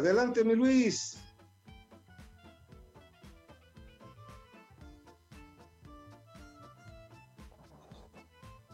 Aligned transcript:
Adelante, 0.00 0.42
mi 0.44 0.54
Luis. 0.54 1.18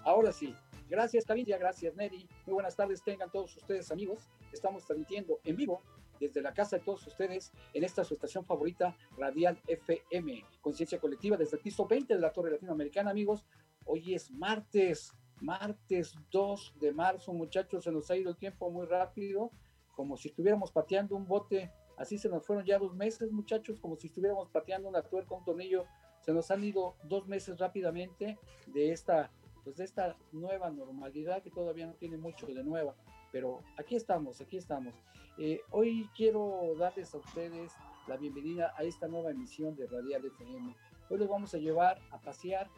Ahora 0.04 0.30
sí. 0.30 0.54
Gracias, 0.88 1.24
Cavidia. 1.24 1.58
Gracias, 1.58 1.96
Neri. 1.96 2.28
Muy 2.46 2.54
buenas 2.54 2.76
tardes 2.76 3.02
tengan 3.02 3.28
todos 3.32 3.56
ustedes, 3.56 3.90
amigos. 3.90 4.30
Estamos 4.52 4.84
transmitiendo 4.86 5.40
en 5.42 5.56
vivo 5.56 5.82
desde 6.20 6.40
la 6.40 6.54
casa 6.54 6.78
de 6.78 6.84
todos 6.84 7.04
ustedes 7.08 7.50
en 7.74 7.82
esta 7.82 8.04
su 8.04 8.14
estación 8.14 8.44
favorita, 8.44 8.96
Radial 9.18 9.60
FM, 9.66 10.44
Conciencia 10.60 11.00
Colectiva, 11.00 11.36
desde 11.36 11.56
el 11.56 11.62
piso 11.64 11.88
20 11.88 12.14
de 12.14 12.20
la 12.20 12.32
Torre 12.32 12.52
Latinoamericana, 12.52 13.10
amigos. 13.10 13.44
Hoy 13.84 14.14
es 14.14 14.30
martes, 14.30 15.12
martes 15.40 16.14
2 16.30 16.74
de 16.78 16.92
marzo, 16.92 17.32
muchachos, 17.32 17.82
se 17.82 17.90
nos 17.90 18.08
ha 18.12 18.16
ido 18.16 18.30
el 18.30 18.36
tiempo 18.36 18.70
muy 18.70 18.86
rápido 18.86 19.50
como 19.96 20.16
si 20.16 20.28
estuviéramos 20.28 20.70
pateando 20.70 21.16
un 21.16 21.26
bote, 21.26 21.72
así 21.96 22.18
se 22.18 22.28
nos 22.28 22.44
fueron 22.46 22.64
ya 22.64 22.78
dos 22.78 22.94
meses, 22.94 23.32
muchachos, 23.32 23.80
como 23.80 23.96
si 23.96 24.08
estuviéramos 24.08 24.50
pateando 24.50 24.88
una 24.88 25.02
tuerca, 25.02 25.34
un 25.34 25.44
tornillo, 25.44 25.86
se 26.20 26.32
nos 26.32 26.50
han 26.50 26.62
ido 26.62 26.96
dos 27.04 27.26
meses 27.26 27.58
rápidamente 27.58 28.38
de 28.66 28.92
esta, 28.92 29.32
pues 29.64 29.76
de 29.76 29.84
esta 29.84 30.16
nueva 30.32 30.70
normalidad 30.70 31.42
que 31.42 31.50
todavía 31.50 31.86
no 31.86 31.94
tiene 31.94 32.18
mucho 32.18 32.46
de 32.46 32.62
nueva, 32.62 32.94
pero 33.32 33.62
aquí 33.78 33.96
estamos, 33.96 34.40
aquí 34.40 34.58
estamos. 34.58 34.94
Eh, 35.38 35.60
hoy 35.70 36.08
quiero 36.14 36.74
darles 36.78 37.14
a 37.14 37.18
ustedes 37.18 37.72
la 38.06 38.16
bienvenida 38.16 38.74
a 38.76 38.84
esta 38.84 39.08
nueva 39.08 39.30
emisión 39.30 39.74
de 39.76 39.86
Radial 39.86 40.24
FM. 40.26 40.76
Hoy 41.08 41.18
los 41.18 41.28
vamos 41.28 41.54
a 41.54 41.58
llevar 41.58 42.00
a 42.10 42.20
pasear, 42.20 42.68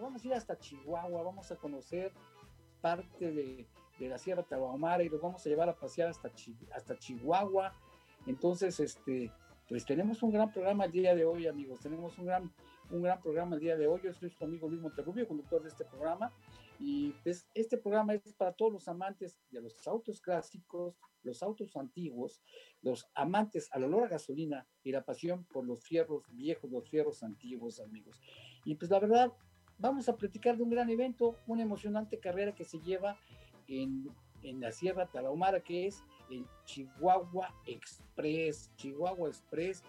vamos 0.00 0.22
a 0.24 0.28
ir 0.28 0.34
hasta 0.34 0.58
Chihuahua, 0.58 1.22
vamos 1.22 1.50
a 1.50 1.56
conocer 1.56 2.12
parte 2.80 3.32
de 3.32 3.66
de 3.98 4.08
la 4.08 4.18
Sierra 4.18 4.42
Tarahumara 4.42 5.02
y 5.02 5.08
los 5.08 5.20
vamos 5.20 5.44
a 5.44 5.48
llevar 5.48 5.68
a 5.68 5.76
pasear 5.76 6.08
hasta, 6.08 6.30
hasta 6.74 6.98
Chihuahua. 6.98 7.72
Entonces, 8.26 8.78
este, 8.80 9.32
pues 9.68 9.84
tenemos 9.84 10.22
un 10.22 10.32
gran 10.32 10.52
programa 10.52 10.86
el 10.86 10.92
día 10.92 11.14
de 11.14 11.24
hoy, 11.24 11.46
amigos. 11.46 11.80
Tenemos 11.80 12.16
un 12.18 12.26
gran, 12.26 12.52
un 12.90 13.02
gran 13.02 13.20
programa 13.20 13.56
el 13.56 13.60
día 13.60 13.76
de 13.76 13.86
hoy. 13.86 14.00
Yo 14.02 14.12
soy 14.12 14.30
su 14.30 14.44
amigo 14.44 14.68
Luis 14.68 14.80
Monterrubio, 14.80 15.26
conductor 15.26 15.62
de 15.62 15.68
este 15.68 15.84
programa. 15.84 16.32
Y 16.80 17.10
pues 17.24 17.46
este 17.54 17.76
programa 17.76 18.14
es 18.14 18.32
para 18.34 18.52
todos 18.52 18.72
los 18.72 18.88
amantes 18.88 19.36
de 19.50 19.60
los 19.60 19.86
autos 19.86 20.20
clásicos, 20.20 20.94
los 21.22 21.42
autos 21.42 21.76
antiguos, 21.76 22.40
los 22.82 23.08
amantes 23.14 23.68
al 23.72 23.84
olor 23.84 24.04
a 24.04 24.08
gasolina 24.08 24.66
y 24.84 24.92
la 24.92 25.04
pasión 25.04 25.44
por 25.44 25.66
los 25.66 25.82
fierros 25.82 26.22
viejos, 26.30 26.70
los 26.70 26.88
fierros 26.88 27.22
antiguos, 27.22 27.80
amigos. 27.80 28.20
Y 28.64 28.76
pues 28.76 28.90
la 28.90 29.00
verdad, 29.00 29.32
vamos 29.78 30.08
a 30.08 30.16
platicar 30.16 30.56
de 30.56 30.62
un 30.62 30.70
gran 30.70 30.88
evento, 30.88 31.36
una 31.46 31.62
emocionante 31.62 32.20
carrera 32.20 32.54
que 32.54 32.64
se 32.64 32.78
lleva 32.78 33.18
en, 33.68 34.08
la 34.60 34.72
Sierra 34.72 35.06
Tarahumara, 35.06 35.60
que 35.60 35.86
es 35.86 36.02
el 36.30 36.46
Chihuahua 36.64 37.54
Express, 37.66 38.70
Chihuahua 38.76 39.28
Express. 39.28 39.84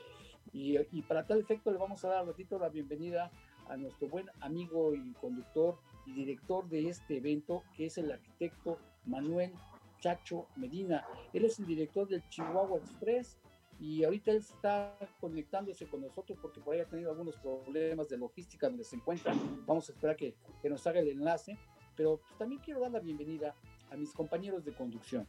Y, 0.51 0.78
para 1.03 1.25
tal 1.25 1.40
efecto 1.40 1.72
le 1.72 1.78
vamos 1.78 2.03
a 2.03 2.09
dar 2.09 2.25
ratito 2.25 2.57
la 2.57 2.69
bienvenida 2.69 3.31
a 3.67 3.78
nuestro 3.78 4.09
buen 4.09 4.29
amigo 4.41 4.95
y 4.95 5.13
conductor 5.13 5.78
y 6.07 6.13
director 6.13 6.67
de 6.67 6.90
este 6.90 7.17
evento, 7.17 7.63
que 7.75 7.85
es 7.85 7.97
el 8.00 8.12
arquitecto 8.12 8.79
Manuel 9.06 9.53
Chacho 10.00 10.47
Medina. 10.56 11.06
Él 11.34 11.46
es 11.46 11.59
el 11.59 11.67
director 11.67 12.07
del 12.07 12.28
Chihuahua 12.29 12.79
Express 12.79 13.38
y 13.79 14.03
ahorita 14.03 14.31
él 14.31 14.38
está 14.38 14.97
conectándose 15.22 15.88
con 15.88 16.01
nosotros 16.01 16.40
porque 16.41 16.59
por 16.59 16.73
ahí 16.73 16.81
ha 16.81 16.85
tenido 16.85 17.11
algunos 17.11 17.38
problemas 17.38 18.09
de 18.09 18.17
logística 18.17 18.67
donde 18.67 18.84
se 18.84 18.96
encuentra. 18.96 19.34
Vamos 19.67 19.88
a 19.88 19.94
esperar 19.94 20.16
que, 20.16 20.35
que 20.61 20.69
nos 20.69 20.85
haga 20.88 21.00
el 21.00 21.09
enlace 21.09 21.57
pero 22.00 22.22
también 22.38 22.61
quiero 22.61 22.79
dar 22.79 22.91
la 22.91 23.01
bienvenida 23.01 23.53
a 23.91 23.95
mis 23.95 24.11
compañeros 24.13 24.63
de 24.66 24.73
conducción. 24.73 25.27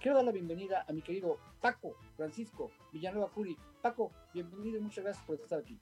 Quiero 0.00 0.16
dar 0.16 0.26
la 0.26 0.32
bienvenida 0.32 0.84
a 0.88 0.92
mi 0.92 1.02
querido 1.02 1.38
Paco 1.60 1.96
Francisco 2.16 2.70
Villanueva 2.92 3.30
Curi. 3.30 3.56
Paco, 3.82 4.12
bienvenido 4.32 4.78
y 4.78 4.80
muchas 4.80 5.04
gracias 5.04 5.26
por 5.26 5.36
estar 5.36 5.58
aquí. 5.60 5.78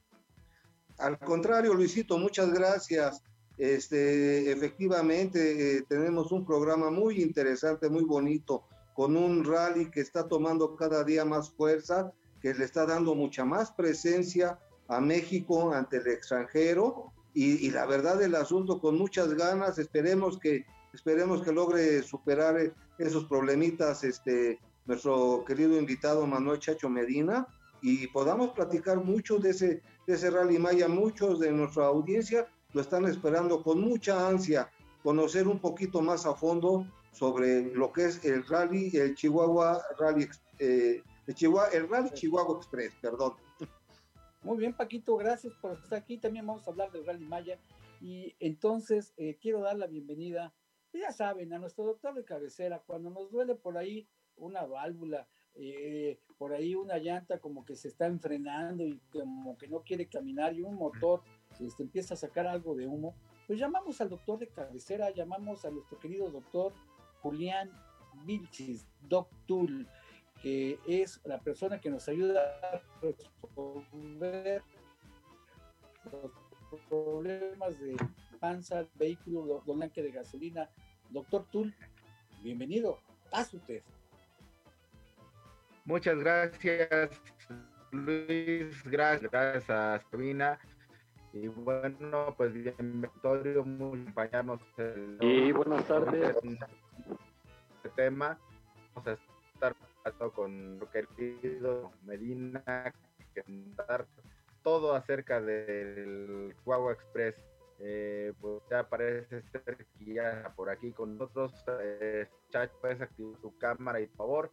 Al 0.97 1.19
contrario, 1.19 1.73
Luisito, 1.73 2.17
muchas 2.17 2.51
gracias. 2.51 3.21
Este, 3.57 4.51
efectivamente, 4.51 5.77
eh, 5.77 5.85
tenemos 5.87 6.31
un 6.31 6.45
programa 6.45 6.89
muy 6.89 7.21
interesante, 7.21 7.89
muy 7.89 8.03
bonito, 8.03 8.63
con 8.93 9.15
un 9.15 9.43
rally 9.43 9.91
que 9.91 10.01
está 10.01 10.27
tomando 10.27 10.75
cada 10.75 11.03
día 11.03 11.23
más 11.23 11.51
fuerza, 11.51 12.11
que 12.41 12.53
le 12.53 12.65
está 12.65 12.85
dando 12.85 13.13
mucha 13.13 13.45
más 13.45 13.71
presencia 13.71 14.59
a 14.87 14.99
México 14.99 15.73
ante 15.73 15.97
el 15.97 16.07
extranjero 16.07 17.11
y, 17.33 17.69
la 17.69 17.85
verdad 17.85 18.17
del 18.17 18.33
asunto 18.33 18.79
con 18.79 18.97
muchas 18.97 19.35
ganas, 19.35 19.77
esperemos 19.77 20.39
que, 20.39 20.65
esperemos 20.97 21.43
que 21.43 21.51
logre 21.51 22.01
superar 22.01 22.59
eh, 22.59 22.73
esos 22.97 23.25
problemitas 23.25 24.03
este, 24.03 24.59
nuestro 24.87 25.45
querido 25.45 25.77
invitado 25.77 26.25
Manuel 26.25 26.57
Chacho 26.57 26.89
Medina 26.89 27.47
y 27.83 28.07
podamos 28.07 28.49
platicar 28.49 28.97
mucho 29.03 29.37
de 29.37 29.51
ese, 29.51 29.83
de 30.07 30.13
ese 30.15 30.31
rally 30.31 30.57
Maya, 30.57 30.87
muchos 30.87 31.39
de 31.39 31.51
nuestra 31.51 31.85
audiencia 31.85 32.47
lo 32.73 32.81
están 32.81 33.05
esperando 33.05 33.61
con 33.61 33.79
mucha 33.79 34.27
ansia, 34.27 34.71
conocer 35.03 35.47
un 35.47 35.59
poquito 35.59 36.01
más 36.01 36.25
a 36.25 36.33
fondo 36.33 36.87
sobre 37.11 37.71
lo 37.75 37.93
que 37.93 38.05
es 38.05 38.25
el 38.25 38.43
rally, 38.47 38.89
el 38.97 39.13
Chihuahua 39.13 39.79
Rally, 39.99 40.27
eh, 40.57 41.03
el, 41.27 41.35
Chihuahua, 41.35 41.69
el 41.73 41.87
Rally 41.87 42.09
Chihuahua 42.09 42.57
Express, 42.57 42.93
perdón. 42.99 43.33
Muy 44.41 44.57
bien, 44.57 44.73
Paquito, 44.73 45.15
gracias 45.15 45.53
por 45.61 45.73
estar 45.73 45.99
aquí. 45.99 46.17
También 46.17 46.47
vamos 46.47 46.67
a 46.67 46.71
hablar 46.71 46.91
del 46.91 47.05
Rally 47.05 47.25
Maya. 47.25 47.59
Y 48.01 48.35
entonces 48.39 49.13
eh, 49.17 49.37
quiero 49.41 49.61
dar 49.61 49.77
la 49.77 49.87
bienvenida, 49.87 50.53
ya 50.93 51.11
saben, 51.11 51.53
a 51.53 51.59
nuestro 51.59 51.85
doctor 51.85 52.13
de 52.13 52.23
cabecera. 52.23 52.81
Cuando 52.85 53.09
nos 53.09 53.31
duele 53.31 53.55
por 53.55 53.77
ahí 53.77 54.07
una 54.37 54.65
válvula, 54.65 55.27
eh, 55.55 56.19
por 56.37 56.53
ahí 56.53 56.75
una 56.75 56.97
llanta 56.97 57.39
como 57.39 57.65
que 57.65 57.75
se 57.75 57.87
está 57.87 58.05
enfrenando 58.05 58.85
y 58.85 58.99
como 59.11 59.57
que 59.57 59.67
no 59.67 59.81
quiere 59.81 60.07
caminar 60.07 60.53
y 60.53 60.61
un 60.61 60.75
motor 60.75 61.21
este, 61.59 61.83
empieza 61.83 62.13
a 62.13 62.17
sacar 62.17 62.45
algo 62.47 62.75
de 62.75 62.87
humo, 62.87 63.15
pues 63.47 63.59
llamamos 63.59 63.99
al 64.01 64.09
doctor 64.09 64.37
de 64.39 64.47
cabecera, 64.47 65.09
llamamos 65.11 65.65
a 65.65 65.71
nuestro 65.71 65.97
querido 65.99 66.29
doctor 66.29 66.73
Julián 67.21 67.71
Vilchis, 68.25 68.85
Doctor 69.01 69.69
que 70.41 70.79
es 70.87 71.19
la 71.25 71.39
persona 71.39 71.79
que 71.79 71.89
nos 71.89 72.07
ayuda 72.07 72.59
a 72.61 72.81
resolver 73.01 74.61
los 76.11 76.81
problemas 76.87 77.79
de 77.79 77.95
panza, 78.37 78.85
vehículo, 78.95 79.61
donante 79.65 80.01
de 80.01 80.11
gasolina. 80.11 80.69
Doctor 81.09 81.45
Tul, 81.51 81.73
bienvenido. 82.41 82.99
Paz 83.29 83.53
usted. 83.53 83.83
Muchas 85.85 86.17
gracias, 86.19 87.09
Luis. 87.91 88.83
Gracias, 88.85 89.31
gracias 89.31 89.69
a 89.69 90.01
Sabina. 90.11 90.59
Y 91.33 91.47
bueno, 91.47 92.33
pues 92.35 92.53
bienvenido, 92.53 93.65
muy 93.65 94.01
acompañarnos. 94.01 94.61
Y 95.21 95.51
buenas 95.51 95.85
tardes. 95.87 96.35
Este 96.43 97.89
tema. 97.95 98.39
Vamos 98.95 99.07
a 99.07 99.17
estar 99.53 99.75
con 100.33 100.79
lo 100.79 100.89
querido 100.89 101.91
Medina, 102.03 102.93
que 103.33 103.43
dar 103.87 104.07
todo 104.63 104.95
acerca 104.95 105.41
del 105.41 106.55
Huawei 106.65 106.93
Express. 106.93 107.35
Eh, 107.79 108.33
pues 108.41 108.63
ya 108.71 108.79
aparece 108.79 109.43
ser 109.43 109.87
ya 109.99 110.51
por 110.55 110.69
aquí 110.69 110.91
con 110.91 111.17
nosotros. 111.17 111.53
Eh, 111.81 112.27
puedes 112.81 113.01
activar 113.01 113.39
tu 113.39 113.57
cámara 113.57 114.01
y 114.01 114.07
favor. 114.07 114.51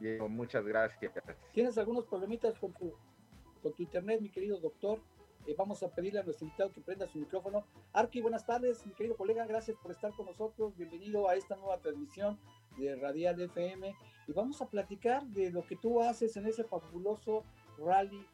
Bien, 0.00 0.18
muchas 0.32 0.64
gracias. 0.64 1.12
¿Tienes 1.52 1.78
algunos 1.78 2.06
problemitas 2.06 2.58
con 2.58 2.72
tu, 2.72 2.92
con 3.62 3.72
tu 3.72 3.82
internet, 3.82 4.20
mi 4.20 4.30
querido 4.30 4.58
doctor? 4.58 5.00
Eh, 5.46 5.54
vamos 5.56 5.82
a 5.82 5.88
pedirle 5.88 6.20
a 6.20 6.22
nuestro 6.22 6.46
invitado 6.46 6.72
que 6.72 6.80
prenda 6.80 7.06
su 7.06 7.18
micrófono. 7.18 7.64
Arqui, 7.92 8.20
buenas 8.20 8.44
tardes, 8.44 8.84
mi 8.86 8.92
querido 8.94 9.16
colega, 9.16 9.46
gracias 9.46 9.76
por 9.76 9.92
estar 9.92 10.12
con 10.12 10.26
nosotros. 10.26 10.76
Bienvenido 10.76 11.28
a 11.28 11.36
esta 11.36 11.56
nueva 11.56 11.78
transmisión 11.78 12.38
de 12.78 12.96
Radial 12.96 13.40
FM 13.40 13.94
y 14.26 14.32
vamos 14.32 14.60
a 14.62 14.68
platicar 14.68 15.24
de 15.26 15.50
lo 15.50 15.64
que 15.66 15.76
tú 15.76 16.00
haces 16.02 16.36
en 16.36 16.46
ese 16.46 16.64
fabuloso 16.64 17.44
rally 17.78 18.26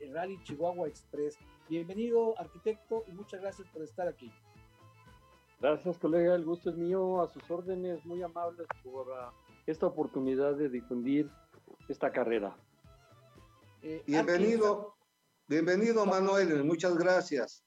eh, 0.00 0.10
Rally 0.12 0.42
Chihuahua 0.42 0.88
Express. 0.88 1.38
Bienvenido, 1.68 2.38
arquitecto, 2.38 3.04
y 3.06 3.12
muchas 3.12 3.40
gracias 3.40 3.68
por 3.68 3.82
estar 3.82 4.08
aquí. 4.08 4.32
Gracias, 5.60 5.98
colega. 5.98 6.34
El 6.34 6.44
gusto 6.44 6.70
es 6.70 6.76
mío. 6.76 7.20
A 7.20 7.28
sus 7.28 7.50
órdenes, 7.50 8.04
muy 8.04 8.22
amables 8.22 8.66
por 8.82 9.08
uh, 9.08 9.32
esta 9.66 9.86
oportunidad 9.86 10.54
de 10.54 10.68
difundir 10.68 11.30
esta 11.88 12.12
carrera. 12.12 12.56
Eh, 13.82 14.02
bienvenido, 14.06 14.96
bienvenido 15.46 16.04
Manuel. 16.04 16.64
Muchas 16.64 16.96
gracias. 16.96 17.64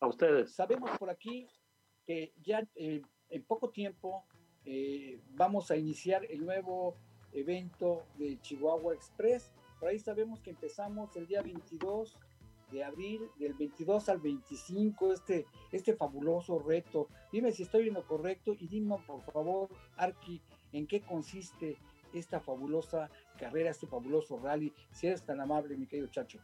A 0.00 0.06
ustedes. 0.06 0.54
Sabemos 0.54 0.90
por 0.98 1.08
aquí 1.08 1.48
que 2.06 2.34
ya 2.42 2.66
eh, 2.74 3.02
en 3.30 3.44
poco 3.44 3.70
tiempo 3.70 4.26
eh, 4.64 5.20
vamos 5.30 5.70
a 5.70 5.76
iniciar 5.76 6.24
el 6.26 6.44
nuevo 6.44 6.96
evento 7.32 8.06
de 8.18 8.40
Chihuahua 8.40 8.94
Express. 8.94 9.52
Por 9.84 9.90
ahí 9.90 9.98
sabemos 9.98 10.40
que 10.40 10.48
empezamos 10.48 11.14
el 11.14 11.26
día 11.26 11.42
22 11.42 12.16
de 12.72 12.84
abril, 12.84 13.20
del 13.38 13.52
22 13.52 14.08
al 14.08 14.18
25, 14.18 15.12
este, 15.12 15.44
este 15.72 15.94
fabuloso 15.94 16.58
reto. 16.58 17.08
Dime 17.30 17.52
si 17.52 17.64
estoy 17.64 17.88
en 17.88 17.92
lo 17.92 18.06
correcto 18.06 18.54
y 18.58 18.66
dime, 18.66 18.96
por 19.06 19.20
favor, 19.24 19.68
Arki, 19.98 20.40
en 20.72 20.86
qué 20.86 21.02
consiste 21.02 21.76
esta 22.14 22.40
fabulosa 22.40 23.10
carrera, 23.38 23.68
este 23.68 23.86
fabuloso 23.86 24.38
rally, 24.38 24.72
si 24.90 25.08
eres 25.08 25.22
tan 25.22 25.38
amable, 25.42 25.76
mi 25.76 25.86
querido 25.86 26.08
Chacho. 26.08 26.38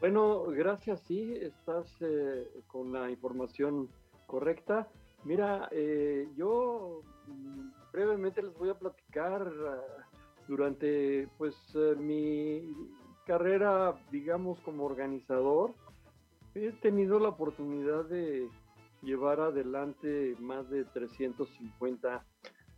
Bueno, 0.00 0.42
gracias, 0.46 1.02
sí, 1.02 1.34
estás 1.40 1.94
eh, 2.00 2.44
con 2.66 2.92
la 2.92 3.08
información 3.08 3.88
correcta. 4.26 4.88
Mira, 5.22 5.68
eh, 5.70 6.28
yo 6.34 7.02
mm, 7.28 7.70
brevemente 7.92 8.42
les 8.42 8.52
voy 8.58 8.70
a 8.70 8.74
platicar 8.74 9.48
ah, 9.68 10.07
durante 10.48 11.28
pues 11.38 11.54
eh, 11.74 11.94
mi 11.96 12.74
carrera, 13.26 13.94
digamos, 14.10 14.58
como 14.60 14.84
organizador. 14.84 15.74
He 16.54 16.72
tenido 16.72 17.20
la 17.20 17.28
oportunidad 17.28 18.06
de 18.06 18.48
llevar 19.02 19.40
adelante 19.40 20.34
más 20.40 20.68
de 20.70 20.84
350 20.86 22.24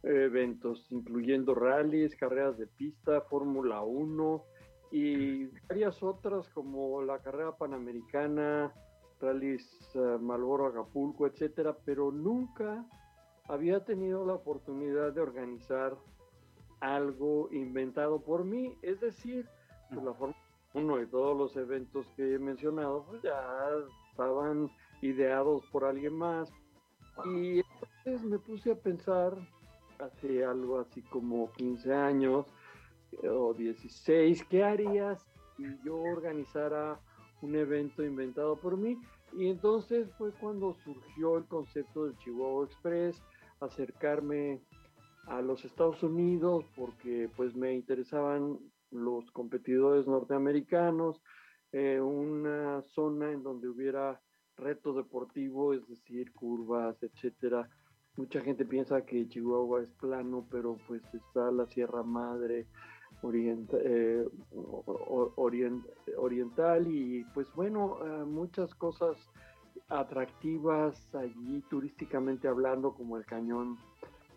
eventos, 0.02 0.86
incluyendo 0.90 1.54
rallies, 1.54 2.16
carreras 2.16 2.58
de 2.58 2.66
pista, 2.66 3.20
Fórmula 3.22 3.82
1 3.82 4.44
y 4.92 5.46
varias 5.68 6.02
otras 6.02 6.48
como 6.50 7.00
la 7.02 7.18
carrera 7.20 7.56
panamericana, 7.56 8.72
rallies 9.20 9.64
uh, 9.94 10.18
Malboro 10.18 10.66
Acapulco, 10.66 11.26
etcétera, 11.26 11.76
pero 11.84 12.10
nunca 12.10 12.84
había 13.46 13.84
tenido 13.84 14.24
la 14.26 14.34
oportunidad 14.34 15.12
de 15.12 15.20
organizar 15.20 15.96
algo 16.80 17.48
inventado 17.52 18.20
por 18.20 18.44
mí, 18.44 18.76
es 18.82 19.00
decir, 19.00 19.46
pues, 19.90 20.02
la 20.02 20.14
Fórmula 20.14 20.38
1 20.74 21.02
y 21.02 21.06
todos 21.06 21.36
los 21.36 21.56
eventos 21.56 22.06
que 22.16 22.34
he 22.34 22.38
mencionado 22.38 23.04
pues 23.08 23.22
ya 23.22 23.42
estaban 24.10 24.70
ideados 25.02 25.64
por 25.72 25.84
alguien 25.84 26.14
más. 26.14 26.52
Y 27.24 27.60
entonces 27.60 28.22
me 28.22 28.38
puse 28.38 28.72
a 28.72 28.76
pensar 28.76 29.36
hace 29.98 30.44
algo 30.44 30.78
así 30.78 31.02
como 31.02 31.50
15 31.52 31.92
años 31.92 32.46
o 33.28 33.52
16, 33.52 34.44
¿qué 34.44 34.62
harías 34.64 35.26
si 35.56 35.64
yo 35.84 35.96
organizara 35.96 37.00
un 37.42 37.56
evento 37.56 38.04
inventado 38.04 38.56
por 38.56 38.76
mí? 38.76 38.98
Y 39.32 39.48
entonces 39.48 40.08
fue 40.16 40.32
cuando 40.32 40.74
surgió 40.84 41.38
el 41.38 41.44
concepto 41.46 42.04
del 42.04 42.16
Chihuahua 42.18 42.66
Express, 42.66 43.22
acercarme 43.60 44.60
a 45.30 45.40
los 45.40 45.64
Estados 45.64 46.02
Unidos 46.02 46.64
porque 46.76 47.28
pues 47.36 47.54
me 47.56 47.72
interesaban 47.72 48.58
los 48.90 49.30
competidores 49.30 50.06
norteamericanos, 50.06 51.22
eh, 51.72 52.00
una 52.00 52.82
zona 52.94 53.32
en 53.32 53.42
donde 53.42 53.68
hubiera 53.68 54.20
reto 54.56 54.92
deportivo, 54.92 55.72
es 55.72 55.86
decir, 55.88 56.32
curvas, 56.32 57.02
etcétera, 57.02 57.68
Mucha 58.16 58.40
gente 58.40 58.64
piensa 58.64 59.06
que 59.06 59.28
Chihuahua 59.28 59.82
es 59.82 59.90
plano, 59.92 60.46
pero 60.50 60.76
pues 60.86 61.02
está 61.14 61.50
la 61.50 61.66
Sierra 61.66 62.02
Madre 62.02 62.66
eh, 63.22 64.28
oriental 66.16 66.86
y 66.88 67.24
pues 67.32 67.46
bueno, 67.54 67.98
eh, 68.04 68.24
muchas 68.24 68.74
cosas 68.74 69.16
atractivas 69.88 71.14
allí 71.14 71.62
turísticamente 71.70 72.48
hablando, 72.48 72.92
como 72.92 73.16
el 73.16 73.24
cañón 73.24 73.78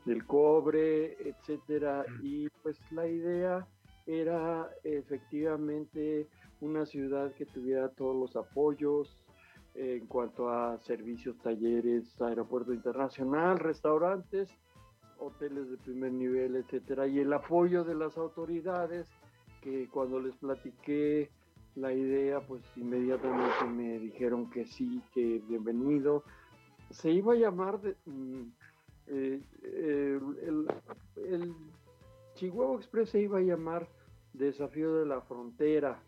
del 0.05 0.25
cobre, 0.25 1.17
etcétera. 1.27 2.05
Y 2.21 2.49
pues 2.61 2.79
la 2.91 3.07
idea 3.07 3.67
era 4.05 4.69
efectivamente 4.83 6.27
una 6.61 6.85
ciudad 6.85 7.33
que 7.33 7.45
tuviera 7.45 7.89
todos 7.89 8.15
los 8.15 8.35
apoyos, 8.35 9.17
en 9.75 10.05
cuanto 10.05 10.49
a 10.49 10.77
servicios, 10.79 11.35
talleres, 11.39 12.21
aeropuerto 12.21 12.73
internacional, 12.73 13.57
restaurantes, 13.57 14.49
hoteles 15.17 15.69
de 15.69 15.77
primer 15.77 16.11
nivel, 16.11 16.55
etcétera, 16.55 17.07
y 17.07 17.19
el 17.19 17.33
apoyo 17.33 17.83
de 17.83 17.95
las 17.95 18.17
autoridades 18.17 19.09
que 19.61 19.87
cuando 19.89 20.19
les 20.19 20.35
platiqué 20.35 21.31
la 21.75 21.91
idea, 21.91 22.39
pues 22.41 22.61
inmediatamente 22.75 23.65
me 23.65 23.97
dijeron 23.99 24.49
que 24.51 24.65
sí, 24.65 25.01
que 25.13 25.41
bienvenido. 25.47 26.23
Se 26.91 27.09
iba 27.09 27.33
a 27.33 27.37
llamar 27.37 27.81
de, 27.81 27.95
mm, 29.07 29.37
eh, 29.63 30.19
el, 31.17 31.55
Chihuahua 32.35 32.77
Express 32.77 33.09
se 33.09 33.21
iba 33.21 33.37
a 33.37 33.41
llamar 33.41 33.87
Desafío 34.33 34.95
de 34.95 35.05
la 35.05 35.21
Frontera, 35.21 36.01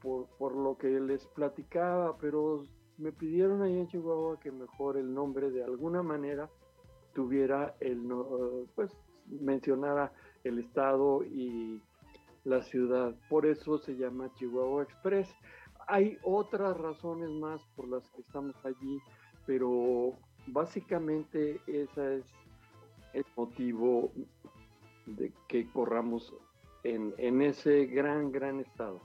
por, 0.00 0.26
por, 0.38 0.54
lo 0.54 0.78
que 0.78 0.88
les 1.00 1.26
platicaba, 1.26 2.16
pero 2.18 2.64
me 2.96 3.12
pidieron 3.12 3.62
ahí 3.62 3.78
en 3.78 3.88
Chihuahua 3.88 4.40
que 4.40 4.50
mejor 4.50 4.96
el 4.96 5.12
nombre 5.12 5.50
de 5.50 5.62
alguna 5.62 6.02
manera 6.02 6.48
tuviera 7.14 7.74
el, 7.80 8.00
pues 8.74 8.96
mencionara 9.26 10.12
el 10.44 10.58
estado 10.58 11.24
y 11.24 11.82
la 12.44 12.62
ciudad. 12.62 13.14
Por 13.28 13.46
eso 13.46 13.78
se 13.78 13.96
llama 13.96 14.32
Chihuahua 14.34 14.84
Express. 14.84 15.28
Hay 15.86 16.18
otras 16.22 16.76
razones 16.76 17.30
más 17.30 17.60
por 17.76 17.88
las 17.88 18.08
que 18.10 18.20
estamos 18.20 18.54
allí, 18.64 19.00
pero 19.46 20.12
básicamente 20.52 21.60
ese 21.66 22.18
es 22.18 22.24
el 23.14 23.24
motivo 23.36 24.12
de 25.06 25.32
que 25.48 25.70
corramos 25.70 26.34
en, 26.84 27.14
en 27.18 27.42
ese 27.42 27.86
gran, 27.86 28.30
gran 28.32 28.60
estado. 28.60 29.00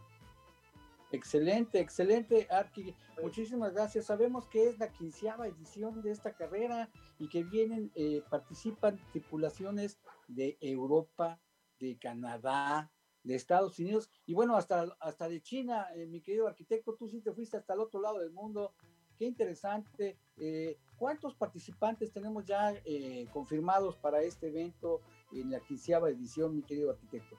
Excelente, 1.11 1.79
excelente, 1.79 2.47
Arqui. 2.49 2.95
Muchísimas 3.21 3.71
gracias. 3.73 4.05
Sabemos 4.05 4.47
que 4.47 4.69
es 4.69 4.79
la 4.79 4.91
quinceava 4.91 5.47
edición 5.47 6.01
de 6.01 6.09
esta 6.09 6.33
carrera 6.33 6.89
y 7.19 7.29
que 7.29 7.43
vienen, 7.43 7.91
eh, 7.93 8.23
participan 8.31 8.99
tripulaciones 9.11 9.99
de 10.27 10.57
Europa, 10.59 11.39
de 11.79 11.99
Canadá, 11.99 12.91
de 13.23 13.35
Estados 13.35 13.77
Unidos 13.79 14.09
y 14.25 14.33
bueno, 14.33 14.55
hasta, 14.57 14.97
hasta 14.99 15.29
de 15.29 15.41
China. 15.41 15.87
Eh, 15.95 16.07
mi 16.07 16.21
querido 16.21 16.47
arquitecto, 16.47 16.95
tú 16.95 17.07
sí 17.07 17.21
te 17.21 17.31
fuiste 17.31 17.57
hasta 17.57 17.75
el 17.75 17.81
otro 17.81 18.01
lado 18.01 18.19
del 18.19 18.31
mundo. 18.31 18.73
Qué 19.17 19.25
interesante. 19.25 20.17
Eh, 20.37 20.77
¿Cuántos 20.97 21.35
participantes 21.35 22.11
tenemos 22.11 22.45
ya 22.45 22.73
confirmados 23.31 23.97
para 23.97 24.21
este 24.21 24.47
evento 24.47 25.01
en 25.33 25.51
la 25.51 25.59
quinceava 25.59 26.09
edición, 26.09 26.55
mi 26.55 26.63
querido 26.63 26.91
arquitecto? 26.91 27.37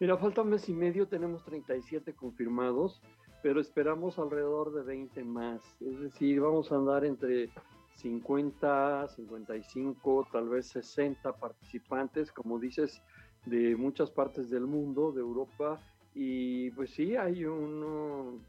Mira, 0.00 0.16
falta 0.16 0.42
un 0.42 0.50
mes 0.50 0.68
y 0.68 0.72
medio, 0.72 1.06
tenemos 1.06 1.44
37 1.44 2.14
confirmados, 2.14 3.00
pero 3.42 3.60
esperamos 3.60 4.18
alrededor 4.18 4.72
de 4.72 4.82
20 4.82 5.22
más. 5.22 5.62
Es 5.80 6.00
decir, 6.00 6.40
vamos 6.40 6.72
a 6.72 6.76
andar 6.76 7.04
entre 7.04 7.50
50, 7.96 9.08
55, 9.08 10.26
tal 10.32 10.48
vez 10.48 10.66
60 10.66 11.32
participantes, 11.36 12.32
como 12.32 12.58
dices, 12.58 13.00
de 13.46 13.76
muchas 13.76 14.10
partes 14.10 14.50
del 14.50 14.66
mundo, 14.66 15.12
de 15.12 15.20
Europa. 15.20 15.80
Y 16.14 16.70
pues 16.72 16.90
sí, 16.90 17.16
hay 17.16 17.44
uno 17.44 18.40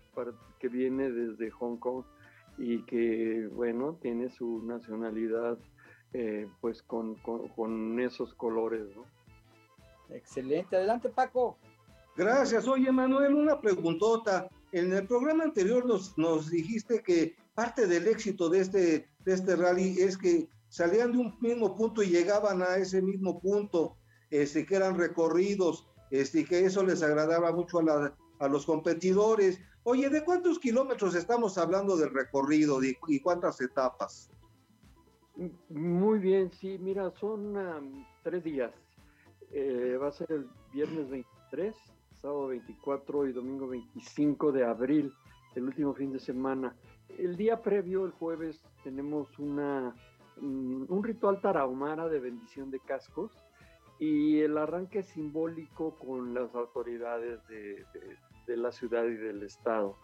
que 0.59 0.69
viene 0.69 1.11
desde 1.11 1.51
Hong 1.51 1.77
Kong 1.77 2.03
y 2.57 2.83
que, 2.83 3.47
bueno, 3.51 3.97
tiene 4.01 4.29
su 4.29 4.61
nacionalidad 4.63 5.57
eh, 6.13 6.47
pues 6.61 6.83
con, 6.83 7.15
con, 7.15 7.47
con 7.49 7.99
esos 7.99 8.33
colores, 8.35 8.95
¿no? 8.95 9.05
Excelente, 10.09 10.75
adelante 10.75 11.09
Paco. 11.09 11.57
Gracias. 12.15 12.67
Oye, 12.67 12.91
Manuel, 12.91 13.33
una 13.33 13.59
preguntota. 13.59 14.47
En 14.71 14.93
el 14.93 15.07
programa 15.07 15.43
anterior 15.43 15.85
nos, 15.85 16.15
nos 16.17 16.49
dijiste 16.51 17.01
que 17.01 17.35
parte 17.55 17.87
del 17.87 18.07
éxito 18.07 18.49
de 18.49 18.59
este, 18.59 19.09
de 19.25 19.33
este 19.33 19.55
rally 19.55 19.99
es 19.99 20.17
que 20.17 20.47
salían 20.69 21.11
de 21.11 21.19
un 21.19 21.35
mismo 21.39 21.75
punto 21.75 22.03
y 22.03 22.07
llegaban 22.07 22.61
a 22.61 22.77
ese 22.77 23.01
mismo 23.01 23.39
punto, 23.39 23.97
este, 24.29 24.65
que 24.65 24.75
eran 24.75 24.97
recorridos, 24.97 25.87
este, 26.11 26.45
que 26.45 26.65
eso 26.65 26.83
les 26.83 27.01
agradaba 27.01 27.51
mucho 27.51 27.79
a, 27.79 28.15
a 28.39 28.47
los 28.47 28.65
competidores. 28.65 29.59
Oye, 29.85 30.09
¿de 30.09 30.23
cuántos 30.23 30.59
kilómetros 30.59 31.13
estamos 31.13 31.57
hablando 31.57 31.97
del 31.97 32.09
recorrido 32.09 32.79
y 32.83 33.19
cuántas 33.19 33.59
etapas? 33.59 34.31
Muy 35.69 36.19
bien, 36.19 36.51
sí, 36.51 36.77
mira, 36.79 37.11
son 37.11 38.05
tres 38.23 38.43
días. 38.43 38.71
Eh, 39.51 39.97
va 40.01 40.07
a 40.07 40.11
ser 40.11 40.31
el 40.31 40.47
viernes 40.71 41.09
23, 41.09 41.75
sábado 42.21 42.47
24 42.47 43.27
y 43.27 43.33
domingo 43.33 43.67
25 43.67 44.51
de 44.51 44.65
abril, 44.65 45.13
el 45.55 45.65
último 45.65 45.93
fin 45.93 46.11
de 46.13 46.19
semana. 46.19 46.75
El 47.17 47.35
día 47.35 47.61
previo, 47.61 48.05
el 48.05 48.11
jueves, 48.11 48.61
tenemos 48.83 49.37
una, 49.37 49.95
mm, 50.39 50.85
un 50.87 51.03
ritual 51.03 51.41
tarahumara 51.41 52.07
de 52.07 52.19
bendición 52.19 52.71
de 52.71 52.79
cascos 52.79 53.31
y 53.99 54.39
el 54.39 54.57
arranque 54.57 55.03
simbólico 55.03 55.95
con 55.99 56.33
las 56.33 56.53
autoridades 56.55 57.45
de, 57.47 57.85
de 57.93 58.17
la 58.47 58.71
ciudad 58.71 59.05
y 59.05 59.15
del 59.15 59.43
estado. 59.43 59.97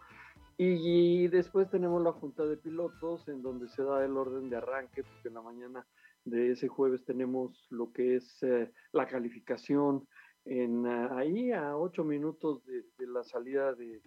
Y, 0.62 1.26
después 1.28 1.70
tenemos 1.70 2.02
la 2.02 2.12
junta 2.12 2.44
de 2.44 2.58
pilotos 2.58 3.26
en 3.28 3.40
donde 3.40 3.66
se 3.68 3.82
da 3.82 4.04
el 4.04 4.14
orden 4.18 4.50
de 4.50 4.58
arranque, 4.58 5.02
porque 5.02 5.28
en 5.28 5.34
la 5.34 5.40
mañana 5.40 5.86
de 6.26 6.50
ese 6.50 6.68
jueves 6.68 7.02
tenemos 7.06 7.66
lo 7.70 7.90
que 7.94 8.16
es 8.16 8.42
eh, 8.42 8.70
la 8.92 9.06
calificación 9.06 10.06
en 10.44 10.86
ah, 10.86 11.16
ahí 11.16 11.50
a 11.52 11.78
ocho 11.78 12.04
minutos 12.04 12.62
de, 12.66 13.06
la 13.06 13.24
salida 13.24 13.72
de, 13.74 14.02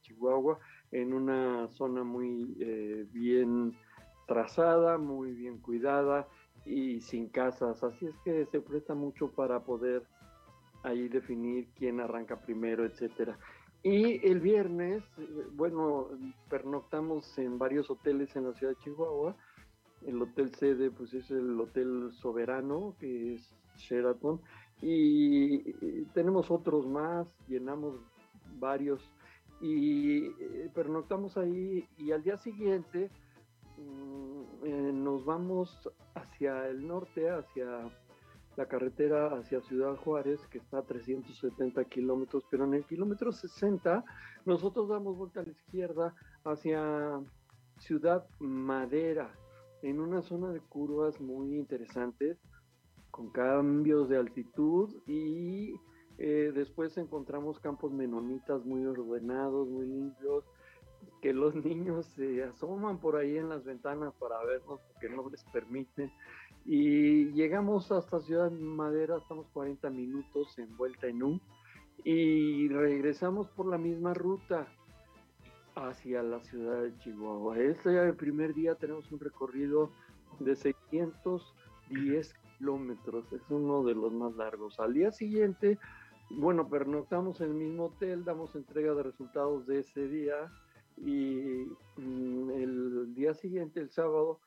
Chihuahua, 0.00 0.58
en 0.90 1.12
una 1.12 1.68
zona 1.68 2.02
muy 2.02 2.56
eh, 2.60 3.06
bien 3.10 3.76
trazada, 4.26 4.96
muy 4.96 5.32
bien 5.32 5.58
cuidada 5.58 6.26
y 6.64 7.00
sin 7.00 7.28
casas. 7.28 7.82
Así 7.82 8.06
es 8.06 8.16
que 8.24 8.46
se 8.46 8.60
presta 8.60 8.94
mucho 8.94 9.30
para 9.30 9.60
poder 9.64 10.02
ahí 10.82 11.08
definir 11.08 11.68
quién 11.76 12.00
arranca 12.00 12.40
primero, 12.40 12.84
etcétera. 12.84 13.38
Y 13.84 14.26
el 14.26 14.40
viernes, 14.40 15.04
bueno, 15.52 16.08
pernoctamos 16.48 17.36
en 17.36 17.58
varios 17.58 17.90
hoteles 17.90 18.34
en 18.34 18.44
la 18.44 18.54
ciudad 18.54 18.72
de 18.72 18.78
Chihuahua. 18.78 19.36
El 20.06 20.22
hotel 20.22 20.54
sede, 20.54 20.90
pues 20.90 21.12
es 21.12 21.30
el 21.30 21.60
Hotel 21.60 22.10
Soberano, 22.14 22.96
que 22.98 23.34
es 23.34 23.54
Sheraton. 23.76 24.40
Y 24.80 26.04
tenemos 26.14 26.50
otros 26.50 26.86
más, 26.86 27.26
llenamos 27.46 28.00
varios. 28.58 29.02
Y 29.60 30.28
eh, 30.28 30.70
pernoctamos 30.74 31.36
ahí 31.36 31.86
y 31.98 32.12
al 32.12 32.22
día 32.22 32.38
siguiente 32.38 33.10
mm, 33.76 34.64
eh, 34.64 34.92
nos 34.94 35.26
vamos 35.26 35.90
hacia 36.14 36.68
el 36.68 36.86
norte, 36.86 37.28
hacia 37.28 37.90
la 38.56 38.66
carretera 38.66 39.28
hacia 39.36 39.60
Ciudad 39.62 39.96
Juárez, 39.96 40.40
que 40.48 40.58
está 40.58 40.78
a 40.78 40.82
370 40.82 41.84
kilómetros, 41.84 42.44
pero 42.50 42.64
en 42.64 42.74
el 42.74 42.84
kilómetro 42.84 43.32
60 43.32 44.04
nosotros 44.44 44.88
damos 44.88 45.16
vuelta 45.16 45.40
a 45.40 45.44
la 45.44 45.50
izquierda 45.50 46.14
hacia 46.44 47.20
Ciudad 47.78 48.26
Madera, 48.38 49.34
en 49.82 50.00
una 50.00 50.22
zona 50.22 50.52
de 50.52 50.60
curvas 50.60 51.20
muy 51.20 51.56
interesantes, 51.56 52.38
con 53.10 53.30
cambios 53.30 54.08
de 54.08 54.16
altitud 54.16 54.94
y 55.06 55.74
eh, 56.18 56.52
después 56.54 56.96
encontramos 56.96 57.60
campos 57.60 57.92
menonitas 57.92 58.64
muy 58.64 58.84
ordenados, 58.86 59.68
muy 59.68 59.86
limpios, 59.86 60.44
que 61.20 61.32
los 61.32 61.54
niños 61.64 62.06
se 62.16 62.42
asoman 62.44 62.98
por 62.98 63.16
ahí 63.16 63.36
en 63.36 63.48
las 63.48 63.64
ventanas 63.64 64.14
para 64.14 64.42
vernos 64.44 64.80
porque 64.92 65.08
no 65.08 65.28
les 65.28 65.44
permiten 65.44 66.10
y 66.64 67.26
llegamos 67.32 67.92
hasta 67.92 68.20
Ciudad 68.20 68.50
Madera, 68.50 69.18
estamos 69.18 69.46
40 69.52 69.90
minutos 69.90 70.58
en 70.58 70.74
vuelta 70.76 71.06
en 71.06 71.22
U 71.22 71.40
y 72.04 72.68
regresamos 72.68 73.48
por 73.50 73.66
la 73.66 73.78
misma 73.78 74.14
ruta 74.14 74.66
hacia 75.74 76.22
la 76.22 76.40
ciudad 76.40 76.82
de 76.82 76.96
Chihuahua. 76.98 77.58
Este 77.58 77.98
el 77.98 78.14
primer 78.16 78.54
día 78.54 78.74
tenemos 78.76 79.10
un 79.12 79.20
recorrido 79.20 79.90
de 80.40 80.56
610 80.56 82.34
kilómetros, 82.58 83.32
es 83.32 83.42
uno 83.50 83.82
de 83.84 83.94
los 83.94 84.12
más 84.12 84.34
largos. 84.36 84.80
Al 84.80 84.94
día 84.94 85.10
siguiente, 85.10 85.78
bueno, 86.30 86.68
pernoctamos 86.68 87.40
en 87.40 87.48
el 87.48 87.54
mismo 87.54 87.86
hotel, 87.86 88.24
damos 88.24 88.54
entrega 88.54 88.94
de 88.94 89.02
resultados 89.02 89.66
de 89.66 89.80
ese 89.80 90.08
día 90.08 90.50
y 90.96 91.66
mm, 91.96 92.50
el 92.50 93.14
día 93.14 93.34
siguiente, 93.34 93.80
el 93.80 93.90
sábado, 93.90 94.40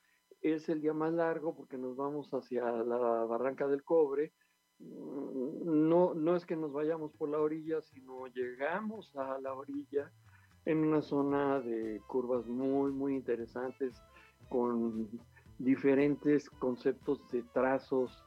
es 0.54 0.70
el 0.70 0.82
día 0.82 0.94
más 0.94 1.14
largo 1.14 1.56
porque 1.56 1.78
nos 1.78 1.96
vamos 1.96 2.34
hacia 2.34 2.64
la 2.72 2.98
Barranca 2.98 3.68
del 3.68 3.84
Cobre. 3.84 4.34
Mm, 4.80 5.90
no, 5.90 6.14
no 6.14 6.36
es 6.36 6.46
que 6.46 6.56
nos 6.56 6.72
vayamos 6.72 7.12
por 7.14 7.30
la 7.30 7.40
orilla, 7.40 7.82
sino 7.82 8.28
llegamos 8.28 9.16
a 9.16 9.40
la 9.40 9.54
orilla 9.54 10.12
en 10.66 10.80
una 10.80 11.02
zona 11.02 11.62
de 11.62 12.02
curvas 12.08 12.46
muy, 12.46 12.92
muy 12.92 13.16
interesantes 13.16 14.02
con 14.50 15.10
diferentes 15.60 16.50
conceptos 16.50 17.20
de 17.32 17.42
trazos 17.54 18.24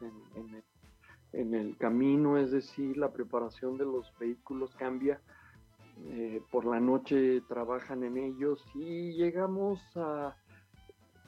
en, 1.32 1.54
el, 1.54 1.76
camino, 1.76 2.38
es 2.38 2.50
decir, 2.50 2.96
la 2.96 3.12
preparación 3.12 3.76
de 3.76 3.84
los 3.84 4.12
vehículos 4.18 4.74
cambia. 4.76 5.20
Eh, 6.06 6.42
por 6.50 6.64
la 6.64 6.80
noche 6.80 7.42
trabajan 7.42 8.04
en 8.04 8.16
ellos 8.16 8.64
y 8.74 9.12
llegamos 9.12 9.78
a 9.96 10.34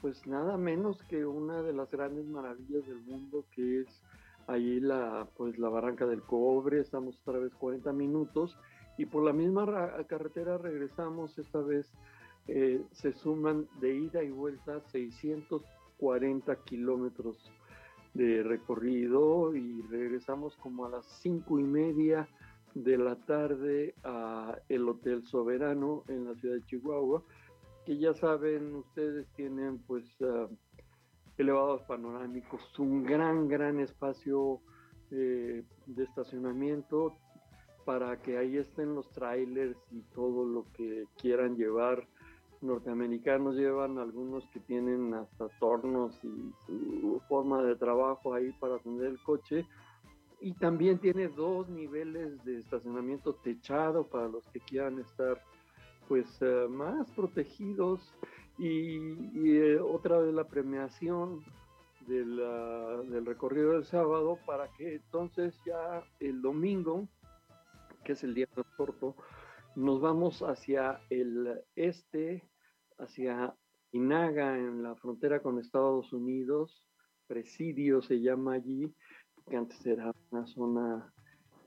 pues 0.03 0.27
nada 0.27 0.57
menos 0.57 1.01
que 1.03 1.25
una 1.25 1.61
de 1.61 1.71
las 1.71 1.89
grandes 1.89 2.25
maravillas 2.25 2.85
del 2.85 2.99
mundo 3.03 3.45
que 3.55 3.79
es 3.79 4.01
ahí 4.47 4.81
la 4.81 5.29
pues 5.37 5.57
la 5.57 5.69
barranca 5.69 6.05
del 6.05 6.21
cobre. 6.21 6.81
Estamos 6.81 7.17
otra 7.21 7.39
vez 7.39 7.53
40 7.55 7.93
minutos 7.93 8.57
y 8.97 9.05
por 9.05 9.23
la 9.23 9.31
misma 9.31 9.65
carretera 10.07 10.57
regresamos. 10.57 11.39
Esta 11.39 11.61
vez 11.61 11.89
eh, 12.49 12.83
se 12.91 13.13
suman 13.13 13.65
de 13.79 13.95
ida 13.95 14.21
y 14.21 14.29
vuelta 14.29 14.81
640 14.91 16.53
kilómetros 16.65 17.37
de 18.13 18.43
recorrido 18.43 19.55
y 19.55 19.83
regresamos 19.83 20.57
como 20.57 20.85
a 20.85 20.89
las 20.89 21.05
cinco 21.21 21.59
y 21.59 21.63
media 21.63 22.27
de 22.75 22.97
la 22.97 23.15
tarde 23.15 23.95
a 24.03 24.57
el 24.67 24.89
Hotel 24.89 25.23
Soberano 25.23 26.03
en 26.09 26.25
la 26.25 26.35
ciudad 26.35 26.55
de 26.55 26.65
Chihuahua 26.65 27.23
que 27.85 27.97
ya 27.97 28.13
saben, 28.13 28.75
ustedes 28.75 29.27
tienen 29.35 29.79
pues 29.79 30.05
ah, 30.21 30.47
elevados 31.37 31.81
panorámicos, 31.83 32.61
un 32.79 33.03
gran, 33.03 33.47
gran 33.47 33.79
espacio 33.79 34.61
eh, 35.11 35.63
de 35.85 36.03
estacionamiento 36.03 37.15
para 37.85 38.21
que 38.21 38.37
ahí 38.37 38.57
estén 38.57 38.95
los 38.95 39.09
trailers 39.11 39.77
y 39.91 40.01
todo 40.13 40.45
lo 40.45 40.65
que 40.73 41.05
quieran 41.17 41.55
llevar. 41.55 42.07
Norteamericanos 42.61 43.55
llevan 43.55 43.97
algunos 43.97 44.47
que 44.47 44.61
tienen 44.61 45.13
hasta 45.13 45.49
tornos 45.59 46.17
y 46.23 46.53
su 46.65 47.21
forma 47.27 47.61
de 47.61 47.75
trabajo 47.75 48.33
ahí 48.33 48.53
para 48.53 48.75
atender 48.75 49.07
el 49.07 49.21
coche. 49.21 49.67
Y 50.39 50.53
también 50.53 50.99
tiene 50.99 51.27
dos 51.27 51.67
niveles 51.69 52.43
de 52.45 52.59
estacionamiento 52.59 53.35
techado 53.35 54.07
para 54.07 54.29
los 54.29 54.47
que 54.47 54.61
quieran 54.61 54.99
estar 54.99 55.41
pues 56.07 56.25
eh, 56.41 56.67
más 56.69 57.09
protegidos. 57.11 58.13
Y, 58.57 58.97
eh, 59.45 59.79
otra 59.79 60.19
vez 60.19 60.33
la 60.33 60.47
premiación 60.47 61.43
del 62.07 63.25
recorrido 63.25 63.71
del 63.71 63.85
sábado 63.85 64.37
para 64.45 64.67
que 64.73 64.95
entonces 64.95 65.57
ya 65.65 66.03
el 66.19 66.41
domingo, 66.41 67.07
que 68.03 68.11
es 68.11 68.23
el 68.23 68.33
día 68.33 68.47
más 68.55 68.65
corto, 68.75 69.15
nos 69.75 70.01
vamos 70.01 70.41
hacia 70.41 70.99
el 71.09 71.61
este, 71.75 72.43
hacia 72.99 73.55
Inaga, 73.93 74.57
en 74.57 74.83
la 74.83 74.95
frontera 74.95 75.41
con 75.41 75.59
Estados 75.59 76.11
Unidos, 76.13 76.87
Presidio 77.27 78.01
se 78.01 78.19
llama 78.19 78.53
allí, 78.53 78.93
que 79.49 79.55
antes 79.55 79.85
era 79.85 80.13
una 80.31 80.45
zona 80.47 81.13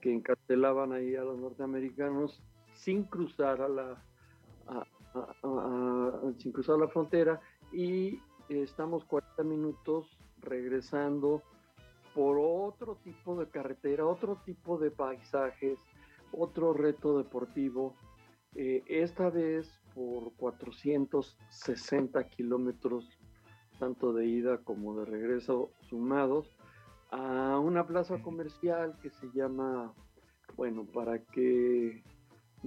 que 0.01 0.13
encarcelaban 0.13 0.93
ahí 0.93 1.15
a 1.15 1.23
los 1.23 1.39
norteamericanos 1.39 2.43
sin 2.73 3.03
cruzar 3.03 3.61
a 3.61 3.67
la 3.67 4.06
sin 6.37 6.51
cruzar 6.51 6.77
la 6.77 6.87
frontera 6.87 7.39
y 7.71 8.19
estamos 8.49 9.03
40 9.05 9.43
minutos 9.43 10.17
regresando 10.39 11.41
por 12.13 12.37
otro 12.39 12.97
tipo 13.03 13.35
de 13.35 13.47
carretera, 13.47 14.05
otro 14.05 14.41
tipo 14.45 14.77
de 14.77 14.91
paisajes, 14.91 15.77
otro 16.31 16.73
reto 16.73 17.17
deportivo, 17.17 17.95
eh, 18.55 18.83
esta 18.87 19.29
vez 19.29 19.69
por 19.93 20.33
460 20.33 22.23
kilómetros, 22.29 23.07
tanto 23.77 24.13
de 24.13 24.25
ida 24.25 24.57
como 24.59 24.99
de 24.99 25.05
regreso 25.05 25.71
sumados, 25.81 26.55
a 27.11 27.59
una 27.59 27.85
plaza 27.85 28.21
comercial 28.21 28.97
que 29.01 29.11
se 29.11 29.29
llama, 29.33 29.93
bueno, 30.55 30.85
para 30.85 31.19
que 31.19 32.03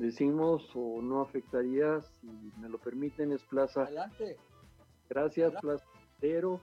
decimos 0.01 0.69
o 0.75 1.01
no 1.03 1.21
afectaría, 1.21 2.01
si 2.01 2.27
me 2.61 2.69
lo 2.69 2.79
permiten, 2.79 3.33
es 3.33 3.43
Plaza. 3.45 3.83
Adelante. 3.83 4.37
Gracias, 5.09 5.53
Plaza 5.61 5.85
Pero, 6.21 6.61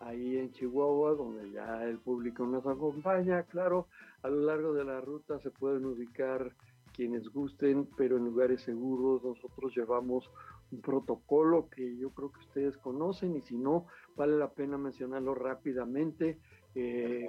ahí 0.00 0.36
en 0.36 0.52
Chihuahua, 0.52 1.14
donde 1.14 1.50
ya 1.50 1.84
el 1.84 1.98
público 1.98 2.46
nos 2.46 2.66
acompaña. 2.66 3.42
Claro, 3.44 3.88
a 4.22 4.28
lo 4.28 4.40
largo 4.40 4.72
de 4.72 4.84
la 4.84 5.00
ruta 5.00 5.38
se 5.40 5.50
pueden 5.50 5.86
ubicar 5.86 6.54
quienes 6.92 7.28
gusten, 7.28 7.88
pero 7.96 8.16
en 8.16 8.24
lugares 8.24 8.62
seguros. 8.62 9.24
Nosotros 9.24 9.74
llevamos 9.74 10.30
un 10.70 10.80
protocolo 10.80 11.68
que 11.68 11.96
yo 11.96 12.10
creo 12.10 12.30
que 12.30 12.40
ustedes 12.40 12.76
conocen 12.78 13.36
y 13.36 13.40
si 13.42 13.56
no, 13.56 13.86
vale 14.16 14.36
la 14.36 14.50
pena 14.50 14.78
mencionarlo 14.78 15.34
rápidamente. 15.34 16.38
Eh, 16.74 17.28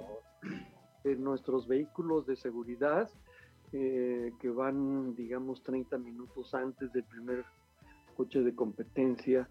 en 1.04 1.22
nuestros 1.22 1.68
vehículos 1.68 2.26
de 2.26 2.36
seguridad 2.36 3.08
eh, 3.72 4.32
que 4.40 4.48
van, 4.48 5.14
digamos, 5.14 5.62
30 5.62 5.98
minutos 5.98 6.54
antes 6.54 6.92
del 6.92 7.04
primer 7.04 7.44
coche 8.16 8.42
de 8.42 8.54
competencia 8.54 9.48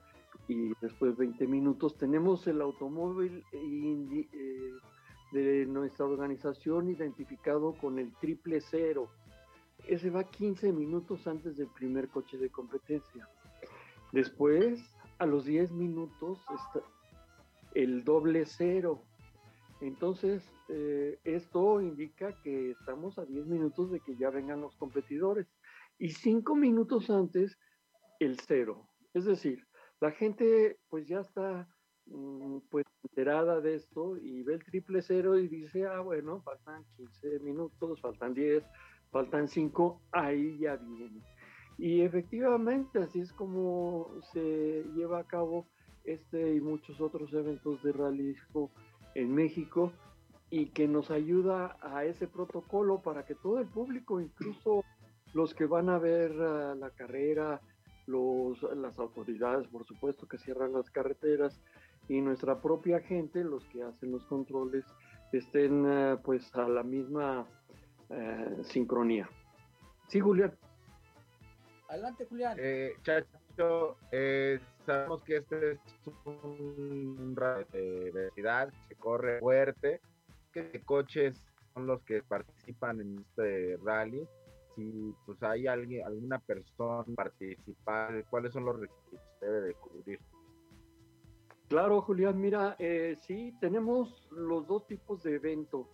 y 0.48 0.74
después 0.82 1.16
20 1.18 1.48
minutos. 1.48 1.98
Tenemos 1.98 2.48
el 2.48 2.62
automóvil 2.62 3.44
eh, 3.52 4.74
de 5.32 5.66
nuestra 5.66 6.06
organización 6.06 6.90
identificado 6.90 7.74
con 7.74 8.00
el 8.00 8.14
triple 8.14 8.62
cero. 8.62 9.10
Ese 9.88 10.10
va 10.10 10.24
15 10.24 10.72
minutos 10.72 11.28
antes 11.28 11.58
del 11.58 11.68
primer 11.68 12.10
coche 12.10 12.38
de 12.38 12.50
competencia. 12.50 13.28
Después, 14.12 14.80
a 15.20 15.26
los 15.26 15.46
10 15.46 15.72
minutos, 15.72 16.40
está 16.54 16.82
el 17.76 18.04
doble 18.04 18.46
cero. 18.46 19.02
Entonces, 19.82 20.44
eh, 20.70 21.20
esto 21.24 21.82
indica 21.82 22.34
que 22.42 22.72
estamos 22.72 23.20
a 23.20 23.26
10 23.26 23.46
minutos 23.48 23.92
de 23.92 24.00
que 24.00 24.16
ya 24.16 24.30
vengan 24.30 24.62
los 24.62 24.76
competidores. 24.78 25.48
Y 25.98 26.10
5 26.10 26.56
minutos 26.56 27.10
antes, 27.10 27.58
el 28.20 28.40
cero. 28.40 28.88
Es 29.14 29.26
decir, 29.26 29.66
la 30.02 30.12
gente 30.12 30.78
pues 30.90 31.08
ya 31.08 31.20
está 31.20 31.68
mm, 32.06 32.60
pues 32.70 32.86
enterada 33.04 33.62
de 33.62 33.76
esto 33.76 34.18
y 34.18 34.44
ve 34.44 34.56
el 34.56 34.64
triple 34.64 35.02
cero 35.02 35.38
y 35.38 35.48
dice, 35.48 35.86
ah, 35.86 36.02
bueno, 36.02 36.42
faltan 36.42 36.84
15 36.98 37.40
minutos, 37.40 38.02
faltan 38.02 38.34
10, 38.34 38.64
faltan 39.12 39.48
5, 39.48 40.02
ahí 40.12 40.58
ya 40.58 40.76
viene. 40.76 41.22
Y 41.78 42.02
efectivamente, 42.02 43.00
así 43.00 43.20
es 43.20 43.34
como 43.34 44.10
se 44.34 44.84
lleva 44.96 45.20
a 45.20 45.28
cabo 45.28 45.68
este 46.04 46.56
y 46.56 46.62
muchos 46.62 47.02
otros 47.02 47.34
eventos 47.34 47.82
de 47.84 47.92
realismo 47.92 48.72
en 49.16 49.34
México 49.34 49.92
y 50.50 50.68
que 50.68 50.88
nos 50.88 51.10
ayuda 51.10 51.78
a 51.82 52.06
ese 52.06 52.28
protocolo 52.28 53.02
para 53.02 53.26
que 53.26 53.36
todo 53.36 53.60
el 53.60 53.68
público, 53.68 54.22
incluso 54.22 54.84
los 55.34 55.54
que 55.54 55.66
van 55.66 55.90
a 55.90 55.98
ver 55.98 56.32
uh, 56.32 56.76
la 56.76 56.92
carrera, 56.92 57.60
los, 58.06 58.62
las 58.76 59.00
autoridades, 59.00 59.68
por 59.68 59.86
supuesto, 59.86 60.28
que 60.28 60.38
cierran 60.38 60.74
las 60.74 60.90
carreteras 60.92 61.60
y 62.08 62.22
nuestra 62.22 62.62
propia 62.62 63.00
gente, 63.00 63.44
los 63.44 63.66
que 63.66 63.84
hacen 63.84 64.12
los 64.12 64.24
controles, 64.26 64.86
estén 65.32 65.86
uh, 65.86 66.22
pues 66.22 66.54
a 66.56 66.68
la 66.68 66.84
misma 66.84 67.48
uh, 68.10 68.64
sincronía. 68.64 69.28
Sí, 70.08 70.20
Julián. 70.20 70.54
Adelante, 71.90 72.26
Julián. 72.26 72.58
Eh, 72.60 72.94
Chacho, 73.56 73.98
eh, 74.12 74.60
sabemos 74.86 75.24
que 75.24 75.38
este 75.38 75.72
es 75.74 75.80
un 76.26 77.36
de 77.72 78.12
velocidad, 78.14 78.72
se 78.88 78.96
corre 78.96 79.40
fuerte. 79.40 80.02
¿Qué 80.52 80.82
coches 80.86 81.46
son 81.74 81.88
los 81.88 82.02
que 82.04 82.22
participan 82.24 83.02
en 83.02 83.20
este 83.20 83.78
rally? 83.84 84.28
Si 84.76 85.14
pues 85.26 85.42
hay 85.44 85.68
alguien, 85.68 86.06
alguna 86.06 86.40
persona 86.40 87.06
participar, 87.16 88.26
¿cuáles 88.30 88.52
son 88.54 88.66
los 88.66 88.80
requisitos 88.80 89.22
que 89.40 89.46
debe 89.46 89.68
de 89.68 89.74
cubrir? 89.76 90.20
Claro, 91.70 92.02
Julián, 92.02 92.40
mira, 92.40 92.76
eh, 92.78 93.18
sí, 93.22 93.54
tenemos 93.60 94.28
los 94.32 94.68
dos 94.68 94.86
tipos 94.88 95.24
de 95.24 95.36
evento. 95.36 95.90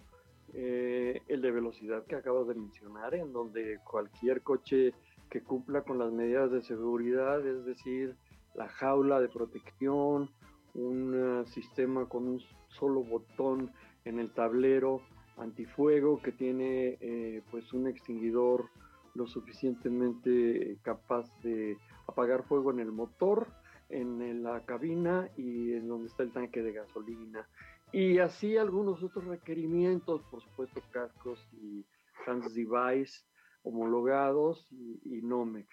Eh, 0.54 1.22
el 1.30 1.42
de 1.42 1.50
velocidad 1.50 2.04
que 2.06 2.16
acabas 2.16 2.48
de 2.48 2.56
mencionar, 2.56 3.16
en 3.16 3.32
donde 3.32 3.80
cualquier 3.86 4.42
coche 4.42 4.94
que 5.32 5.42
cumpla 5.42 5.82
con 5.82 5.98
las 5.98 6.12
medidas 6.12 6.52
de 6.52 6.62
seguridad, 6.62 7.46
es 7.48 7.66
decir, 7.66 8.18
la 8.54 8.68
jaula 8.68 9.22
de 9.22 9.30
protección, 9.30 10.30
un 10.74 11.16
uh, 11.16 11.46
sistema 11.46 12.08
con 12.08 12.28
un 12.28 12.42
solo 12.68 13.02
botón 13.02 13.72
en 14.04 14.20
el 14.20 14.32
tablero 14.34 15.02
antifuego 15.38 16.22
que 16.22 16.34
tiene 16.34 16.98
eh, 17.00 17.42
pues 17.50 17.72
un 17.74 17.88
extinguidor 17.88 18.70
lo 19.16 19.26
suficientemente 19.26 20.78
capaz 20.84 21.26
de 21.42 21.78
apagar 22.08 22.44
fuego 22.44 22.72
en 22.72 22.80
el 22.80 22.92
motor, 22.92 23.48
en 23.90 24.44
la 24.44 24.66
cabina 24.66 25.30
y 25.36 25.74
en 25.74 25.88
donde 25.88 26.08
está 26.08 26.24
el 26.24 26.32
tanque 26.32 26.62
de 26.62 26.72
gasolina. 26.74 27.48
Y 27.92 28.20
así 28.20 28.56
algunos 28.56 29.04
otros 29.04 29.26
requerimientos, 29.26 30.22
por 30.24 30.42
supuesto 30.42 30.82
cascos 30.92 31.46
y 31.54 31.86
trans 32.24 32.54
device 32.54 33.22
homologados 33.64 34.68
y, 34.72 35.22
NOMEX. 35.22 35.68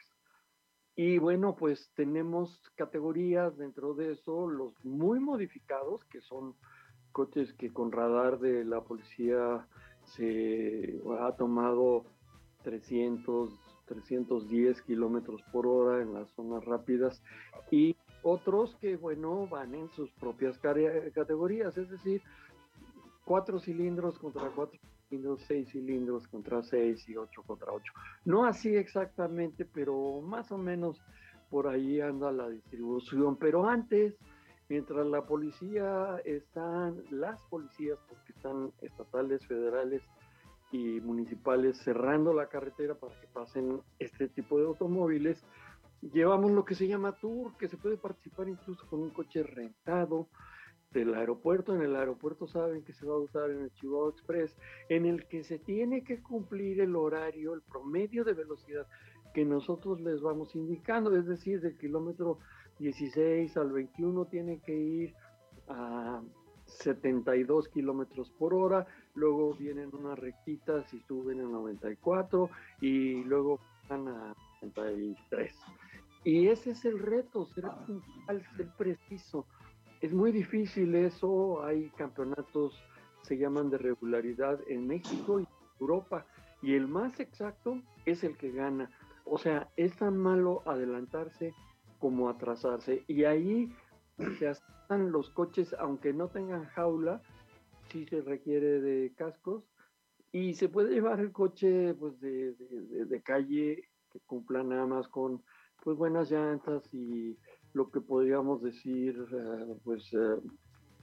Y 0.97 1.19
bueno, 1.19 1.55
pues 1.55 1.91
tenemos 1.95 2.61
categorías 2.75 3.57
dentro 3.57 3.95
de 3.95 4.13
eso, 4.13 4.49
los 4.49 4.75
muy 4.85 5.21
modificados, 5.21 6.05
que 6.07 6.21
son 6.21 6.55
coches 7.13 7.53
que 7.55 7.73
con 7.73 7.93
radar 7.93 8.39
de 8.41 8.65
la 8.65 8.83
policía 8.83 9.67
se 10.05 11.01
ha 11.21 11.33
tomado 11.37 12.05
300, 12.65 13.51
310 13.87 14.83
kilómetros 14.83 15.41
por 15.53 15.67
hora 15.67 16.03
en 16.03 16.15
las 16.15 16.29
zonas 16.31 16.65
rápidas 16.65 17.23
y 17.71 17.97
otros 18.23 18.77
que, 18.77 18.97
bueno, 18.97 19.47
van 19.47 19.75
en 19.75 19.89
sus 19.91 20.11
propias 20.13 20.59
categorías, 20.59 21.79
es 21.79 21.89
decir, 21.89 22.23
cuatro 23.25 23.61
cilindros 23.61 24.19
contra 24.19 24.51
cuatro 24.51 24.79
cilindros, 25.09 25.43
cilindros 25.47 26.29
contra 26.29 26.63
seis 26.63 27.09
y 27.09 27.17
ocho 27.17 27.43
contra 27.43 27.73
ocho. 27.73 27.93
No 28.25 28.45
así 28.45 28.75
exactamente, 28.77 29.65
pero 29.65 30.21
más 30.21 30.53
o 30.53 30.59
menos 30.59 31.01
por 31.51 31.69
ahí 31.69 32.01
anda 32.01 32.31
la 32.31 32.49
distribución. 32.49 33.37
Pero 33.37 33.69
antes, 33.69 34.15
mientras 34.69 35.07
la 35.07 35.27
policía 35.27 36.21
están, 36.25 37.03
las 37.11 37.43
policías, 37.45 37.99
porque 38.09 38.33
están 38.33 38.73
estatales, 38.83 39.47
federales 39.47 40.03
y 40.71 41.01
municipales 41.01 41.79
cerrando 41.79 42.35
la 42.35 42.49
carretera 42.49 42.95
para 42.95 43.19
que 43.21 43.27
pasen 43.29 43.81
este 43.99 44.29
tipo 44.29 44.59
de 44.59 44.67
automóviles, 44.67 45.43
llevamos 46.13 46.51
lo 46.51 46.65
que 46.65 46.75
se 46.75 46.87
llama 46.87 47.13
tour, 47.13 47.57
que 47.57 47.69
se 47.69 47.77
puede 47.77 47.97
participar 47.97 48.49
incluso 48.49 48.87
con 48.87 49.01
un 49.01 49.11
coche 49.11 49.43
rentado 49.43 50.29
del 50.93 51.15
aeropuerto. 51.15 51.75
En 51.75 51.83
el 51.83 51.97
aeropuerto 51.97 52.47
saben 52.47 52.83
que 52.83 52.93
se 52.93 53.07
va 53.07 53.15
a 53.15 53.19
usar 53.19 53.51
en 53.51 53.63
el 53.63 53.73
Chihuahua 53.75 54.11
Express, 54.11 54.57
en 54.89 55.07
el 55.07 55.27
que 55.27 55.45
se 55.45 55.59
tiene 55.59 56.03
que 56.03 56.23
cumplir 56.23 56.81
el 56.81 56.97
horario, 56.97 57.55
el 57.55 57.63
promedio 57.63 58.25
de 58.25 58.33
velocidad 58.33 58.87
que 59.35 59.45
nosotros 59.45 60.01
les 60.01 60.21
vamos 60.21 60.55
indicando, 60.55 61.15
es 61.15 61.27
decir, 61.27 61.61
del 61.61 61.77
kilómetro 61.77 62.39
16 62.79 63.57
al 63.57 63.73
21 63.73 64.25
tiene 64.27 64.61
que 64.61 64.75
ir 64.75 65.15
a 65.69 66.23
72 66.65 67.69
kilómetros 67.69 68.31
por 68.31 68.55
hora, 68.55 68.87
luego 69.15 69.55
vienen 69.55 69.91
unas 69.95 70.19
rectitas 70.19 70.93
y 70.95 71.01
suben 71.01 71.41
a 71.41 71.45
94 71.45 72.51
y 72.81 73.23
luego 73.25 73.61
van 73.89 74.09
a 74.09 74.35
93. 74.63 75.55
Y 76.25 76.49
ese 76.49 76.71
es 76.71 76.85
el 76.85 76.99
reto, 76.99 77.47
ser 77.47 77.65
puntual, 77.87 78.45
ser 78.57 78.69
preciso 78.77 79.47
es 80.01 80.13
muy 80.13 80.33
difícil 80.33 80.95
eso, 80.95 81.65
hay 81.65 81.91
campeonatos, 81.91 82.81
se 83.23 83.37
llaman 83.37 83.71
de 83.71 83.79
regularidad 83.79 84.61
en 84.69 84.87
México 84.87 85.41
y 85.41 85.49
Europa, 85.81 86.27
y 86.63 86.75
el 86.75 86.89
más 86.89 87.19
exacto 87.21 87.81
es 88.05 88.25
el 88.25 88.37
que 88.37 88.51
gana. 88.51 88.91
O 89.25 89.39
sea, 89.39 89.69
es 89.77 89.97
tan 89.97 90.17
malo 90.17 90.63
adelantarse 90.67 91.53
como 91.99 92.29
atrasarse. 92.29 93.05
Y 93.07 93.25
ahí 93.25 93.73
se 94.39 94.49
aceptan 94.49 95.13
los 95.13 95.31
coches, 95.31 95.75
aunque 95.79 96.13
no 96.13 96.29
tengan 96.29 96.65
jaula, 96.67 97.23
sí 97.91 98.07
se 98.07 98.23
requiere 98.23 98.81
de 98.81 99.13
cascos, 99.15 99.65
y 100.33 100.55
se 100.55 100.69
puede 100.69 100.95
llevar 100.95 101.21
el 101.21 101.33
coche 101.33 101.95
pues, 101.95 102.21
de, 102.21 102.55
de 102.55 103.23
calle 103.23 103.89
que 104.13 104.21
cumpla 104.21 104.63
nada 104.63 104.87
más 104.87 105.09
con 105.09 105.43
pues 105.83 105.97
buenas 105.97 106.31
llantas 106.31 106.83
y 106.93 107.37
lo 107.79 107.91
que 107.93 108.01
podríamos 108.01 108.61
decir, 108.61 109.17
eh, 109.33 109.75
pues 109.85 110.13
eh, 110.13 110.37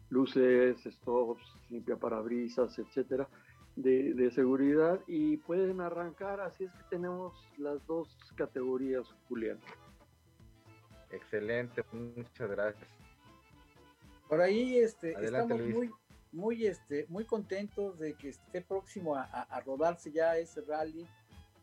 luces, 0.09 0.83
stops, 0.83 1.41
limpia 1.69 1.95
parabrisas, 1.95 2.77
etcétera, 2.77 3.29
de, 3.77 4.13
de, 4.13 4.29
seguridad 4.29 4.99
y 5.07 5.37
pueden 5.37 5.79
arrancar. 5.79 6.41
Así 6.41 6.65
es 6.65 6.71
que 6.73 6.83
tenemos 6.89 7.33
las 7.57 7.85
dos 7.87 8.09
categorías, 8.35 9.07
Julián. 9.29 9.57
Excelente, 11.11 11.81
muchas 11.93 12.49
gracias. 12.51 12.89
Por 14.27 14.41
ahí 14.41 14.77
este, 14.77 15.13
estamos 15.23 15.61
muy, 15.61 15.89
muy, 16.33 16.67
este, 16.67 17.05
muy 17.07 17.23
contentos 17.23 17.97
de 17.99 18.15
que 18.15 18.29
esté 18.29 18.61
próximo 18.61 19.15
a, 19.15 19.23
a, 19.23 19.61
rodarse 19.61 20.11
ya 20.11 20.35
ese 20.37 20.59
rally, 20.59 21.07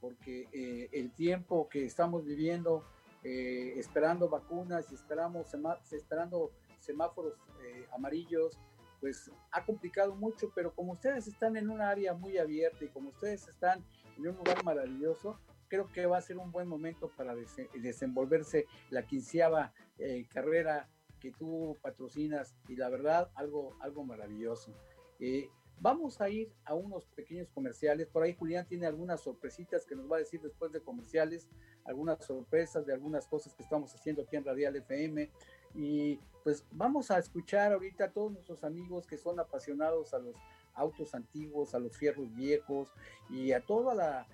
porque 0.00 0.48
eh, 0.54 0.88
el 0.92 1.10
tiempo 1.10 1.68
que 1.68 1.84
estamos 1.84 2.24
viviendo 2.24 2.82
eh, 3.24 3.74
esperando 3.76 4.28
vacunas 4.28 4.90
y 4.90 4.94
esperamos 4.94 5.46
esperando 5.90 6.50
semáforos 6.78 7.34
eh, 7.64 7.86
amarillos, 7.92 8.58
pues 9.00 9.30
ha 9.50 9.64
complicado 9.64 10.14
mucho, 10.14 10.52
pero 10.54 10.74
como 10.74 10.92
ustedes 10.92 11.26
están 11.26 11.56
en 11.56 11.70
un 11.70 11.80
área 11.80 12.14
muy 12.14 12.38
abierta 12.38 12.84
y 12.84 12.88
como 12.88 13.10
ustedes 13.10 13.48
están 13.48 13.84
en 14.16 14.28
un 14.28 14.36
lugar 14.36 14.64
maravilloso, 14.64 15.38
creo 15.68 15.86
que 15.90 16.06
va 16.06 16.18
a 16.18 16.22
ser 16.22 16.38
un 16.38 16.52
buen 16.52 16.68
momento 16.68 17.10
para 17.16 17.34
desenvolverse 17.74 18.66
la 18.90 19.06
quinceava 19.06 19.72
eh, 19.98 20.26
carrera 20.28 20.88
que 21.18 21.32
tú 21.32 21.76
patrocinas 21.80 22.54
y 22.68 22.76
la 22.76 22.88
verdad 22.90 23.30
algo, 23.34 23.76
algo 23.80 24.04
maravilloso. 24.04 24.74
Vamos 25.80 26.20
a 26.20 26.28
ir 26.28 26.52
a 26.64 26.74
unos 26.74 27.06
pequeños 27.06 27.48
comerciales. 27.50 28.08
Por 28.08 28.22
ahí 28.22 28.34
Julián 28.34 28.66
tiene 28.66 28.86
algunas 28.86 29.20
sorpresitas 29.20 29.84
que 29.84 29.96
nos 29.96 30.10
va 30.10 30.16
a 30.16 30.20
decir 30.20 30.40
después 30.40 30.70
de 30.72 30.80
comerciales, 30.80 31.48
algunas 31.84 32.24
sorpresas 32.24 32.86
de 32.86 32.92
algunas 32.92 33.26
cosas 33.26 33.54
que 33.54 33.62
estamos 33.62 33.92
haciendo 33.94 34.22
aquí 34.22 34.36
en 34.36 34.44
Radial 34.44 34.76
FM. 34.76 35.30
Y 35.74 36.20
pues 36.44 36.64
vamos 36.70 37.10
a 37.10 37.18
escuchar 37.18 37.72
ahorita 37.72 38.04
a 38.04 38.10
todos 38.12 38.32
nuestros 38.32 38.62
amigos 38.62 39.06
que 39.06 39.18
son 39.18 39.40
apasionados 39.40 40.14
a 40.14 40.18
los 40.18 40.36
autos 40.74 41.14
antiguos, 41.14 41.74
a 41.74 41.78
los 41.78 41.96
fierros 41.96 42.34
viejos 42.34 42.88
y 43.28 43.52
a 43.52 43.60
toda 43.60 43.94
la, 43.94 44.26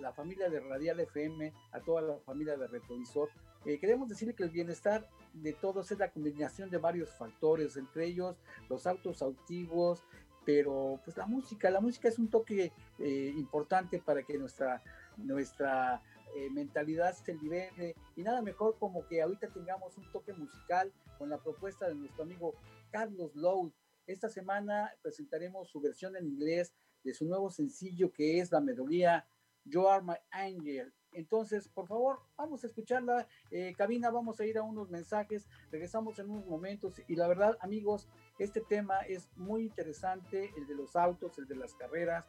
la 0.00 0.12
familia 0.12 0.48
de 0.48 0.60
Radial 0.60 1.00
FM, 1.00 1.52
a 1.72 1.80
toda 1.80 2.02
la 2.02 2.18
familia 2.18 2.56
de 2.56 2.66
Retrovisor. 2.66 3.28
Eh, 3.64 3.78
queremos 3.78 4.08
decirle 4.08 4.34
que 4.34 4.44
el 4.44 4.50
bienestar 4.50 5.08
de 5.32 5.52
todos 5.52 5.90
es 5.90 5.98
la 5.98 6.10
combinación 6.10 6.70
de 6.70 6.78
varios 6.78 7.10
factores, 7.10 7.76
entre 7.76 8.06
ellos 8.06 8.36
los 8.68 8.86
autos 8.86 9.22
antiguos, 9.22 10.04
pero 10.48 10.98
pues 11.04 11.14
la 11.18 11.26
música, 11.26 11.68
la 11.68 11.78
música 11.78 12.08
es 12.08 12.18
un 12.18 12.30
toque 12.30 12.72
eh, 12.98 13.34
importante 13.36 13.98
para 13.98 14.22
que 14.22 14.38
nuestra, 14.38 14.82
nuestra 15.18 16.02
eh, 16.34 16.48
mentalidad 16.48 17.12
se 17.12 17.34
libere 17.34 17.94
y 18.16 18.22
nada 18.22 18.40
mejor 18.40 18.78
como 18.78 19.06
que 19.06 19.20
ahorita 19.20 19.48
tengamos 19.48 19.98
un 19.98 20.10
toque 20.10 20.32
musical 20.32 20.90
con 21.18 21.28
la 21.28 21.36
propuesta 21.36 21.86
de 21.86 21.96
nuestro 21.96 22.22
amigo 22.22 22.54
Carlos 22.90 23.36
Lowe. 23.36 23.74
Esta 24.06 24.30
semana 24.30 24.90
presentaremos 25.02 25.68
su 25.68 25.82
versión 25.82 26.16
en 26.16 26.26
inglés 26.26 26.72
de 27.04 27.12
su 27.12 27.26
nuevo 27.26 27.50
sencillo 27.50 28.10
que 28.10 28.40
es 28.40 28.50
la 28.50 28.62
melodía 28.62 29.26
You 29.66 29.86
Are 29.86 30.02
My 30.02 30.16
Angel. 30.30 30.94
Entonces, 31.12 31.68
por 31.68 31.86
favor, 31.86 32.20
vamos 32.36 32.64
a 32.64 32.66
escucharla. 32.66 33.26
Eh, 33.50 33.74
cabina, 33.76 34.10
vamos 34.10 34.40
a 34.40 34.46
ir 34.46 34.58
a 34.58 34.62
unos 34.62 34.90
mensajes. 34.90 35.46
Regresamos 35.70 36.18
en 36.18 36.30
unos 36.30 36.46
momentos. 36.46 37.00
Y 37.08 37.16
la 37.16 37.28
verdad, 37.28 37.56
amigos, 37.60 38.08
este 38.38 38.60
tema 38.60 39.00
es 39.00 39.28
muy 39.36 39.64
interesante, 39.64 40.52
el 40.56 40.66
de 40.66 40.74
los 40.74 40.96
autos, 40.96 41.38
el 41.38 41.46
de 41.46 41.56
las 41.56 41.74
carreras 41.74 42.24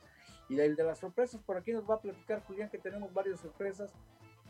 y 0.50 0.60
el 0.60 0.76
de 0.76 0.84
las 0.84 1.00
sorpresas. 1.00 1.42
Por 1.42 1.58
aquí 1.58 1.72
nos 1.72 1.90
va 1.90 1.96
a 1.96 2.02
platicar 2.02 2.44
Julián 2.44 2.70
que 2.70 2.78
tenemos 2.78 3.14
varias 3.14 3.40
sorpresas. 3.40 3.94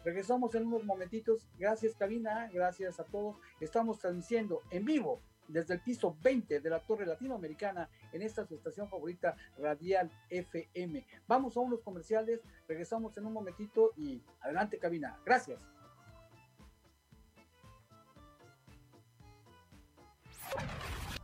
Regresamos 0.03 0.55
en 0.55 0.67
unos 0.67 0.85
momentitos. 0.85 1.47
Gracias, 1.57 1.95
cabina. 1.95 2.49
Gracias 2.53 2.99
a 2.99 3.03
todos. 3.03 3.37
Estamos 3.59 3.99
transmitiendo 3.99 4.61
en 4.71 4.85
vivo 4.85 5.21
desde 5.49 5.73
el 5.73 5.81
piso 5.81 6.15
20 6.21 6.59
de 6.61 6.69
la 6.69 6.79
Torre 6.79 7.05
Latinoamericana 7.05 7.89
en 8.13 8.21
esta 8.21 8.45
su 8.45 8.55
estación 8.55 8.87
favorita 8.87 9.35
Radial 9.57 10.09
FM. 10.29 11.05
Vamos 11.27 11.57
a 11.57 11.59
unos 11.59 11.81
comerciales, 11.81 12.39
regresamos 12.67 13.17
en 13.17 13.25
un 13.25 13.33
momentito 13.33 13.91
y 13.97 14.21
adelante 14.41 14.77
cabina. 14.77 15.19
Gracias. 15.25 15.78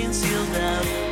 been 0.00 0.14
sealed 0.14 0.56
up. 0.56 1.09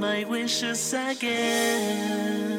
My 0.00 0.24
wishes 0.24 0.92
again. 0.94 2.54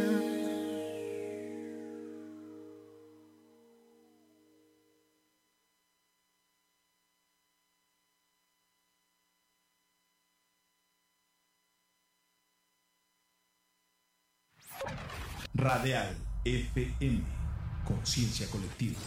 Radial 15.58 16.16
FM, 16.44 17.24
conciencia 17.86 18.48
colectiva. 18.50 19.00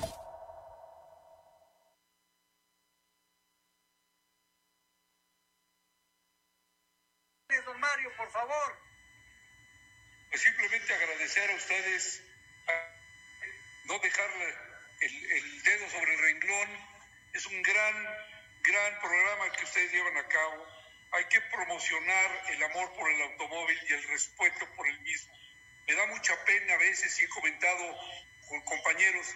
Don 7.64 7.78
Mario, 7.80 8.10
por 8.16 8.30
favor. 8.30 8.78
Pues 10.30 10.42
simplemente 10.42 10.94
agradecer 11.28 11.50
a 11.50 11.54
ustedes, 11.54 12.22
no 13.84 13.98
dejar 13.98 14.30
el, 15.00 15.30
el 15.32 15.62
dedo 15.62 15.90
sobre 15.90 16.14
el 16.14 16.20
renglón. 16.20 16.68
Es 17.34 17.44
un 17.46 17.62
gran, 17.62 18.08
gran 18.62 19.00
programa 19.00 19.52
que 19.52 19.64
ustedes 19.64 19.92
llevan 19.92 20.16
a 20.16 20.26
cabo. 20.26 20.66
Hay 21.12 21.24
que 21.26 21.40
promocionar 21.42 22.44
el 22.48 22.62
amor 22.62 22.94
por 22.94 23.10
el 23.10 23.22
automóvil 23.22 23.78
y 23.88 23.92
el 23.92 24.02
respeto 24.04 24.66
por 24.74 24.88
el 24.88 24.98
mismo. 25.00 25.34
Me 25.86 25.94
da 25.94 26.06
mucha 26.06 26.44
pena 26.44 26.74
a 26.74 26.78
veces, 26.78 27.20
y 27.20 27.24
he 27.24 27.28
comentado 27.28 27.98
con 28.48 28.60
compañeros, 28.62 29.26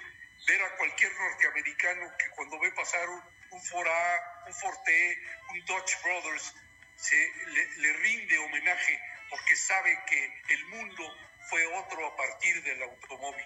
ver 0.46 0.62
a 0.62 0.76
cualquier 0.76 1.12
norteamericano 1.14 2.16
que 2.18 2.28
cuando 2.31 2.59
ve 2.59 2.72
pasar 2.72 3.09
un, 3.09 3.22
un 3.50 3.62
Ford 3.64 3.87
A, 3.87 4.44
un 4.46 4.55
Forte, 4.55 5.18
un 5.50 5.64
Dodge 5.66 5.96
Brothers, 6.02 6.55
se, 6.96 7.33
le, 7.46 7.66
le 7.76 7.92
rinde 7.94 8.38
homenaje 8.38 9.00
porque 9.28 9.57
sabe 9.57 9.98
que 10.07 10.42
el 10.48 10.64
mundo 10.66 11.32
fue 11.48 11.66
otro 11.66 12.07
a 12.07 12.16
partir 12.16 12.62
del 12.62 12.83
automóvil. 12.83 13.44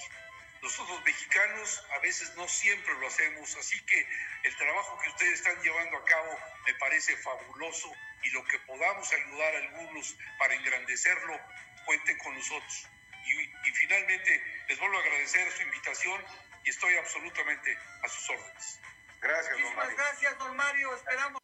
Nosotros 0.63 1.03
mexicanos 1.05 1.85
a 1.95 1.99
veces 2.01 2.35
no 2.35 2.49
siempre 2.49 2.95
lo 2.95 3.07
hacemos, 3.07 3.55
así 3.57 3.81
que 3.85 4.09
el 4.45 4.57
trabajo 4.57 4.99
que 5.03 5.11
ustedes 5.11 5.35
están 5.35 5.61
llevando 5.63 5.97
a 5.97 6.05
cabo 6.05 6.39
me 6.67 6.75
parece 6.75 7.17
fabuloso 7.19 7.93
y 8.23 8.31
lo 8.31 8.45
que 8.45 8.59
podamos 8.61 9.13
ayudar 9.13 9.55
a 9.55 9.59
algunos 9.59 10.17
para 10.39 10.55
engrandecerlo, 10.55 11.39
cuenten 11.85 12.19
con 12.19 12.35
nosotros. 12.35 12.89
Y, 13.27 13.69
y 13.69 13.73
finalmente 13.75 14.43
les 14.69 14.79
vuelvo 14.79 14.97
a 14.99 15.01
agradecer 15.03 15.51
su 15.53 15.63
invitación 15.63 16.25
y 16.65 16.71
estoy 16.71 16.97
absolutamente 16.97 17.79
a 18.03 18.09
sus 18.09 18.31
órdenes. 18.31 18.81
Gracias, 19.21 19.51
don 19.53 19.61
Muchísimas 19.63 19.87
Mario. 19.87 19.97
gracias, 19.97 20.39
don 20.39 20.57
Mario. 20.57 20.97
Esperamos. 20.97 21.43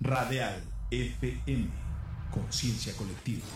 Radial 0.00 0.62
FM, 0.90 1.68
conciencia 2.32 2.96
colectiva. 2.96 3.46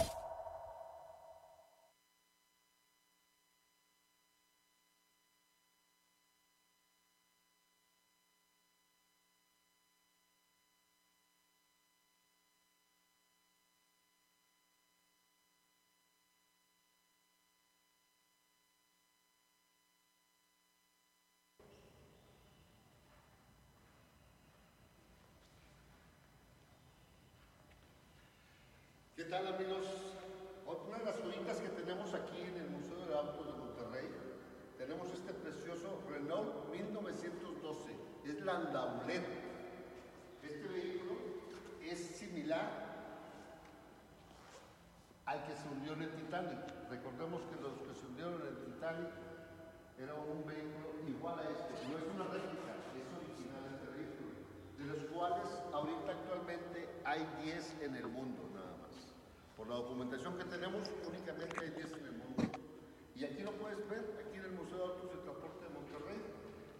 ¿Qué 29.16 29.24
tal 29.24 29.46
amigos? 29.46 29.86
Una 30.66 30.98
de 30.98 31.04
las 31.04 31.16
joyitas 31.22 31.58
que 31.58 31.68
tenemos 31.68 32.12
aquí 32.14 32.40
en 32.40 32.56
el 32.56 32.70
Museo 32.70 33.06
de 33.06 33.14
Autos 33.14 33.46
de 33.46 33.52
Monterrey, 33.52 34.08
tenemos 34.76 35.12
este 35.12 35.32
precioso 35.32 36.02
Renault 36.10 36.68
1912, 36.70 37.94
es 38.24 38.40
Landaulet. 38.40 39.22
Este 40.42 40.68
vehículo 40.68 41.14
es 41.82 41.98
similar 41.98 42.84
al 45.26 45.46
que 45.46 45.56
se 45.56 45.68
hundió 45.68 45.92
en 45.92 46.02
el 46.02 46.10
Titanic. 46.16 46.58
Recordemos 46.90 47.42
que 47.42 47.60
los 47.62 47.78
que 47.86 47.94
se 47.94 48.06
hundieron 48.06 48.40
en 48.42 48.48
el 48.48 48.64
Titanic 48.64 49.10
era 49.98 50.14
un 50.14 50.44
vehículo 50.44 50.90
igual 51.06 51.38
a 51.38 51.42
este, 51.50 51.72
no 51.88 51.98
es 51.98 52.04
una 52.14 52.24
réplica, 52.24 52.74
es 52.98 53.08
original 53.22 53.62
este 53.72 53.86
vehículo, 53.94 54.32
de 54.78 54.84
los 54.84 55.10
cuales 55.12 55.46
ahorita 55.72 56.10
actualmente 56.10 56.88
hay 57.04 57.26
10 57.44 57.76
en 57.82 57.96
el 57.96 58.08
mundo 58.08 58.50
nada 58.52 58.76
más. 58.82 58.84
Por 59.56 59.68
la 59.68 59.76
documentación 59.94 60.36
que 60.36 60.44
tenemos, 60.46 60.82
únicamente 61.06 61.54
hay 61.60 61.70
10 61.70 61.92
en 61.92 62.06
el 62.06 62.12
mundo. 62.18 62.42
Y 63.14 63.24
aquí 63.24 63.44
lo 63.44 63.52
puedes 63.52 63.78
ver, 63.88 64.26
aquí 64.26 64.38
en 64.38 64.44
el 64.46 64.50
Museo 64.50 64.76
de 64.76 64.82
Autos 64.82 65.10
y 65.14 65.22
Transporte 65.22 65.62
de 65.62 65.70
Monterrey. 65.70 66.18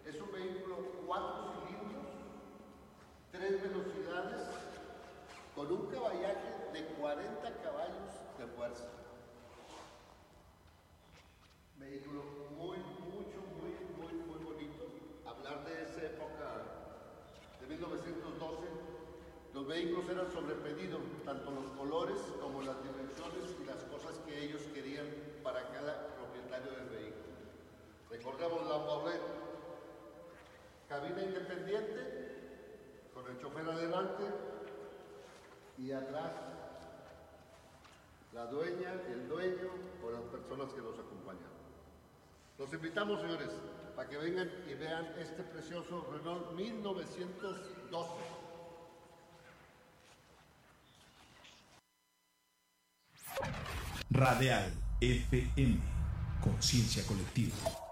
Es 0.05 0.21
un 0.21 0.33
vehículo 0.33 0.79
4 1.07 1.53
cilindros, 1.63 2.11
3 3.31 3.63
velocidades, 3.63 4.43
con 5.55 5.71
un 5.71 5.87
caballaje 5.87 6.73
de 6.73 6.85
40 6.99 7.63
caballos 7.63 8.11
de 8.37 8.47
fuerza. 8.49 8.91
Vehículo 11.79 12.25
muy, 12.59 12.79
mucho, 12.79 13.39
muy, 13.55 13.79
muy, 13.95 14.13
muy 14.27 14.45
bonito. 14.45 14.91
Hablar 15.25 15.65
de 15.65 15.85
esa 15.85 16.03
época 16.03 16.51
de 17.61 17.67
1912, 17.69 18.95
los 19.55 19.69
vehículos 19.69 20.09
eran 20.09 20.33
sobre 20.33 20.57
pedido, 20.57 20.99
tanto 21.25 21.53
los 21.53 21.71
colores 21.79 22.19
como 22.43 22.61
las 22.63 22.75
dimensiones 22.83 23.55
y 23.63 23.65
las 23.65 23.85
cosas 23.85 24.19
que 24.27 24.47
ellos 24.47 24.63
querían 24.75 25.07
para 25.45 25.63
cada 25.71 26.09
propietario 26.17 26.73
del 26.73 26.89
vehículo. 26.89 27.39
Recordemos 28.11 28.67
la 28.67 28.85
Paulet, 28.85 29.21
cabina 30.95 31.23
independiente, 31.25 33.11
con 33.13 33.27
el 33.29 33.41
chofer 33.41 33.69
adelante 33.69 34.23
y 35.77 35.91
atrás 35.91 36.31
la 38.33 38.47
dueña, 38.47 38.93
el 39.09 39.29
dueño 39.29 39.71
o 40.05 40.11
las 40.13 40.23
personas 40.23 40.73
que 40.73 40.81
los 40.81 40.97
acompañan. 40.97 41.51
Los 42.59 42.73
invitamos, 42.73 43.21
señores, 43.21 43.51
para 43.97 44.09
que 44.09 44.19
vengan 44.19 44.49
y 44.69 44.75
vean 44.75 45.07
este 45.19 45.43
precioso 45.43 46.07
Renault 46.13 46.53
1912. 46.53 48.13
Radial 54.11 54.73
FM, 55.01 55.81
conciencia 56.41 57.05
colectiva. 57.05 57.84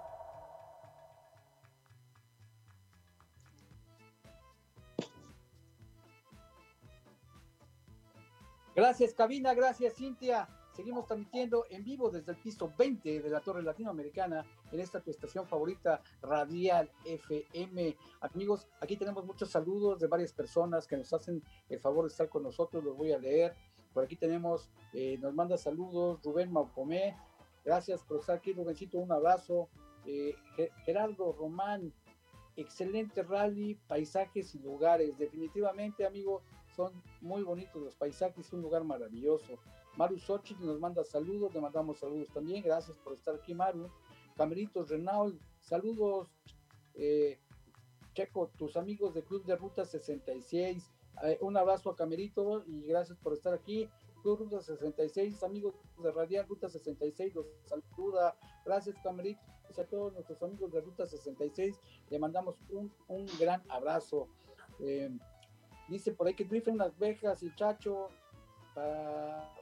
Gracias, 8.83 9.15
cabina, 9.15 9.55
gracias, 9.55 9.95
Cintia. 9.95 10.49
Seguimos 10.73 11.07
transmitiendo 11.07 11.67
en 11.71 11.85
vivo 11.85 12.11
desde 12.11 12.33
el 12.33 12.39
piso 12.39 12.73
20 12.77 13.23
de 13.23 13.31
la 13.31 13.39
Torre 13.39 13.63
Latinoamericana 13.63 14.45
en 14.73 14.81
esta 14.81 15.01
tu 15.01 15.09
estación 15.13 15.47
favorita, 15.47 16.03
Radial 16.21 16.91
FM. 17.05 17.97
Amigos, 18.23 18.67
aquí 18.81 18.97
tenemos 18.97 19.25
muchos 19.25 19.51
saludos 19.51 20.01
de 20.01 20.09
varias 20.09 20.33
personas 20.33 20.89
que 20.89 20.97
nos 20.97 21.13
hacen 21.13 21.45
el 21.69 21.79
favor 21.79 22.07
de 22.07 22.09
estar 22.09 22.29
con 22.29 22.43
nosotros, 22.43 22.83
los 22.83 22.97
voy 22.97 23.13
a 23.13 23.21
leer. 23.21 23.55
Por 23.95 24.03
aquí 24.03 24.17
tenemos, 24.17 24.69
eh, 24.95 25.17
nos 25.19 25.33
manda 25.33 25.57
saludos 25.57 26.21
Rubén 26.25 26.51
Maucomé. 26.53 27.17
Gracias 27.65 28.03
por 28.03 28.19
estar 28.19 28.39
aquí, 28.39 28.53
Rubencito, 28.53 28.99
un 28.99 29.13
abrazo. 29.13 29.69
Eh, 30.07 30.35
Ge- 30.57 30.73
Gerardo 30.85 31.33
Román, 31.35 31.93
excelente 32.57 33.23
rally, 33.23 33.77
paisajes 33.87 34.57
y 34.57 34.59
lugares. 34.59 35.17
Definitivamente, 35.17 36.05
amigo, 36.05 36.43
son 36.75 36.93
muy 37.21 37.43
bonitos 37.43 37.83
los 37.83 37.97
paisajes, 37.97 38.53
un 38.53 38.63
lugar 38.63 38.85
maravilloso. 38.85 39.59
Maru 39.97 40.19
Xochitl 40.19 40.65
nos 40.65 40.81
manda 40.81 41.05
saludos, 41.05 41.53
le 41.55 41.61
mandamos 41.61 41.99
saludos 41.99 42.29
también. 42.33 42.63
Gracias 42.63 42.97
por 42.99 43.13
estar 43.13 43.35
aquí, 43.35 43.55
Maru. 43.55 43.91
Cameritos 44.37 44.89
Renault, 44.89 45.41
saludos. 45.61 46.29
Eh, 46.95 47.39
Checo, 48.15 48.49
tus 48.59 48.77
amigos 48.77 49.15
de 49.15 49.23
Club 49.23 49.45
de 49.45 49.57
Ruta 49.57 49.85
66. 49.85 50.91
Eh, 51.25 51.39
un 51.41 51.57
abrazo 51.57 51.91
a 51.91 51.97
Camerito 51.97 52.65
y 52.67 52.87
gracias 52.87 53.19
por 53.19 53.33
estar 53.33 53.53
aquí. 53.55 53.89
Club 54.23 54.39
Ruta 54.41 54.61
66, 54.61 55.43
amigos 55.43 55.75
de 56.03 56.13
Radial 56.13 56.47
Ruta 56.47 56.69
66, 56.69 57.35
los 57.35 57.47
saluda. 57.65 58.37
Gracias, 58.65 58.97
Camerito. 59.03 59.41
A 59.79 59.85
todos 59.85 60.13
nuestros 60.13 60.43
amigos 60.43 60.71
de 60.71 60.83
Ruta 60.83 61.07
66, 61.07 61.81
le 62.11 62.19
mandamos 62.19 62.57
un, 62.69 62.93
un 63.09 63.27
gran 63.39 63.63
abrazo. 63.71 64.29
Eh, 64.81 65.11
Dice 65.89 66.13
por 66.13 66.27
ahí 66.27 66.35
que 66.35 66.45
drifen 66.45 66.79
las 66.79 66.99
vejas 66.99 67.43
y 67.43 67.55
Chacho 67.55 68.09
para 68.75 69.53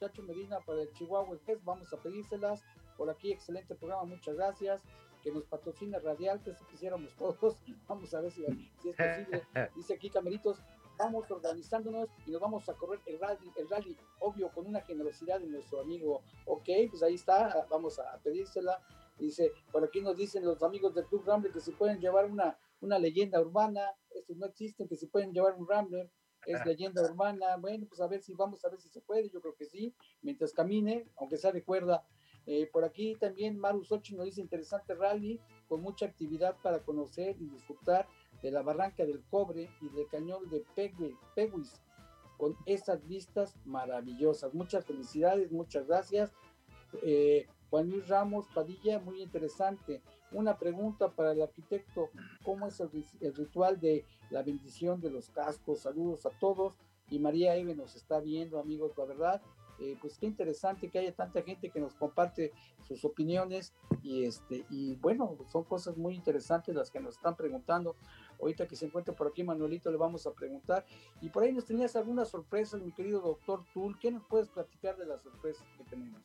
Chacho 0.00 0.22
Medina 0.22 0.58
para 0.60 0.82
el 0.82 0.92
Chihuahua 0.92 1.34
Express, 1.34 1.64
vamos 1.64 1.92
a 1.92 1.96
pedírselas. 1.96 2.62
Por 2.96 3.10
aquí, 3.10 3.32
excelente 3.32 3.74
programa, 3.74 4.04
muchas 4.04 4.34
gracias. 4.36 4.82
Que 5.22 5.30
nos 5.30 5.44
patrocine 5.44 5.98
Radial, 5.98 6.42
que 6.42 6.54
si 6.54 6.64
quisiéramos 6.64 7.14
todos. 7.18 7.56
Vamos 7.86 8.12
a 8.14 8.20
ver 8.20 8.32
si, 8.32 8.44
si 8.80 8.90
es 8.90 8.96
posible. 8.96 9.46
Dice 9.76 9.94
aquí 9.94 10.10
Cameritos, 10.10 10.58
vamos 10.98 11.30
organizándonos 11.30 12.08
y 12.26 12.30
nos 12.30 12.40
vamos 12.40 12.68
a 12.68 12.74
correr 12.74 13.00
el 13.06 13.18
rally, 13.18 13.50
el 13.56 13.68
rally, 13.68 13.96
obvio, 14.20 14.50
con 14.50 14.66
una 14.66 14.80
generosidad 14.80 15.40
de 15.40 15.46
nuestro 15.46 15.80
amigo. 15.80 16.22
Ok, 16.46 16.68
pues 16.90 17.02
ahí 17.02 17.14
está, 17.14 17.66
vamos 17.70 17.98
a 17.98 18.18
pedírsela. 18.22 18.80
Dice, 19.18 19.52
por 19.70 19.84
aquí 19.84 20.00
nos 20.00 20.16
dicen 20.16 20.44
los 20.44 20.62
amigos 20.62 20.94
del 20.94 21.06
Club 21.06 21.24
Rambler 21.26 21.52
que 21.52 21.60
se 21.60 21.72
pueden 21.72 22.00
llevar 22.00 22.30
una, 22.30 22.58
una 22.82 22.98
leyenda 22.98 23.40
urbana, 23.40 23.80
estos 24.10 24.36
no 24.36 24.46
existen, 24.46 24.86
que 24.88 24.96
se 24.96 25.06
pueden 25.06 25.32
llevar 25.32 25.54
un 25.54 25.66
Rambler, 25.66 26.10
es 26.44 26.64
leyenda 26.66 27.02
urbana, 27.02 27.56
bueno, 27.56 27.86
pues 27.88 28.00
a 28.00 28.08
ver 28.08 28.20
si 28.20 28.34
vamos 28.34 28.64
a 28.64 28.68
ver 28.68 28.80
si 28.80 28.88
se 28.88 29.00
puede, 29.00 29.30
yo 29.30 29.40
creo 29.40 29.54
que 29.54 29.64
sí, 29.64 29.94
mientras 30.22 30.52
camine, 30.52 31.06
aunque 31.16 31.36
sea 31.38 31.52
de 31.52 31.62
cuerda. 31.62 32.04
Eh, 32.46 32.68
por 32.72 32.84
aquí 32.84 33.14
también 33.20 33.56
Maru 33.56 33.84
Sochi 33.84 34.16
nos 34.16 34.24
dice 34.24 34.40
interesante 34.40 34.94
rally, 34.96 35.40
con 35.68 35.80
mucha 35.80 36.06
actividad 36.06 36.56
para 36.60 36.80
conocer 36.80 37.36
y 37.40 37.48
disfrutar 37.48 38.08
de 38.42 38.50
la 38.50 38.62
barranca 38.62 39.06
del 39.06 39.22
cobre 39.30 39.70
y 39.80 39.88
del 39.90 40.08
cañón 40.08 40.50
de 40.50 40.64
Pegui- 40.74 41.16
Peguis, 41.36 41.80
con 42.36 42.56
esas 42.66 43.06
vistas 43.06 43.54
maravillosas. 43.64 44.52
Muchas 44.52 44.84
felicidades, 44.84 45.52
muchas 45.52 45.86
gracias. 45.86 46.32
Eh, 47.04 47.46
Juan 47.70 47.88
Luis 47.88 48.08
Ramos 48.08 48.48
Padilla, 48.52 48.98
muy 48.98 49.22
interesante. 49.22 50.02
Una 50.32 50.58
pregunta 50.58 51.10
para 51.10 51.32
el 51.32 51.42
arquitecto, 51.42 52.10
¿cómo 52.44 52.66
es 52.66 52.80
el, 52.80 52.90
ri- 52.90 53.16
el 53.20 53.34
ritual 53.34 53.78
de 53.80 54.04
la 54.30 54.42
bendición 54.42 55.00
de 55.00 55.10
los 55.10 55.28
cascos? 55.30 55.80
Saludos 55.80 56.24
a 56.26 56.30
todos. 56.30 56.78
Y 57.10 57.18
María 57.18 57.54
Eve 57.56 57.74
nos 57.74 57.94
está 57.96 58.20
viendo, 58.20 58.58
amigos, 58.58 58.92
la 58.96 59.04
verdad. 59.04 59.42
eh, 59.78 59.96
pues 60.00 60.16
qué 60.18 60.26
interesante 60.26 60.88
que 60.90 60.98
haya 60.98 61.12
tanta 61.12 61.42
gente 61.42 61.70
que 61.70 61.80
nos 61.80 61.94
comparte 61.94 62.52
sus 62.86 63.04
opiniones 63.04 63.72
y 64.02 64.24
este 64.24 64.64
y 64.70 64.94
bueno 64.96 65.36
son 65.50 65.64
cosas 65.64 65.96
muy 65.96 66.14
interesantes 66.14 66.74
las 66.74 66.90
que 66.90 67.00
nos 67.00 67.16
están 67.16 67.34
preguntando 67.36 67.96
ahorita 68.38 68.68
que 68.68 68.76
se 68.76 68.84
encuentra 68.86 69.14
por 69.14 69.28
aquí 69.28 69.42
Manuelito 69.42 69.90
le 69.90 69.96
vamos 69.96 70.26
a 70.26 70.32
preguntar 70.34 70.84
y 71.22 71.30
por 71.30 71.42
ahí 71.42 71.52
nos 71.52 71.64
tenías 71.64 71.96
algunas 71.96 72.28
sorpresas 72.28 72.80
mi 72.82 72.92
querido 72.92 73.20
doctor 73.22 73.64
Tul 73.72 73.98
¿qué 73.98 74.12
nos 74.12 74.24
puedes 74.26 74.50
platicar 74.50 74.96
de 74.98 75.06
las 75.06 75.22
sorpresas 75.22 75.66
que 75.76 75.84
tenemos? 75.84 76.22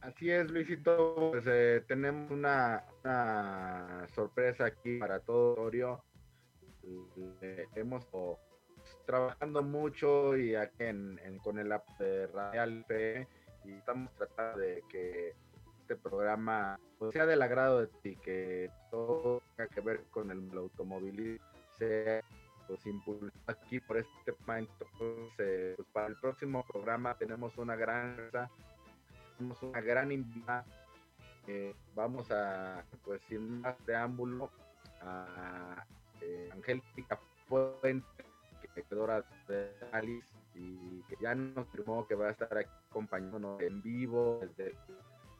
Así 0.00 0.30
es, 0.30 0.50
Luisito. 0.50 1.30
Pues 1.32 1.44
eh, 1.46 1.84
tenemos 1.86 2.30
una, 2.30 2.84
sorpresa 4.14 4.66
aquí 4.66 4.98
para 4.98 5.20
todo 5.20 5.54
Torio. 5.54 6.02
Eh, 7.42 7.66
hemos 7.74 8.06
trabajando 9.06 9.62
mucho 9.62 10.36
y 10.36 10.54
aquí 10.54 10.84
en, 10.84 11.18
con 11.42 11.58
el 11.58 11.70
app 11.72 11.86
de 11.98 12.26
Radial 12.28 12.84
P 12.86 13.26
y 13.64 13.72
estamos 13.72 14.10
tratando 14.14 14.60
de 14.60 14.82
que 14.88 15.34
este 15.80 15.96
programa 15.96 16.78
pues, 16.98 17.12
sea 17.12 17.26
del 17.26 17.42
agrado 17.42 17.80
de 17.80 17.88
ti, 18.02 18.16
que 18.16 18.70
todo 18.90 19.42
tenga 19.56 19.68
que 19.68 19.80
ver 19.80 20.04
con 20.10 20.30
el 20.30 20.56
automovilismo 20.56 21.44
sea 21.78 22.22
pues 22.66 22.84
impulsado 22.86 23.32
aquí 23.46 23.80
por 23.80 23.96
este 23.96 24.32
tema. 24.32 24.58
Entonces, 24.58 25.76
pues, 25.76 25.88
para 25.92 26.08
el 26.08 26.16
próximo 26.16 26.64
programa 26.70 27.16
tenemos 27.16 27.56
una 27.56 27.76
gran 27.76 28.30
una 29.40 29.80
gran 29.80 30.12
invitada. 30.12 30.64
Eh, 31.46 31.74
vamos 31.94 32.30
a, 32.30 32.84
pues 33.04 33.22
sin 33.28 33.60
más 33.60 33.74
preámbulo, 33.84 34.50
a 35.00 35.84
eh, 36.20 36.50
Angélica 36.52 37.18
Fuente, 37.46 38.24
que 38.74 38.84
de 39.48 39.72
Alice, 39.92 40.34
y 40.54 41.02
que 41.08 41.16
ya 41.20 41.34
nos 41.34 41.54
confirmó 41.54 42.06
que 42.06 42.14
va 42.14 42.28
a 42.28 42.30
estar 42.32 42.56
aquí 42.56 42.70
acompañándonos 42.90 43.60
en 43.62 43.80
vivo, 43.80 44.40
desde, 44.40 44.76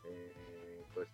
eh, 0.07 0.85
pues 0.95 1.09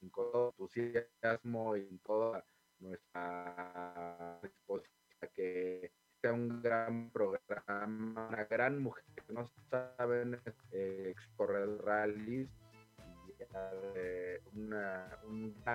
con 0.00 0.10
todo 0.10 0.50
entusiasmo 0.50 1.76
y 1.76 1.80
en 1.80 1.98
toda 1.98 2.44
nuestra 2.78 4.38
disposición 4.42 4.96
que 5.34 5.92
sea 6.20 6.32
un 6.32 6.62
gran 6.62 7.10
programa, 7.10 8.28
una 8.28 8.44
gran 8.44 8.82
mujer 8.82 9.04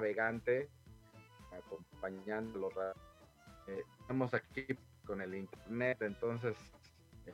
navegante 0.02 0.68
acompañando 1.52 2.60
los. 2.60 2.74
Eh, 3.68 3.84
estamos 4.00 4.34
aquí 4.34 4.66
con 5.06 5.22
el 5.22 5.36
internet, 5.36 6.02
entonces 6.02 6.56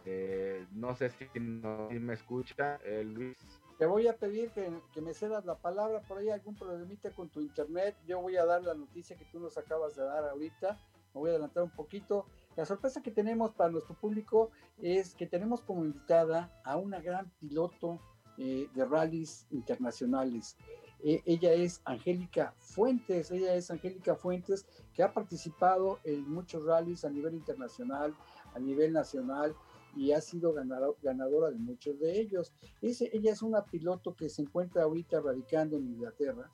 eh, 0.06 0.66
no 0.74 0.96
sé 0.96 1.10
si, 1.10 1.40
no- 1.40 1.88
si 1.90 2.00
me 2.00 2.14
escucha, 2.14 2.78
eh, 2.84 3.04
Luis. 3.06 3.38
Te 3.78 3.86
voy 3.86 4.08
a 4.08 4.14
pedir 4.18 4.50
que, 4.52 4.70
que 4.92 5.02
me 5.02 5.14
cedas 5.14 5.46
la 5.46 5.56
palabra, 5.56 6.02
por 6.02 6.18
ahí 6.18 6.30
algún 6.30 6.56
problemita 6.56 7.12
con 7.12 7.30
tu 7.30 7.40
internet. 7.42 7.96
Yo 8.08 8.20
voy 8.20 8.36
a 8.36 8.44
dar 8.44 8.64
la 8.64 8.74
noticia 8.74 9.16
que 9.16 9.26
tú 9.26 9.40
nos 9.40 9.58
acabas 9.58 9.96
de 9.96 10.04
dar 10.04 10.26
ahorita. 10.26 10.74
Me 11.14 11.22
voy 11.22 11.30
a 11.30 11.34
adelantar 11.34 11.64
un 11.64 11.70
poquito. 11.70 12.26
La 12.56 12.66
sorpresa 12.66 13.04
que 13.04 13.12
tenemos 13.12 13.54
para 13.54 13.70
nuestro 13.70 13.94
público 13.96 14.50
es 14.82 15.14
que 15.14 15.28
tenemos 15.28 15.62
como 15.62 15.86
invitada 15.86 16.52
a 16.66 16.76
una 16.76 17.00
gran 17.00 17.30
piloto 17.40 18.02
eh, 18.40 18.68
de 18.74 18.84
rallies 18.86 19.46
internacionales. 19.52 20.58
Eh, 21.04 21.22
ella 21.26 21.54
es 21.54 21.82
Angélica 21.86 22.54
Fuentes. 22.58 23.32
Ella 23.32 23.54
es 23.56 23.70
Angélica 23.72 24.16
Fuentes, 24.16 24.66
que 24.94 25.04
ha 25.04 25.14
participado 25.14 26.00
en 26.04 26.30
muchos 26.30 26.64
rallies 26.66 27.06
a 27.06 27.10
nivel 27.10 27.36
internacional, 27.36 28.16
a 28.54 28.60
nivel 28.60 28.94
nacional 28.94 29.56
y 29.96 30.12
ha 30.12 30.22
sido 30.22 30.54
ganado- 30.54 30.98
ganadora 31.02 31.50
de 31.52 31.58
muchos 31.58 32.00
de 32.00 32.20
ellos. 32.20 32.54
Ese- 32.82 33.10
ella 33.14 33.32
es 33.32 33.42
una 33.42 33.64
piloto 33.66 34.16
que 34.16 34.30
se 34.30 34.42
encuentra 34.42 34.84
ahorita 34.84 35.22
radicando 35.22 35.78
en 35.78 35.88
Inglaterra 35.88 36.52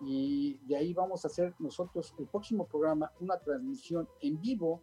y 0.00 0.58
de 0.66 0.76
ahí 0.76 0.92
vamos 0.92 1.24
a 1.24 1.28
hacer 1.28 1.54
nosotros 1.58 2.14
el 2.18 2.26
próximo 2.26 2.66
programa 2.66 3.12
una 3.20 3.38
transmisión 3.38 4.08
en 4.20 4.40
vivo 4.40 4.82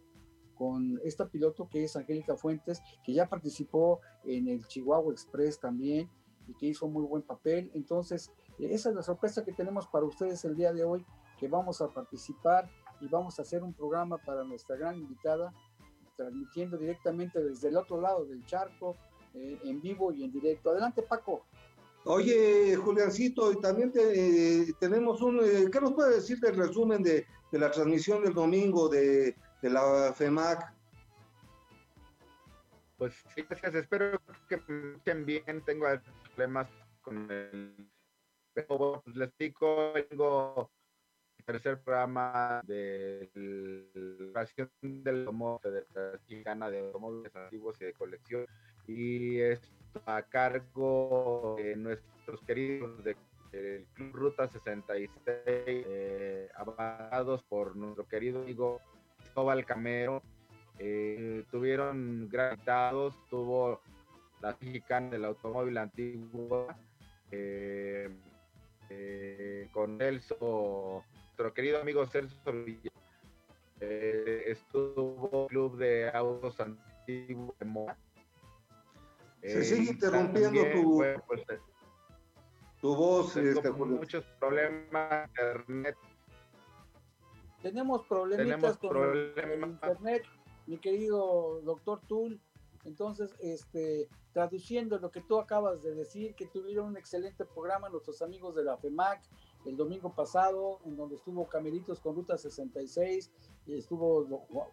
con 0.54 1.00
esta 1.04 1.28
piloto 1.28 1.68
que 1.68 1.84
es 1.84 1.96
Angélica 1.96 2.36
Fuentes, 2.36 2.80
que 3.04 3.12
ya 3.12 3.28
participó 3.28 4.00
en 4.24 4.48
el 4.48 4.66
Chihuahua 4.66 5.12
Express 5.12 5.58
también 5.58 6.08
y 6.48 6.54
que 6.54 6.66
hizo 6.66 6.88
muy 6.88 7.04
buen 7.04 7.22
papel. 7.22 7.70
Entonces, 7.74 8.30
esa 8.58 8.90
es 8.90 8.94
la 8.94 9.02
sorpresa 9.02 9.44
que 9.44 9.52
tenemos 9.52 9.86
para 9.88 10.04
ustedes 10.04 10.44
el 10.44 10.56
día 10.56 10.72
de 10.72 10.84
hoy, 10.84 11.04
que 11.38 11.48
vamos 11.48 11.80
a 11.80 11.88
participar 11.88 12.68
y 13.00 13.08
vamos 13.08 13.38
a 13.38 13.42
hacer 13.42 13.62
un 13.62 13.72
programa 13.74 14.18
para 14.18 14.44
nuestra 14.44 14.76
gran 14.76 14.96
invitada, 14.96 15.52
transmitiendo 16.16 16.76
directamente 16.76 17.42
desde 17.42 17.68
el 17.68 17.76
otro 17.76 18.00
lado 18.00 18.24
del 18.24 18.44
charco, 18.46 18.96
eh, 19.34 19.58
en 19.64 19.80
vivo 19.80 20.12
y 20.12 20.24
en 20.24 20.32
directo. 20.32 20.70
Adelante, 20.70 21.02
Paco. 21.02 21.44
Oye, 22.04 22.76
Juliancito, 22.76 23.52
y 23.52 23.60
también 23.60 23.92
te- 23.92 24.62
eh, 24.62 24.72
tenemos 24.78 25.22
un... 25.22 25.40
eh, 25.40 25.70
¿Qué 25.72 25.80
nos 25.80 25.92
puede 25.92 26.16
decir 26.16 26.38
del 26.40 26.56
resumen 26.56 27.02
de, 27.02 27.26
de 27.50 27.58
la 27.58 27.70
transmisión 27.70 28.22
del 28.22 28.34
domingo 28.34 28.88
de, 28.88 29.36
de 29.62 29.70
la 29.70 30.12
FEMAC? 30.12 30.74
Pues 32.98 33.14
sí, 33.34 33.42
gracias. 33.48 33.74
Espero 33.74 34.20
que 34.48 34.56
me 34.68 34.90
escuchen 34.90 35.24
bien. 35.26 35.62
Tengo 35.64 35.86
problemas 36.34 36.68
con 37.02 37.30
el. 37.30 37.74
Pues 38.54 39.16
les 39.16 39.28
explico. 39.28 39.92
Tengo 40.08 40.70
el 41.38 41.44
tercer 41.44 41.80
programa 41.82 42.60
de 42.66 43.30
la 44.34 44.46
del 44.82 45.20
Automóvil 45.20 45.60
Federación 45.62 46.20
Mexicana 46.28 46.70
de 46.70 46.80
Automóviles 46.80 47.34
Antiguos 47.34 47.80
y 47.80 47.84
de 47.86 47.92
Colección. 47.94 48.46
Y 48.86 49.40
esto 49.40 49.68
a 50.06 50.22
cargo 50.22 51.56
de 51.58 51.76
nuestros 51.76 52.40
queridos 52.46 53.02
de- 53.04 53.16
Club 53.94 54.12
Ruta 54.14 54.48
66, 54.48 55.84
eh, 55.86 56.48
por 57.42 57.76
nuestro 57.76 58.06
querido 58.08 58.40
amigo 58.40 58.80
Cristóbal 59.18 59.66
Camero. 59.66 60.22
Eh, 60.78 61.44
tuvieron 61.50 62.30
gran 62.30 62.54
invitados, 62.54 63.14
tuvo 63.28 63.82
la 64.40 64.56
mexicana 64.58 65.10
del 65.10 65.26
automóvil 65.26 65.76
antigua, 65.76 66.74
eh, 67.30 68.08
eh, 68.94 69.68
con 69.72 69.98
Celso, 69.98 71.02
nuestro 71.24 71.54
querido 71.54 71.80
amigo 71.80 72.06
Celso 72.06 72.52
Villa. 72.52 72.90
Eh, 73.80 74.44
estuvo 74.46 75.44
el 75.44 75.48
Club 75.48 75.76
de 75.78 76.10
Autos 76.10 76.60
Antiguos 76.60 77.58
de 77.58 77.64
Moa. 77.64 77.96
Se 79.42 79.64
sigue 79.64 79.84
y 79.84 79.88
interrumpiendo 79.94 80.60
también, 80.62 80.82
tu- 80.82 80.94
bueno, 80.94 81.24
pues, 81.26 81.42
Tu 82.80 82.94
voz, 82.94 83.36
este, 83.36 83.70
muchos 83.72 84.24
problemas 84.38 85.10
de 85.10 85.42
internet. 85.42 85.96
Tenemos 87.62 88.06
problemitas 88.06 88.46
Tenemos 88.60 88.78
con 88.78 88.88
problemas. 88.90 89.68
internet, 89.70 90.22
mi 90.66 90.78
querido 90.78 91.60
doctor 91.62 92.00
Tul. 92.08 92.40
Entonces, 92.84 93.34
este, 93.40 94.08
traduciendo 94.32 94.98
lo 94.98 95.10
que 95.10 95.20
tú 95.20 95.38
acabas 95.38 95.82
de 95.82 95.94
decir, 95.94 96.34
que 96.34 96.46
tuvieron 96.46 96.86
un 96.86 96.96
excelente 96.96 97.44
programa 97.44 97.88
nuestros 97.88 98.22
amigos 98.22 98.54
de 98.54 98.64
la 98.64 98.76
FEMAC 98.76 99.22
el 99.64 99.76
domingo 99.76 100.14
pasado, 100.14 100.80
en 100.84 100.96
donde 100.96 101.16
estuvo 101.16 101.48
Cameritos 101.48 102.00
con 102.00 102.16
Ruta 102.16 102.36
66, 102.36 103.30
y 103.66 103.74
estuvo 103.74 104.24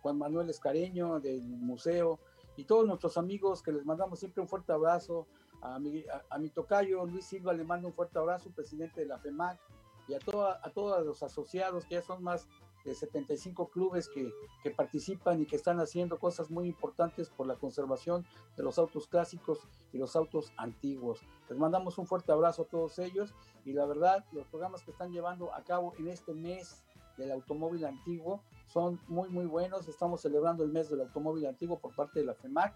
Juan 0.01 0.18
Manuel 0.18 0.49
Escareño 0.49 1.20
del 1.20 1.43
museo 1.43 2.20
y 2.55 2.66
todos 2.66 2.88
nuestros 2.88 3.18
amigos 3.18 3.62
que 3.62 3.72
les 3.72 3.86
mandamos 3.86 4.20
siempre 4.20 4.41
un 4.41 4.47
fuerte 4.47 4.74
abrazo. 4.74 5.28
A 5.62 5.78
mi, 5.78 6.03
a, 6.30 6.38
mi 6.39 6.49
tocayo 6.49 7.05
Luis 7.05 7.26
Silva 7.26 7.53
le 7.53 7.64
mando 7.64 7.89
un 7.89 7.93
fuerte 7.93 8.18
abrazo, 8.18 8.49
presidente 8.49 9.01
de 9.01 9.07
la 9.07 9.20
FEMAC, 9.20 9.60
y 10.07 10.14
a, 10.14 10.20
toda, 10.20 10.60
a 10.64 10.72
todos 10.72 11.05
los 11.05 11.22
asociados, 11.22 11.86
que 11.86 11.95
ya 11.95 12.01
son 12.01 12.24
más 12.24 12.47
de 12.90 12.96
75 12.96 13.70
clubes 13.70 14.10
que, 14.10 14.34
que, 14.64 14.72
participan 14.72 15.40
y 15.40 15.46
que 15.46 15.56
están 15.56 15.80
haciendo 15.80 16.18
cosas 16.18 16.50
muy 16.50 16.68
importantes 16.68 17.30
por 17.30 17.46
la 17.46 17.56
conservación 17.56 18.26
de 18.58 18.64
los 18.64 18.80
autos 18.80 19.08
clásicos 19.08 19.60
y 19.94 20.00
los 20.00 20.16
autos 20.16 20.52
antiguos. 20.58 21.22
Les 21.50 21.58
mandamos 21.58 22.00
un 22.00 22.08
fuerte 22.08 22.32
abrazo 22.32 22.64
a 22.64 22.66
todos 22.66 22.98
ellos 22.98 23.36
y 23.64 23.74
la 23.74 23.86
verdad, 23.86 24.26
los 24.32 24.48
programas 24.48 24.82
que 24.84 24.90
están 24.90 25.12
llevando 25.12 25.54
a 25.54 25.64
cabo 25.64 25.94
en 26.00 26.08
este 26.08 26.34
mes 26.34 26.84
del 27.16 27.32
automóvil 27.32 27.86
antiguo 27.86 28.42
son 28.66 29.00
muy, 29.08 29.30
muy 29.30 29.46
buenos. 29.46 29.88
Estamos 29.88 30.22
celebrando 30.22 30.64
el 30.64 30.72
mes 30.72 30.90
del 30.90 31.02
automóvil 31.02 31.46
antiguo 31.46 31.78
por 31.78 31.96
parte 31.96 32.22
de 32.22 32.26
la 32.26 32.34
FEMAC 32.34 32.76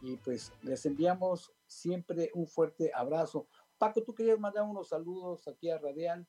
y 0.00 0.16
pues 0.16 0.52
les 0.62 0.84
enviamos 0.86 1.52
siempre 1.66 2.30
un 2.34 2.48
fuerte 2.48 2.90
abrazo. 2.92 3.46
Paco, 3.78 4.02
tú 4.02 4.12
querías 4.12 4.40
mandar 4.40 4.64
unos 4.64 4.88
saludos 4.88 5.46
aquí 5.46 5.70
a 5.70 5.78
Radial. 5.78 6.26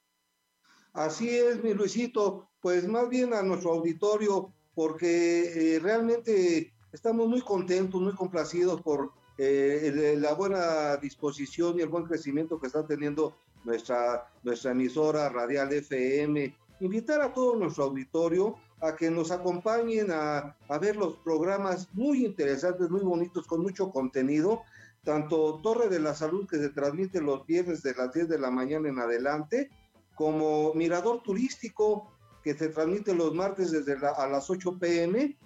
Así 0.94 1.28
es, 1.28 1.64
mi 1.64 1.74
Luisito, 1.74 2.48
pues 2.62 2.88
más 2.88 3.10
bien 3.10 3.34
a 3.34 3.42
nuestro 3.42 3.72
auditorio, 3.72 4.54
porque 4.76 5.76
eh, 5.76 5.80
realmente 5.80 6.72
estamos 6.92 7.28
muy 7.28 7.42
contentos, 7.42 8.00
muy 8.00 8.14
complacidos 8.14 8.80
por 8.82 9.12
eh, 9.40 10.16
la 10.20 10.34
buena 10.36 10.98
disposición 10.98 11.80
y 11.80 11.82
el 11.82 11.90
buen 11.90 12.06
crecimiento 12.06 12.60
que 12.60 12.68
está 12.68 12.86
teniendo 12.86 13.36
nuestra, 13.64 14.32
nuestra 14.44 14.72
emisora 14.72 15.30
Radial 15.30 15.74
FM. 15.74 16.56
Invitar 16.80 17.22
a 17.22 17.34
todo 17.34 17.56
nuestro 17.56 17.86
auditorio 17.86 18.56
a 18.80 18.96
que 18.96 19.10
nos 19.10 19.32
acompañen 19.32 20.12
a, 20.12 20.56
a 20.68 20.78
ver 20.78 20.96
los 20.96 21.18
programas 21.18 21.88
muy 21.94 22.24
interesantes, 22.24 22.92
muy 22.92 23.02
bonitos, 23.02 23.48
con 23.48 23.64
mucho 23.64 23.90
contenido 23.90 24.62
tanto 25.04 25.60
Torre 25.62 25.90
de 25.90 26.00
la 26.00 26.14
Salud 26.14 26.48
que 26.48 26.58
se 26.58 26.70
transmite 26.70 27.22
los 27.22 27.46
viernes 27.46 27.84
de 27.84 27.94
las 27.94 28.14
10 28.14 28.30
de 28.30 28.40
la 28.40 28.50
mañana 28.50 28.90
en 28.90 29.00
adelante, 29.00 29.70
como 30.16 30.74
Mirador 30.74 31.22
Turístico, 31.24 32.12
que 32.44 32.54
se 32.54 32.70
transmite 32.70 33.16
los 33.16 33.34
martes 33.34 33.72
desde 33.72 33.96
a 34.06 34.28
las 34.28 34.50
8 34.50 34.78
pm. 34.80 35.38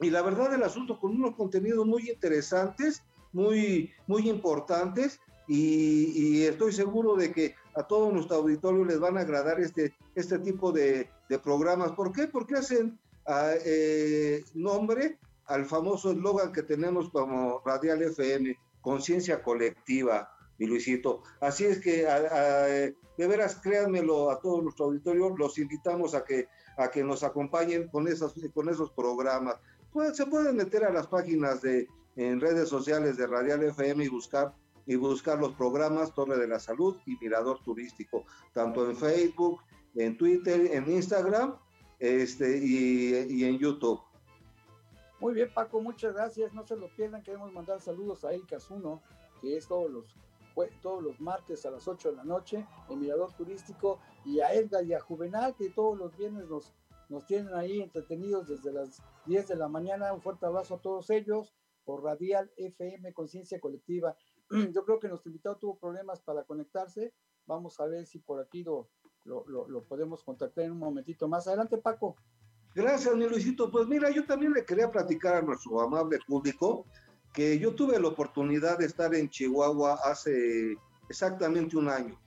Y 0.00 0.10
la 0.10 0.22
verdad 0.22 0.50
del 0.50 0.64
asunto, 0.64 0.98
con 0.98 1.12
unos 1.12 1.36
contenidos 1.36 1.86
muy 1.86 2.10
interesantes, 2.10 3.02
muy, 3.32 3.92
muy 4.06 4.28
importantes, 4.28 5.20
y, 5.48 6.44
estoy 6.44 6.72
seguro 6.72 7.16
de 7.16 7.32
que 7.32 7.54
a 7.74 7.82
todo 7.82 8.10
nuestro 8.10 8.36
auditorio 8.36 8.84
les 8.84 8.98
van 8.98 9.18
a 9.18 9.22
agradar 9.22 9.60
este, 9.60 9.94
este 10.14 10.38
tipo 10.38 10.72
de, 10.72 11.10
de 11.28 11.38
programas. 11.38 11.92
¿Por 11.92 12.12
qué? 12.12 12.26
Porque 12.26 12.56
hacen 12.56 12.98
ah, 13.26 13.52
eh, 13.64 14.44
nombre 14.54 15.18
al 15.46 15.66
famoso 15.66 16.12
eslogan 16.12 16.52
que 16.52 16.62
tenemos 16.62 17.10
como 17.10 17.60
Radial 17.64 18.02
FM, 18.02 18.56
conciencia 18.80 19.42
colectiva 19.42 20.31
mi 20.62 20.68
Luisito. 20.68 21.22
Así 21.40 21.64
es 21.64 21.80
que, 21.80 22.04
de 23.18 23.26
veras, 23.26 23.56
créanmelo 23.56 24.30
a 24.30 24.40
todo 24.40 24.62
nuestro 24.62 24.86
auditorio, 24.86 25.34
los 25.36 25.58
invitamos 25.58 26.14
a 26.14 26.24
que, 26.24 26.48
a 26.76 26.88
que 26.88 27.02
nos 27.02 27.24
acompañen 27.24 27.88
con, 27.88 28.06
esas, 28.06 28.32
con 28.54 28.68
esos 28.68 28.90
programas. 28.92 29.56
Pues, 29.92 30.16
se 30.16 30.26
pueden 30.26 30.56
meter 30.56 30.84
a 30.84 30.92
las 30.92 31.08
páginas 31.08 31.62
de, 31.62 31.88
en 32.16 32.40
redes 32.40 32.68
sociales 32.68 33.16
de 33.16 33.26
Radial 33.26 33.62
FM 33.64 34.04
y 34.04 34.08
buscar 34.08 34.54
y 34.84 34.96
buscar 34.96 35.38
los 35.38 35.52
programas 35.54 36.12
Torre 36.12 36.36
de 36.36 36.48
la 36.48 36.58
Salud 36.58 36.96
y 37.06 37.16
Mirador 37.18 37.62
Turístico, 37.62 38.24
tanto 38.52 38.90
en 38.90 38.96
Facebook, 38.96 39.60
en 39.94 40.16
Twitter, 40.16 40.70
en 40.72 40.90
Instagram 40.90 41.54
este, 42.00 42.58
y, 42.58 43.44
en 43.44 43.58
YouTube. 43.58 44.00
Muy 45.20 45.34
bien, 45.34 45.54
Paco, 45.54 45.80
muchas 45.80 46.14
gracias. 46.14 46.52
No 46.52 46.66
se 46.66 46.74
lo 46.74 46.88
pierdan. 46.96 47.22
Queremos 47.22 47.52
mandar 47.52 47.80
saludos 47.80 48.24
a 48.24 48.32
El 48.32 48.44
Casuno, 48.44 49.00
que 49.40 49.56
es 49.56 49.68
todos 49.68 49.88
los 49.88 50.16
todos 50.80 51.02
los 51.02 51.20
martes 51.20 51.64
a 51.66 51.70
las 51.70 51.86
8 51.88 52.10
de 52.10 52.16
la 52.16 52.24
noche 52.24 52.66
en 52.88 53.00
Mirador 53.00 53.32
Turístico 53.32 53.98
y 54.24 54.40
a 54.40 54.52
Edgar 54.52 54.84
y 54.84 54.94
a 54.94 55.00
Juvenal 55.00 55.54
que 55.56 55.70
todos 55.70 55.96
los 55.98 56.16
viernes 56.16 56.48
nos, 56.48 56.72
nos 57.08 57.26
tienen 57.26 57.54
ahí 57.54 57.80
entretenidos 57.80 58.48
desde 58.48 58.72
las 58.72 59.02
10 59.26 59.48
de 59.48 59.56
la 59.56 59.68
mañana. 59.68 60.12
Un 60.12 60.20
fuerte 60.20 60.46
abrazo 60.46 60.76
a 60.76 60.80
todos 60.80 61.10
ellos 61.10 61.54
por 61.84 62.02
Radial 62.02 62.50
FM 62.56 63.12
Conciencia 63.12 63.60
Colectiva. 63.60 64.16
Yo 64.72 64.84
creo 64.84 64.98
que 64.98 65.08
nuestro 65.08 65.30
invitado 65.30 65.56
tuvo 65.56 65.78
problemas 65.78 66.20
para 66.20 66.44
conectarse. 66.44 67.12
Vamos 67.46 67.80
a 67.80 67.86
ver 67.86 68.06
si 68.06 68.18
por 68.18 68.40
aquí 68.40 68.62
lo, 68.62 68.88
lo, 69.24 69.44
lo 69.46 69.82
podemos 69.84 70.22
contactar 70.22 70.64
en 70.64 70.72
un 70.72 70.78
momentito 70.78 71.28
más. 71.28 71.46
Adelante, 71.48 71.78
Paco. 71.78 72.16
Gracias, 72.74 73.14
mi 73.14 73.28
Luisito. 73.28 73.70
Pues 73.70 73.86
mira, 73.86 74.10
yo 74.10 74.24
también 74.24 74.52
le 74.52 74.64
quería 74.64 74.90
platicar 74.90 75.34
a 75.34 75.42
nuestro 75.42 75.80
amable 75.80 76.18
público 76.26 76.86
que 77.32 77.58
yo 77.58 77.74
tuve 77.74 77.98
la 77.98 78.08
oportunidad 78.08 78.78
de 78.78 78.86
estar 78.86 79.14
en 79.14 79.28
Chihuahua 79.28 79.98
hace 80.04 80.76
exactamente 81.08 81.76
un 81.76 81.88
año. 81.88 82.18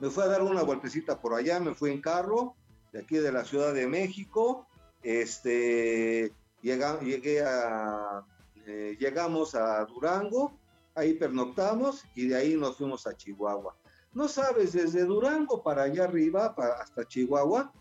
Me 0.00 0.10
fui 0.10 0.24
a 0.24 0.28
dar 0.28 0.42
una 0.42 0.62
vueltecita 0.62 1.20
por 1.20 1.34
allá, 1.34 1.60
me 1.60 1.74
fui 1.74 1.90
en 1.90 2.00
carro 2.00 2.54
de 2.92 3.00
aquí 3.00 3.16
de 3.16 3.32
la 3.32 3.44
Ciudad 3.44 3.74
de 3.74 3.86
México. 3.86 4.66
Este, 5.02 6.32
llegué 6.62 7.42
a, 7.42 8.24
eh, 8.66 8.96
llegamos 8.98 9.54
a 9.54 9.84
Durango, 9.84 10.58
ahí 10.94 11.14
pernoctamos 11.14 12.04
y 12.14 12.28
de 12.28 12.36
ahí 12.36 12.56
nos 12.56 12.76
fuimos 12.76 13.06
a 13.06 13.16
Chihuahua. 13.16 13.76
No 14.12 14.28
sabes, 14.28 14.72
desde 14.72 15.04
Durango 15.04 15.62
para 15.62 15.82
allá 15.82 16.04
arriba, 16.04 16.54
hasta 16.80 17.06
Chihuahua, 17.06 17.72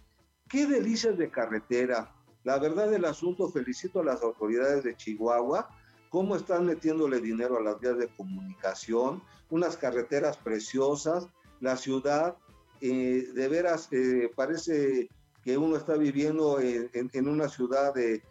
qué 0.49 0.65
delicias 0.65 1.17
de 1.17 1.31
carretera. 1.31 2.13
La 2.43 2.59
verdad 2.59 2.89
del 2.89 3.05
asunto, 3.05 3.49
felicito 3.49 4.01
a 4.01 4.03
las 4.03 4.21
autoridades 4.21 4.83
de 4.83 4.95
Chihuahua 4.95 5.69
cómo 6.09 6.35
están 6.35 6.65
metiéndole 6.65 7.19
dinero 7.19 7.57
a 7.57 7.61
las 7.63 7.79
vías 7.79 7.97
de 7.97 8.07
comunicación, 8.07 9.21
unas 9.49 9.77
carreteras 9.77 10.37
preciosas, 10.37 11.27
la 11.59 11.77
ciudad, 11.77 12.35
eh, 12.81 13.27
de 13.33 13.47
veras 13.47 13.87
eh, 13.91 14.31
parece 14.35 15.09
que 15.43 15.57
uno 15.57 15.77
está 15.77 15.95
viviendo 15.95 16.59
en, 16.59 17.27
una 17.27 17.47
ciudad 17.47 17.93
de, 17.93 18.21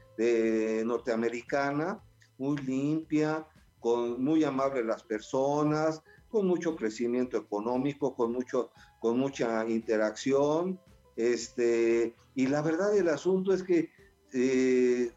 norteamericana, 0.84 2.00
muy 2.38 2.56
limpia, 2.58 3.46
con 3.78 4.22
muy 4.22 4.42
amables 4.42 4.84
las 4.84 5.04
personas, 5.04 6.02
con 6.28 6.48
mucho 6.48 6.74
crecimiento 6.74 7.36
económico, 7.36 8.16
con, 8.16 8.32
mucho, 8.32 8.70
con 9.00 9.18
mucha 9.18 9.64
interacción. 9.68 10.80
Este, 11.14 12.16
y 12.34 12.48
la 12.48 12.62
verdad 12.62 12.92
del 12.92 13.08
asunto 13.08 13.54
es 13.54 13.62
que 13.62 13.90
eh, 14.32 15.12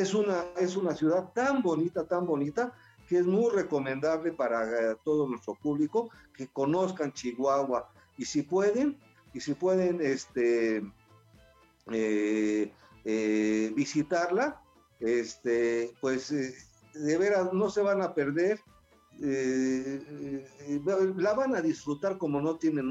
es 0.00 0.14
una, 0.14 0.44
es 0.56 0.76
una 0.76 0.94
ciudad 0.94 1.32
tan 1.32 1.62
bonita, 1.62 2.06
tan 2.06 2.26
bonita, 2.26 2.72
que 3.08 3.18
es 3.18 3.26
muy 3.26 3.50
recomendable 3.52 4.32
para 4.32 4.64
eh, 4.64 4.96
todo 5.04 5.28
nuestro 5.28 5.54
público 5.54 6.10
que 6.34 6.48
conozcan 6.48 7.12
Chihuahua. 7.12 7.90
Y 8.16 8.24
si 8.24 8.42
pueden, 8.42 8.98
y 9.32 9.40
si 9.40 9.54
pueden 9.54 10.00
este, 10.00 10.82
eh, 11.92 12.72
eh, 13.04 13.72
visitarla, 13.76 14.60
este, 15.00 15.94
pues 16.00 16.30
de 16.30 17.18
veras 17.18 17.52
no 17.52 17.68
se 17.68 17.82
van 17.82 18.00
a 18.00 18.14
perder, 18.14 18.60
la 21.16 21.34
van 21.34 21.54
a 21.54 21.60
disfrutar 21.60 22.16
como 22.16 22.40
no 22.40 22.56
tienen 22.56 22.90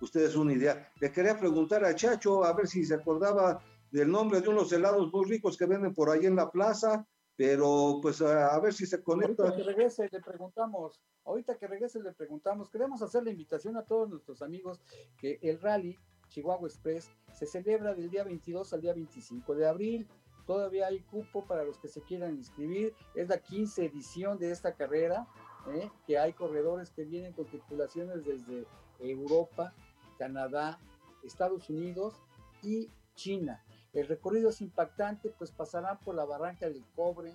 ustedes 0.00 0.36
una 0.36 0.52
idea. 0.52 0.92
Le 1.00 1.10
quería 1.10 1.38
preguntar 1.38 1.84
a 1.84 1.94
Chacho 1.94 2.44
a 2.44 2.52
ver 2.52 2.68
si 2.68 2.84
se 2.84 2.94
acordaba 2.94 3.60
del 3.94 4.10
nombre 4.10 4.40
de 4.40 4.48
unos 4.48 4.72
helados 4.72 5.12
muy 5.12 5.24
ricos 5.24 5.56
que 5.56 5.66
venden 5.66 5.94
por 5.94 6.10
ahí 6.10 6.26
en 6.26 6.34
la 6.34 6.50
plaza, 6.50 7.06
pero 7.36 8.00
pues 8.02 8.20
a, 8.20 8.58
ver 8.58 8.74
si 8.74 8.86
se 8.86 9.00
conecta. 9.00 9.44
Ahorita 9.44 9.56
que 9.56 9.62
regrese 9.62 10.08
le 10.10 10.20
preguntamos, 10.20 11.00
ahorita 11.24 11.56
que 11.56 11.68
regrese 11.68 12.02
le 12.02 12.12
preguntamos, 12.12 12.68
queremos 12.70 13.02
hacer 13.02 13.22
la 13.22 13.30
invitación 13.30 13.76
a 13.76 13.84
todos 13.84 14.10
nuestros 14.10 14.42
amigos 14.42 14.80
que 15.16 15.38
el 15.42 15.60
rally 15.60 15.96
Chihuahua 16.28 16.66
Express 16.66 17.08
se 17.32 17.46
celebra 17.46 17.94
del 17.94 18.10
día 18.10 18.24
22 18.24 18.72
al 18.72 18.80
día 18.80 18.94
25 18.94 19.54
de 19.54 19.68
abril. 19.68 20.08
Todavía 20.44 20.88
hay 20.88 20.98
cupo 20.98 21.44
para 21.44 21.62
los 21.62 21.78
que 21.78 21.86
se 21.86 22.02
quieran 22.02 22.34
inscribir. 22.34 22.96
Es 23.14 23.28
la 23.28 23.38
15 23.38 23.84
edición 23.84 24.38
de 24.40 24.50
esta 24.50 24.74
carrera, 24.74 25.28
¿eh? 25.68 25.88
que 26.04 26.18
hay 26.18 26.32
corredores 26.32 26.90
que 26.90 27.04
vienen 27.04 27.32
con 27.32 27.46
tripulaciones 27.46 28.24
desde 28.24 28.66
Europa, 28.98 29.72
Canadá, 30.18 30.80
Estados 31.22 31.70
Unidos 31.70 32.20
y 32.60 32.90
China. 33.14 33.63
El 33.94 34.08
recorrido 34.08 34.50
es 34.50 34.60
impactante, 34.60 35.30
pues 35.38 35.52
pasarán 35.52 35.98
por 36.00 36.16
la 36.16 36.24
barranca 36.24 36.68
del 36.68 36.84
Cobre, 36.96 37.32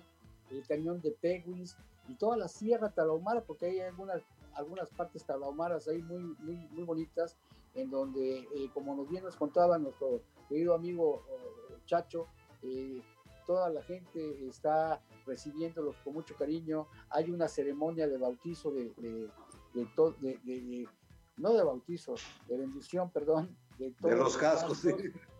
el 0.50 0.66
cañón 0.66 1.00
de 1.00 1.10
Peguis 1.10 1.76
y 2.08 2.14
toda 2.14 2.36
la 2.36 2.48
sierra 2.48 2.90
Talahumara, 2.90 3.40
porque 3.42 3.66
hay 3.66 3.80
algunas, 3.80 4.22
algunas 4.54 4.90
partes 4.90 5.24
talahumaras 5.24 5.88
ahí 5.88 6.02
muy, 6.02 6.22
muy, 6.38 6.56
muy 6.72 6.84
bonitas, 6.84 7.36
en 7.74 7.90
donde, 7.90 8.40
eh, 8.40 8.70
como 8.74 8.94
nos 8.94 9.08
bien 9.08 9.24
nos 9.24 9.36
contaba 9.36 9.78
nuestro 9.78 10.20
querido 10.48 10.74
amigo 10.74 11.24
eh, 11.30 11.76
Chacho, 11.86 12.26
eh, 12.62 13.00
toda 13.46 13.70
la 13.70 13.82
gente 13.82 14.46
está 14.46 15.00
recibiéndolos 15.26 15.96
con 16.04 16.12
mucho 16.12 16.34
cariño. 16.36 16.88
Hay 17.08 17.30
una 17.30 17.48
ceremonia 17.48 18.06
de 18.06 18.18
bautizo 18.18 18.70
de, 18.70 18.92
de, 18.98 19.30
de, 19.72 20.88
no 21.36 21.52
de 21.54 21.64
bautizo, 21.64 22.16
de 22.48 22.58
bendición, 22.58 23.10
perdón, 23.10 23.56
de, 23.78 23.94
los 24.14 24.36
cascos, 24.36 24.82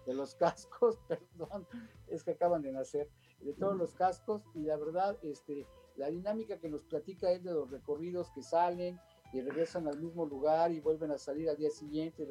de 0.06 0.14
los 0.14 0.34
cascos, 0.34 0.98
perdón, 1.08 1.66
es 2.08 2.24
que 2.24 2.32
acaban 2.32 2.62
de 2.62 2.72
nacer, 2.72 3.08
de 3.40 3.52
todos 3.54 3.76
los 3.76 3.94
cascos 3.94 4.42
y 4.54 4.62
la 4.62 4.76
verdad, 4.76 5.18
este, 5.22 5.66
la 5.96 6.08
dinámica 6.08 6.58
que 6.58 6.68
nos 6.68 6.84
platica 6.84 7.30
es 7.30 7.42
de 7.42 7.52
los 7.52 7.70
recorridos 7.70 8.30
que 8.32 8.42
salen 8.42 8.98
y 9.32 9.40
regresan 9.40 9.86
al 9.86 10.00
mismo 10.00 10.26
lugar 10.26 10.72
y 10.72 10.80
vuelven 10.80 11.12
a 11.12 11.18
salir 11.18 11.48
al 11.48 11.56
día 11.56 11.70
siguiente 11.70 12.26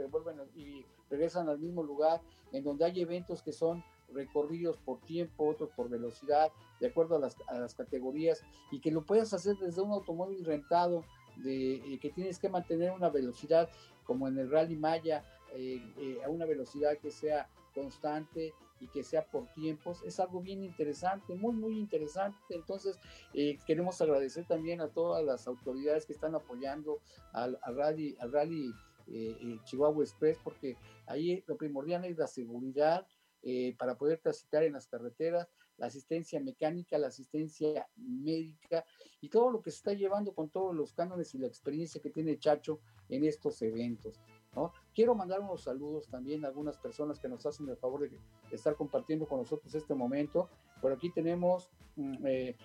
y, 0.55 0.61
y 0.61 0.85
regresan 1.09 1.47
al 1.49 1.59
mismo 1.59 1.83
lugar, 1.83 2.21
en 2.51 2.63
donde 2.63 2.85
hay 2.85 3.01
eventos 3.01 3.41
que 3.41 3.53
son 3.53 3.83
recorridos 4.13 4.77
por 4.77 4.99
tiempo, 5.01 5.47
otros 5.47 5.69
por 5.75 5.89
velocidad, 5.89 6.51
de 6.79 6.87
acuerdo 6.87 7.15
a 7.15 7.19
las, 7.19 7.35
a 7.47 7.59
las 7.59 7.75
categorías, 7.75 8.43
y 8.71 8.79
que 8.79 8.91
lo 8.91 9.05
puedas 9.05 9.33
hacer 9.33 9.55
desde 9.57 9.81
un 9.81 9.91
automóvil 9.91 10.43
rentado, 10.43 11.03
de, 11.37 11.75
eh, 11.75 11.99
que 11.99 12.09
tienes 12.09 12.37
que 12.39 12.49
mantener 12.49 12.91
una 12.91 13.09
velocidad 13.09 13.69
como 14.03 14.27
en 14.27 14.37
el 14.37 14.49
Rally 14.49 14.75
Maya, 14.75 15.23
eh, 15.53 15.81
eh, 15.97 16.19
a 16.23 16.29
una 16.29 16.45
velocidad 16.45 16.97
que 16.97 17.11
sea 17.11 17.49
constante 17.73 18.53
y 18.79 18.87
que 18.87 19.03
sea 19.03 19.25
por 19.25 19.47
tiempos, 19.53 20.01
es 20.05 20.19
algo 20.19 20.41
bien 20.41 20.63
interesante, 20.63 21.35
muy, 21.35 21.53
muy 21.53 21.77
interesante. 21.77 22.37
Entonces, 22.49 22.97
eh, 23.33 23.57
queremos 23.65 24.01
agradecer 24.01 24.45
también 24.47 24.81
a 24.81 24.87
todas 24.87 25.23
las 25.23 25.47
autoridades 25.47 26.05
que 26.05 26.13
están 26.13 26.35
apoyando 26.35 26.99
al, 27.33 27.59
al 27.61 27.75
Rally, 27.75 28.15
al 28.19 28.31
rally 28.31 28.73
eh, 29.07 29.59
Chihuahua 29.65 30.03
Express, 30.03 30.37
porque 30.43 30.77
ahí 31.07 31.43
lo 31.47 31.57
primordial 31.57 32.05
es 32.05 32.17
la 32.17 32.27
seguridad 32.27 33.05
eh, 33.41 33.75
para 33.77 33.97
poder 33.97 34.19
transitar 34.19 34.63
en 34.63 34.73
las 34.73 34.87
carreteras, 34.87 35.47
la 35.77 35.87
asistencia 35.87 36.41
mecánica, 36.41 36.97
la 36.97 37.07
asistencia 37.07 37.87
médica 37.95 38.83
y 39.21 39.29
todo 39.29 39.49
lo 39.49 39.61
que 39.61 39.71
se 39.71 39.77
está 39.77 39.93
llevando 39.93 40.33
con 40.33 40.49
todos 40.49 40.75
los 40.75 40.93
cánones 40.93 41.33
y 41.33 41.37
la 41.37 41.47
experiencia 41.47 42.01
que 42.01 42.09
tiene 42.09 42.37
Chacho 42.37 42.81
en 43.07 43.23
estos 43.23 43.61
eventos. 43.61 44.19
¿no? 44.53 44.73
Quiero 44.99 45.15
mandar 45.15 45.39
unos 45.39 45.61
saludos 45.61 46.09
también 46.09 46.43
a 46.43 46.49
algunas 46.49 46.77
personas 46.77 47.21
que 47.21 47.29
nos 47.29 47.45
hacen 47.45 47.69
el 47.69 47.77
favor 47.77 48.01
de, 48.01 48.19
estar 48.51 48.75
compartiendo 48.75 49.25
con 49.25 49.39
nosotros 49.39 49.73
este 49.73 49.95
momento. 49.95 50.49
Por 50.81 50.91
aquí 50.91 51.09
tenemos, 51.09 51.71
mm, 51.95 52.27
eh, 52.27 52.57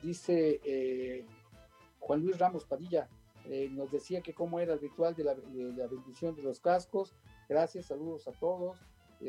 dice 0.00 0.60
eh, 0.64 1.26
Juan 1.98 2.20
Luis 2.20 2.38
Ramos 2.38 2.64
Padilla, 2.64 3.08
eh, 3.46 3.68
nos 3.72 3.90
decía 3.90 4.20
que 4.20 4.34
cómo 4.34 4.60
era 4.60 4.74
el 4.74 4.78
ritual 4.78 5.16
de 5.16 5.24
la, 5.24 5.34
bendición 5.34 6.36
de 6.36 6.44
los 6.44 6.60
cascos. 6.60 7.16
Gracias, 7.48 7.86
saludos 7.86 8.28
a 8.28 8.32
todos. 8.34 8.78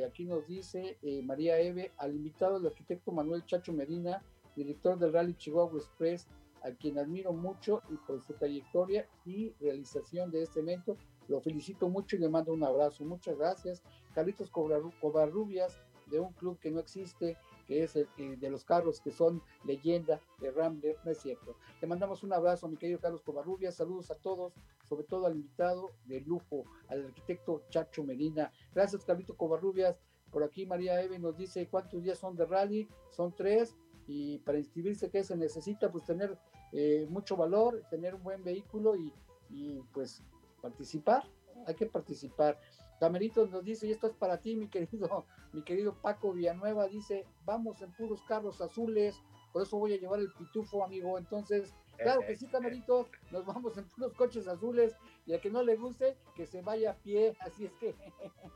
Aquí 0.07 0.25
nos 0.25 0.45
dice 0.45 0.99
María 1.23 1.59
Eve, 1.59 1.93
al 1.97 2.13
invitado 2.13 2.57
el 2.57 2.67
arquitecto 2.67 3.11
Manuel 3.11 3.43
Chacho 3.45 3.73
Medina, 3.73 4.21
director 4.55 4.99
del 4.99 5.13
Rally 5.13 5.33
Chihuahua 5.33 5.79
Express, 5.79 6.27
a 6.61 6.69
quien 6.69 6.99
admiro 6.99 7.33
mucho 7.33 7.81
y 7.89 7.95
por 7.95 8.21
su 8.21 8.33
trayectoria 8.33 9.09
y 9.25 9.49
realización 9.59 10.29
de 10.29 10.43
este 10.43 10.59
evento. 10.59 10.95
Lo 11.29 11.39
felicito 11.39 11.87
mucho 11.87 12.15
y 12.15 12.19
le 12.19 12.27
mando 12.27 12.51
un 12.51 12.63
abrazo. 12.63 13.05
Muchas 13.05 13.37
gracias. 13.37 13.81
Carlitos 14.13 14.49
Covarrubias, 14.49 15.79
de 16.07 16.19
un 16.19 16.33
club 16.33 16.59
que 16.59 16.71
no 16.71 16.79
existe, 16.79 17.37
que 17.67 17.83
es 17.83 17.95
el, 17.95 18.09
eh, 18.17 18.35
de 18.35 18.49
los 18.49 18.65
carros 18.65 18.99
que 18.99 19.11
son 19.11 19.41
leyenda 19.63 20.19
de 20.39 20.51
Rambler, 20.51 20.97
no 21.05 21.11
es 21.11 21.19
cierto. 21.19 21.55
Le 21.79 21.87
mandamos 21.87 22.23
un 22.23 22.33
abrazo 22.33 22.67
mi 22.67 22.77
querido 22.77 22.99
Carlos 22.99 23.21
Covarrubias, 23.21 23.75
saludos 23.75 24.09
a 24.09 24.15
todos, 24.15 24.53
sobre 24.83 25.03
todo 25.03 25.27
al 25.27 25.35
invitado 25.35 25.91
de 26.05 26.21
lujo, 26.21 26.63
al 26.87 27.05
arquitecto 27.05 27.61
Chacho 27.69 28.03
Medina. 28.03 28.51
Gracias, 28.73 29.05
Carlito 29.05 29.37
Covarrubias. 29.37 30.01
Por 30.31 30.43
aquí 30.43 30.65
María 30.65 31.01
Eve 31.01 31.19
nos 31.19 31.37
dice 31.37 31.67
cuántos 31.67 32.03
días 32.03 32.17
son 32.17 32.35
de 32.35 32.45
rally, 32.45 32.89
son 33.11 33.33
tres, 33.35 33.75
y 34.07 34.39
para 34.39 34.57
inscribirse, 34.57 35.11
¿qué 35.11 35.23
se 35.23 35.37
necesita? 35.37 35.91
Pues 35.91 36.05
tener 36.05 36.37
eh, 36.71 37.05
mucho 37.09 37.37
valor, 37.37 37.83
tener 37.91 38.15
un 38.15 38.23
buen 38.23 38.43
vehículo 38.43 38.95
y, 38.95 39.13
y, 39.49 39.79
pues 39.93 40.23
participar, 40.59 41.23
hay 41.65 41.75
que 41.75 41.85
participar. 41.85 42.59
Camerito 42.99 43.47
nos 43.47 43.63
dice, 43.63 43.87
y 43.87 43.91
esto 43.91 44.07
es 44.07 44.13
para 44.13 44.37
ti, 44.39 44.55
mi 44.55 44.67
querido, 44.67 45.25
mi 45.53 45.63
querido 45.63 45.93
Paco 46.01 46.33
Villanueva, 46.33 46.87
dice, 46.87 47.25
vamos 47.45 47.81
en 47.81 47.91
puros 47.93 48.21
carros 48.23 48.59
azules, 48.61 49.15
por 49.53 49.63
eso 49.63 49.77
voy 49.77 49.93
a 49.93 49.97
llevar 49.97 50.19
el 50.19 50.31
pitufo, 50.33 50.83
amigo. 50.83 51.17
Entonces, 51.17 51.73
claro 51.97 52.21
que 52.27 52.35
sí, 52.35 52.47
Camerito, 52.51 53.07
nos 53.31 53.45
vamos 53.45 53.77
en 53.77 53.85
puros 53.85 54.13
coches 54.13 54.47
azules, 54.47 54.93
y 55.25 55.33
a 55.33 55.39
que 55.41 55.49
no 55.49 55.63
le 55.63 55.75
guste, 55.77 56.17
que 56.35 56.45
se 56.45 56.61
vaya 56.61 56.91
a 56.91 56.95
pie, 56.95 57.35
así 57.41 57.65
es 57.65 57.73
que... 57.73 57.95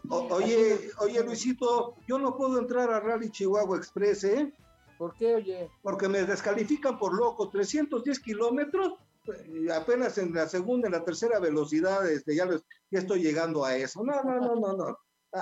O- 0.10 0.28
oye, 0.36 0.90
oye, 1.00 1.24
Luisito, 1.24 1.96
yo 2.08 2.20
no 2.20 2.36
puedo 2.36 2.60
entrar 2.60 2.92
a 2.92 3.00
Rally 3.00 3.30
Chihuahua 3.32 3.78
Express, 3.78 4.26
¿eh? 4.26 4.54
¿Por 4.98 5.16
qué, 5.16 5.36
oye? 5.36 5.70
Porque 5.82 6.08
me 6.10 6.24
descalifican 6.24 7.00
por 7.00 7.14
loco, 7.18 7.50
310 7.50 8.20
kilómetros, 8.20 8.94
apenas 9.74 10.18
en 10.18 10.34
la 10.34 10.48
segunda, 10.48 10.88
en 10.88 10.94
la 10.94 11.04
tercera 11.04 11.40
velocidad, 11.40 12.10
este, 12.10 12.36
ya, 12.36 12.46
les- 12.46 12.64
ya 12.92 13.00
estoy 13.00 13.22
llegando 13.22 13.64
a 13.66 13.76
eso. 13.76 14.04
No, 14.04 14.24
no, 14.24 14.40
no, 14.40 14.56
no, 14.56 14.74
no. 14.78 14.98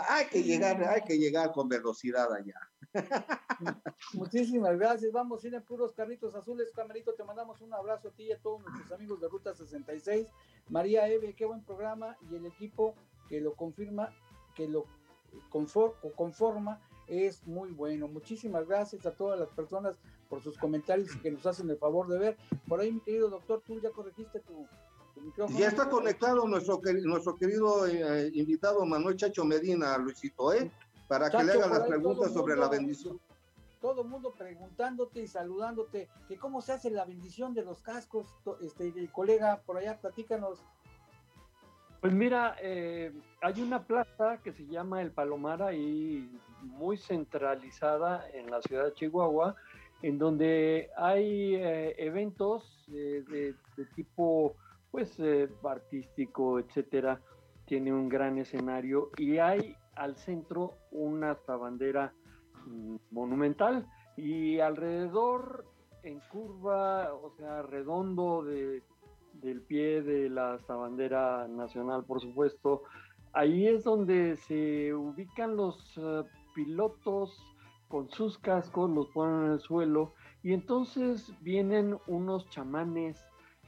Hay 0.07 0.27
que 0.27 0.41
llegar, 0.41 0.81
hay 0.85 1.01
que 1.01 1.17
llegar 1.17 1.51
con 1.51 1.67
velocidad 1.67 2.31
allá. 2.33 2.55
Muchísimas 4.13 4.77
gracias. 4.77 5.11
Vamos 5.11 5.43
en 5.45 5.61
puros 5.63 5.93
carritos 5.93 6.33
azules. 6.35 6.71
Camerito, 6.73 7.13
te 7.13 7.23
mandamos 7.23 7.61
un 7.61 7.73
abrazo 7.73 8.09
a 8.09 8.11
ti 8.11 8.23
y 8.23 8.31
a 8.31 8.39
todos 8.39 8.61
nuestros 8.61 8.91
amigos 8.93 9.19
de 9.19 9.27
Ruta 9.27 9.53
66. 9.53 10.27
María 10.69 11.07
Eve, 11.07 11.33
qué 11.35 11.45
buen 11.45 11.63
programa. 11.63 12.17
Y 12.29 12.35
el 12.35 12.45
equipo 12.45 12.95
que 13.27 13.41
lo 13.41 13.53
confirma, 13.55 14.13
que 14.55 14.67
lo 14.67 14.85
confor- 15.51 15.95
conforma, 16.15 16.81
es 17.07 17.45
muy 17.45 17.71
bueno. 17.71 18.07
Muchísimas 18.07 18.67
gracias 18.67 19.05
a 19.05 19.11
todas 19.11 19.39
las 19.39 19.49
personas 19.49 19.99
por 20.31 20.41
sus 20.41 20.57
comentarios 20.57 21.13
que 21.17 21.29
nos 21.29 21.45
hacen 21.45 21.69
el 21.69 21.77
favor 21.77 22.07
de 22.07 22.17
ver. 22.17 22.37
Por 22.65 22.79
ahí, 22.79 22.89
mi 22.93 23.01
querido 23.01 23.29
doctor, 23.29 23.61
tú 23.67 23.81
ya 23.81 23.89
corregiste 23.91 24.39
tu, 24.39 24.65
tu 25.13 25.19
micrófono. 25.21 25.59
Ya 25.59 25.67
está 25.67 25.89
conectado 25.89 26.47
nuestro, 26.47 26.79
nuestro 27.03 27.35
querido 27.35 27.85
eh, 27.85 28.31
invitado 28.33 28.85
Manuel 28.85 29.17
Chacho 29.17 29.43
Medina, 29.43 29.97
Luisito, 29.97 30.53
¿eh? 30.53 30.71
Para 31.09 31.29
que 31.29 31.43
le 31.43 31.47
Chacho, 31.51 31.65
haga 31.65 31.79
las 31.79 31.87
preguntas 31.89 32.27
el 32.29 32.33
sobre 32.33 32.55
la 32.55 32.61
mundo- 32.61 32.77
bendición. 32.77 33.19
todo 33.81 34.03
el 34.03 34.07
mundo 34.07 34.31
preguntándote 34.37 35.21
y 35.21 35.27
saludándote, 35.27 36.07
que 36.29 36.37
cómo 36.37 36.61
se 36.61 36.71
hace 36.71 36.89
la 36.91 37.03
bendición 37.03 37.53
de 37.53 37.65
los 37.65 37.81
cascos, 37.81 38.25
este 38.61 38.93
colega, 39.11 39.59
por 39.65 39.75
allá, 39.77 39.99
platícanos. 39.99 40.63
Pues 41.99 42.13
mira, 42.13 42.55
eh, 42.61 43.11
hay 43.41 43.61
una 43.61 43.83
plaza 43.83 44.37
que 44.41 44.53
se 44.53 44.65
llama 44.65 45.01
El 45.01 45.11
Palomar 45.11 45.61
ahí 45.61 46.31
muy 46.61 46.97
centralizada 46.97 48.27
en 48.33 48.49
la 48.49 48.61
ciudad 48.61 48.85
de 48.85 48.93
Chihuahua, 48.93 49.55
en 50.01 50.17
donde 50.17 50.89
hay 50.97 51.55
eh, 51.55 51.95
eventos 51.97 52.63
eh, 52.91 53.23
de, 53.29 53.85
tipo 53.95 54.55
pues 54.89 55.19
eh, 55.19 55.49
artístico, 55.63 56.59
etcétera. 56.59 57.21
Tiene 57.65 57.93
un 57.93 58.09
gran 58.09 58.37
escenario 58.37 59.11
y 59.17 59.37
hay 59.37 59.75
al 59.95 60.17
centro 60.17 60.73
una 60.91 61.37
bandera 61.47 62.13
mm, 62.65 62.95
monumental 63.11 63.87
y 64.17 64.59
alrededor 64.59 65.65
en 66.03 66.19
curva, 66.31 67.13
o 67.13 67.31
sea, 67.37 67.61
redondo 67.61 68.43
de, 68.43 68.83
del 69.33 69.61
pie 69.61 70.01
de 70.01 70.29
la 70.29 70.57
bandera 70.67 71.47
nacional, 71.47 72.03
por 72.03 72.19
supuesto. 72.19 72.83
Ahí 73.33 73.67
es 73.67 73.83
donde 73.83 74.35
se 74.35 74.93
ubican 74.93 75.55
los 75.55 75.97
pilotos 76.53 77.39
con 77.91 78.09
sus 78.09 78.37
cascos, 78.37 78.89
los 78.89 79.09
ponen 79.09 79.45
en 79.45 79.51
el 79.51 79.59
suelo 79.59 80.13
y 80.41 80.53
entonces 80.53 81.33
vienen 81.41 81.97
unos 82.07 82.49
chamanes 82.49 83.23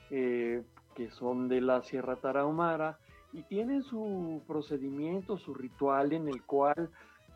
eh, 0.10 0.64
que 0.96 1.12
son 1.12 1.50
de 1.50 1.60
la 1.60 1.84
Sierra 1.84 2.16
Tarahumara 2.16 2.98
y 3.34 3.44
tienen 3.44 3.84
su 3.84 4.42
procedimiento, 4.48 5.38
su 5.38 5.54
ritual 5.54 6.14
en 6.14 6.30
el 6.30 6.42
cual 6.44 6.90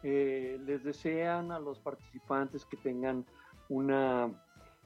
eh, 0.03 0.59
les 0.65 0.83
desean 0.83 1.51
a 1.51 1.59
los 1.59 1.79
participantes 1.79 2.65
que 2.65 2.77
tengan 2.77 3.25
una 3.67 4.31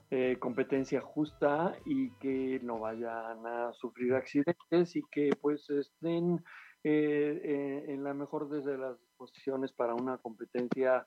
eh, 0.09 0.37
competencia 0.39 1.01
justa 1.01 1.75
y 1.85 2.09
que 2.13 2.59
no 2.63 2.79
vayan 2.79 3.45
a 3.45 3.73
sufrir 3.73 4.15
accidentes 4.15 4.95
y 4.95 5.03
que 5.11 5.29
pues 5.39 5.69
estén 5.69 6.43
eh, 6.83 7.85
en 7.89 8.03
la 8.03 8.15
mejor 8.15 8.49
de 8.49 8.75
las 8.75 8.97
posiciones 9.15 9.71
para 9.71 9.93
una 9.93 10.17
competencia 10.17 11.05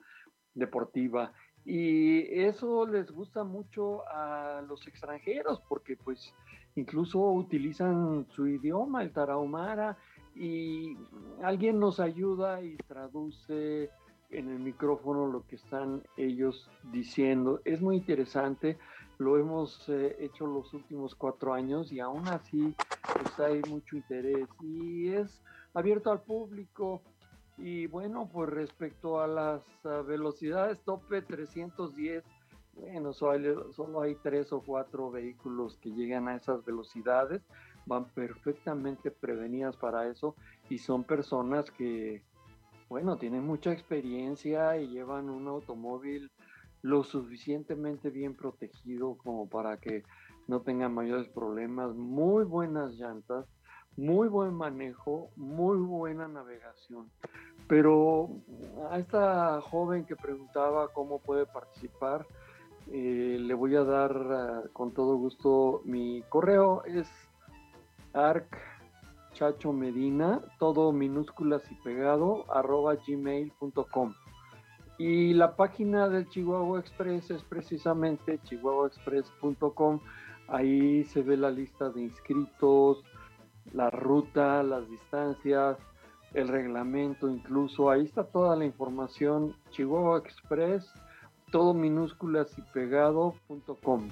deportiva. 0.55 1.33
Y 1.65 2.21
eso 2.43 2.87
les 2.87 3.11
gusta 3.11 3.43
mucho 3.43 4.07
a 4.09 4.63
los 4.69 4.87
extranjeros 4.87 5.63
porque 5.69 5.97
pues 5.97 6.35
incluso 6.77 7.21
utilizan 7.21 8.27
su 8.31 8.47
idioma, 8.47 9.03
el 9.03 9.13
tarahumara, 9.13 9.97
y 10.35 10.97
alguien 11.43 11.79
nos 11.79 12.01
ayuda 12.01 12.61
y 12.63 12.77
traduce 12.89 13.91
en 14.31 14.49
el 14.51 14.59
micrófono 14.59 15.29
lo 15.29 15.47
que 15.47 15.57
están 15.57 16.03
ellos 16.17 16.69
diciendo. 16.93 17.61
Es 17.65 17.81
muy 17.81 17.97
interesante, 17.97 18.79
lo 19.19 19.39
hemos 19.39 19.89
eh, 19.89 20.17
hecho 20.19 20.47
los 20.47 20.75
últimos 20.75 21.15
cuatro 21.15 21.55
años 21.55 21.93
y 21.93 22.01
aún 22.01 22.27
así 22.29 22.75
pues 23.15 23.39
hay 23.39 23.63
mucho 23.71 23.97
interés 23.97 24.49
y 24.61 25.09
es 25.09 25.41
abierto 25.73 26.11
al 26.11 26.23
público. 26.23 27.03
Y 27.57 27.87
bueno, 27.87 28.29
pues 28.33 28.51
respecto 28.51 29.21
a 29.21 29.27
las 29.27 29.63
uh, 29.85 30.05
velocidades 30.05 30.81
tope 30.85 31.23
310, 31.23 32.25
bueno, 32.75 33.13
solo, 33.13 33.73
solo 33.73 34.03
hay 34.03 34.17
tres 34.17 34.53
o 34.53 34.61
cuatro 34.61 35.11
vehículos 35.11 35.79
que 35.79 35.91
llegan 35.91 36.27
a 36.29 36.37
esas 36.37 36.65
velocidades, 36.65 37.43
van 37.87 38.07
perfectamente 38.07 39.11
prevenidas 39.13 39.77
para 39.77 40.09
eso 40.09 40.35
y 40.69 40.79
son 40.79 41.05
personas 41.05 41.71
que 41.71 42.23
bueno, 42.89 43.17
tienen 43.17 43.45
mucha 43.45 43.73
experiencia 43.73 44.77
y 44.77 44.89
llevan 44.89 45.31
un 45.31 45.49
automóvil 45.49 46.31
lo 46.83 47.03
suficientemente 47.03 48.11
bien 48.11 48.37
protegido 48.37 49.17
como 49.17 49.49
para 49.49 49.79
que 49.79 50.03
no 50.47 50.61
tengan 50.61 50.93
mayores 50.93 51.29
problemas, 51.29 51.95
muy 51.95 52.45
buenas 52.45 52.95
llantas, 52.95 53.47
muy 53.97 54.29
buen 54.29 54.55
manejo, 54.55 55.31
muy 55.37 55.79
buena 55.79 56.29
navegación. 56.29 57.11
Pero 57.67 58.31
a 58.91 58.99
esta 58.99 59.61
joven 59.61 60.05
que 60.05 60.17
preguntaba 60.17 60.89
cómo 60.93 61.21
puede 61.21 61.47
participar, 61.47 62.27
eh, 62.93 63.39
le 63.41 63.55
voy 63.55 63.77
a 63.77 63.85
dar 63.85 64.13
uh, 64.15 64.73
con 64.73 64.93
todo 64.93 65.17
gusto 65.17 65.81
mi 65.85 66.23
correo, 66.29 66.85
es 66.85 67.09
arc 68.13 68.59
chacho 69.33 69.73
medina, 69.73 70.41
todo 70.59 70.93
minúsculas 70.93 71.63
y 71.71 71.75
pegado, 71.77 72.45
arroba 72.53 72.95
gmail.com. 72.95 74.15
Y 74.97 75.35
la 75.35 75.57
página 75.57 76.09
del 76.09 76.29
Chihuahua 76.29 76.79
Express 76.79 77.31
es 77.31 77.43
precisamente 77.43 78.39
chihuahuaexpress.com. 78.45 80.01
Ahí 80.47 81.05
se 81.05 81.23
ve 81.23 81.37
la 81.37 81.51
lista 81.51 81.91
de 81.91 82.03
inscritos, 82.03 83.03
la 83.75 83.91
ruta, 83.91 84.63
las 84.63 84.89
distancias, 84.89 85.77
el 86.33 86.49
reglamento 86.49 87.29
incluso. 87.29 87.91
Ahí 87.91 88.05
está 88.05 88.25
toda 88.25 88.57
la 88.57 88.65
información. 88.65 89.55
Chihuahua 89.71 90.19
Express, 90.19 90.91
todo 91.53 91.75
minúsculas 91.75 92.57
y 92.57 92.63
pegado.com. 92.73 94.09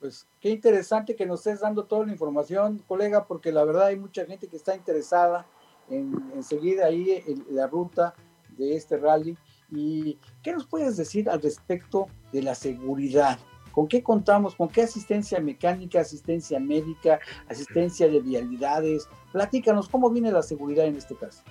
Pues 0.00 0.26
qué 0.40 0.50
interesante 0.50 1.14
que 1.14 1.24
nos 1.24 1.40
estés 1.40 1.60
dando 1.60 1.84
toda 1.84 2.04
la 2.04 2.12
información, 2.12 2.82
colega, 2.88 3.24
porque 3.24 3.52
la 3.52 3.64
verdad 3.64 3.86
hay 3.86 3.96
mucha 3.96 4.26
gente 4.26 4.48
que 4.48 4.56
está 4.56 4.74
interesada 4.74 5.46
en, 5.88 6.12
en 6.34 6.42
seguir 6.42 6.82
ahí 6.82 7.22
la 7.50 7.66
ruta 7.66 8.14
de 8.58 8.74
este 8.74 8.96
rally 8.96 9.36
¿Y 9.70 10.18
qué 10.42 10.52
nos 10.52 10.66
puedes 10.66 10.96
decir 10.96 11.28
al 11.28 11.42
respecto 11.42 12.06
de 12.32 12.42
la 12.42 12.54
seguridad? 12.54 13.38
¿Con 13.76 13.88
qué 13.88 14.02
contamos? 14.02 14.54
¿Con 14.54 14.70
qué 14.70 14.84
asistencia 14.84 15.38
mecánica, 15.38 16.00
asistencia 16.00 16.58
médica, 16.58 17.20
asistencia 17.46 18.08
de 18.08 18.20
vialidades? 18.20 19.06
Platícanos, 19.32 19.90
¿cómo 19.90 20.08
viene 20.08 20.32
la 20.32 20.40
seguridad 20.40 20.86
en 20.86 20.96
este 20.96 21.14
caso? 21.14 21.42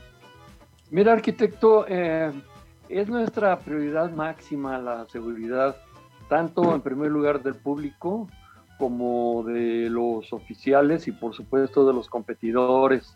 Mira, 0.89 1.13
arquitecto, 1.13 1.85
eh, 1.87 2.31
es 2.89 3.07
nuestra 3.09 3.59
prioridad 3.59 4.11
máxima 4.11 4.79
la 4.79 5.05
seguridad, 5.05 5.77
tanto 6.27 6.73
en 6.73 6.81
primer 6.81 7.11
lugar 7.11 7.43
del 7.43 7.53
público 7.53 8.27
como 8.79 9.43
de 9.43 9.87
los 9.91 10.33
oficiales 10.33 11.07
y 11.07 11.11
por 11.11 11.35
supuesto 11.35 11.85
de 11.85 11.93
los 11.93 12.09
competidores. 12.09 13.13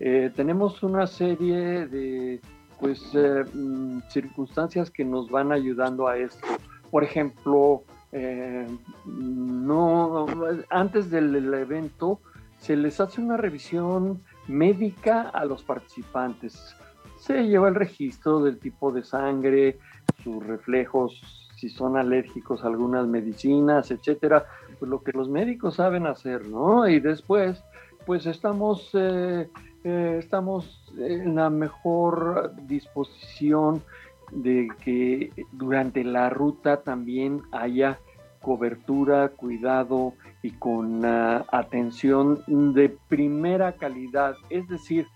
Eh, 0.00 0.30
tenemos 0.36 0.82
una 0.82 1.06
serie 1.06 1.86
de 1.86 2.42
pues 2.78 3.10
eh, 3.14 3.42
mm, 3.54 4.00
circunstancias 4.10 4.90
que 4.90 5.06
nos 5.06 5.30
van 5.30 5.50
ayudando 5.50 6.08
a 6.08 6.18
esto. 6.18 6.46
Por 6.90 7.04
ejemplo, 7.04 7.84
eh, 8.12 8.66
no 9.06 10.26
antes 10.68 11.10
del 11.10 11.52
evento 11.54 12.20
se 12.58 12.76
les 12.76 13.00
hace 13.00 13.20
una 13.20 13.36
revisión 13.36 14.20
médica 14.48 15.22
a 15.22 15.44
los 15.44 15.62
participantes. 15.62 16.76
Se 17.18 17.46
lleva 17.46 17.68
el 17.68 17.74
registro 17.74 18.42
del 18.42 18.58
tipo 18.58 18.92
de 18.92 19.02
sangre, 19.02 19.78
sus 20.22 20.44
reflejos, 20.44 21.20
si 21.56 21.68
son 21.68 21.96
alérgicos 21.96 22.64
a 22.64 22.68
algunas 22.68 23.06
medicinas, 23.06 23.90
etcétera, 23.90 24.46
pues 24.78 24.90
lo 24.90 25.02
que 25.02 25.12
los 25.12 25.28
médicos 25.28 25.76
saben 25.76 26.06
hacer, 26.06 26.46
¿no? 26.46 26.88
Y 26.88 27.00
después, 27.00 27.62
pues 28.06 28.26
estamos 28.26 28.90
eh, 28.94 29.48
eh, 29.82 30.16
estamos 30.18 30.82
en 30.98 31.36
la 31.36 31.48
mejor 31.48 32.52
disposición 32.66 33.82
de 34.30 34.68
que 34.82 35.32
durante 35.52 36.04
la 36.04 36.30
ruta 36.30 36.82
también 36.82 37.42
haya 37.52 37.98
cobertura, 38.40 39.28
cuidado 39.30 40.14
y 40.42 40.52
con 40.52 41.04
atención 41.04 42.42
de 42.46 42.96
primera 43.08 43.72
calidad. 43.72 44.34
Es 44.48 44.66
decir, 44.68 45.06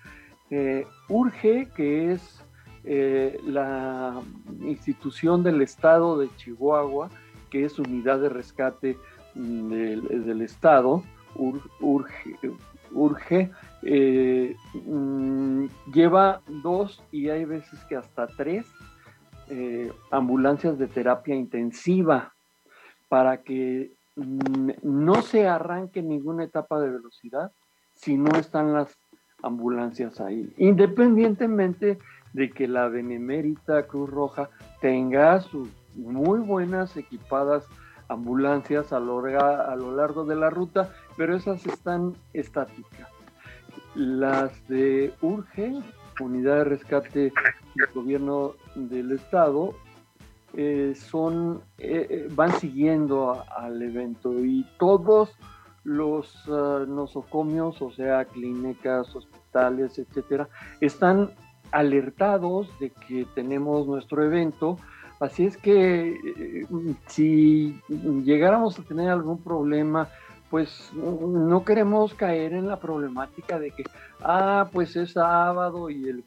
eh, 0.50 0.86
urge 1.08 1.68
que 1.74 2.12
es 2.12 2.44
eh, 2.84 3.40
la 3.46 4.20
institución 4.60 5.42
del 5.42 5.62
Estado 5.62 6.18
de 6.18 6.28
Chihuahua, 6.36 7.08
que 7.50 7.64
es 7.64 7.78
unidad 7.78 8.20
de 8.20 8.28
rescate 8.28 8.98
mm, 9.34 9.68
del, 9.70 10.42
Estado, 10.42 11.02
urge, 11.80 12.36
urge 12.92 13.50
eh, 13.82 14.54
mm, 14.86 15.66
lleva 15.92 16.42
dos 16.62 17.02
y 17.10 17.30
hay 17.30 17.46
veces 17.46 17.82
que 17.88 17.96
hasta 17.96 18.26
tres 18.26 18.66
eh, 19.48 19.92
ambulancias 20.10 20.78
de 20.78 20.86
terapia 20.86 21.34
intensiva 21.34 22.32
para 23.08 23.42
que 23.42 23.92
mm, 24.16 24.70
no 24.82 25.22
se 25.22 25.46
arranque 25.46 26.02
ninguna 26.02 26.44
etapa 26.44 26.80
de 26.80 26.90
velocidad 26.90 27.52
si 27.94 28.16
no 28.16 28.36
están 28.38 28.72
las 28.72 28.96
ambulancias 29.42 30.20
ahí, 30.20 30.52
independientemente 30.56 31.98
de 32.32 32.50
que 32.50 32.66
la 32.66 32.88
Benemérita 32.88 33.86
Cruz 33.86 34.10
Roja 34.10 34.50
tenga 34.80 35.40
sus 35.40 35.68
muy 35.94 36.40
buenas 36.40 36.96
equipadas 36.96 37.66
ambulancias 38.08 38.92
a 38.92 39.00
lo, 39.00 39.24
a 39.24 39.76
lo 39.76 39.94
largo 39.94 40.24
de 40.24 40.36
la 40.36 40.50
ruta, 40.50 40.92
pero 41.16 41.36
esas 41.36 41.64
están 41.66 42.14
estáticas. 42.32 43.08
Las 43.94 44.66
de 44.68 45.12
URGE, 45.22 45.80
Unidad 46.20 46.56
de 46.56 46.64
Rescate 46.64 47.32
del 47.74 47.86
Gobierno 47.94 48.54
del 48.74 49.12
Estado, 49.12 49.74
eh, 50.56 50.94
son, 50.94 51.62
eh, 51.78 52.06
eh, 52.08 52.28
van 52.30 52.52
siguiendo 52.52 53.42
al 53.56 53.82
evento 53.82 54.32
y 54.44 54.64
todos 54.78 55.30
los 55.82 56.32
ah, 56.48 56.84
nosocomios, 56.86 57.82
o 57.82 57.90
sea, 57.90 58.24
clínicas, 58.24 59.14
hospitales, 59.14 59.98
etcétera, 59.98 60.48
están 60.80 61.30
alertados 61.72 62.68
de 62.78 62.90
que 62.90 63.26
tenemos 63.34 63.86
nuestro 63.86 64.24
evento. 64.24 64.78
Así 65.18 65.46
es 65.46 65.56
que 65.56 66.66
si 67.06 67.80
llegáramos 68.24 68.78
a 68.78 68.82
tener 68.82 69.08
algún 69.08 69.38
problema 69.38 70.08
pues 70.50 70.92
no 70.94 71.64
queremos 71.64 72.14
caer 72.14 72.52
en 72.52 72.68
la 72.68 72.78
problemática 72.78 73.58
de 73.58 73.72
que, 73.72 73.82
ah, 74.20 74.68
pues 74.72 74.94
es 74.94 75.14
sábado 75.14 75.90
y 75.90 76.08
el, 76.08 76.24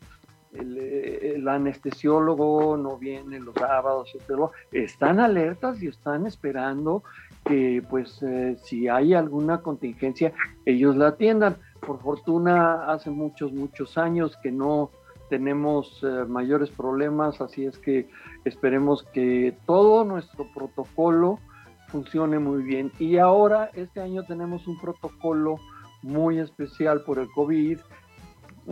el, 0.60 1.47
anestesiólogo 1.47 2.76
no 2.78 2.97
viene 2.97 3.39
los 3.39 3.55
sábados, 3.55 4.14
etc. 4.16 4.51
Están 4.72 5.20
alertas 5.20 5.82
y 5.82 5.88
están 5.88 6.28
esperando 6.28 7.03
que, 7.45 7.84
pues, 7.89 8.22
eh, 8.22 8.58
si 8.64 8.88
hay 8.88 9.14
alguna 9.14 9.62
contingencia, 9.62 10.34
ellos 10.66 10.95
la 10.95 11.10
atiendan. 11.10 11.58
Por 11.80 12.01
fortuna, 12.01 12.91
hace 12.91 13.10
muchos, 13.10 13.53
muchos 13.53 13.97
años 13.97 14.38
que 14.43 14.51
no 14.51 14.91
tenemos 15.30 16.01
eh, 16.03 16.26
mayores 16.28 16.70
problemas, 16.70 17.39
así 17.41 17.66
es 17.66 17.78
que 17.78 18.10
esperemos 18.45 19.03
que 19.14 19.55
todo 19.66 20.03
nuestro 20.03 20.47
protocolo 20.53 21.39
funcione 21.88 22.39
muy 22.39 22.64
bien. 22.64 22.91
Y 22.99 23.18
ahora, 23.18 23.70
este 23.74 24.01
año 24.01 24.24
tenemos 24.24 24.68
un 24.68 24.80
protocolo 24.80 25.58
muy 26.01 26.39
especial 26.39 27.03
por 27.03 27.20
el 27.20 27.30
COVID, 27.32 27.80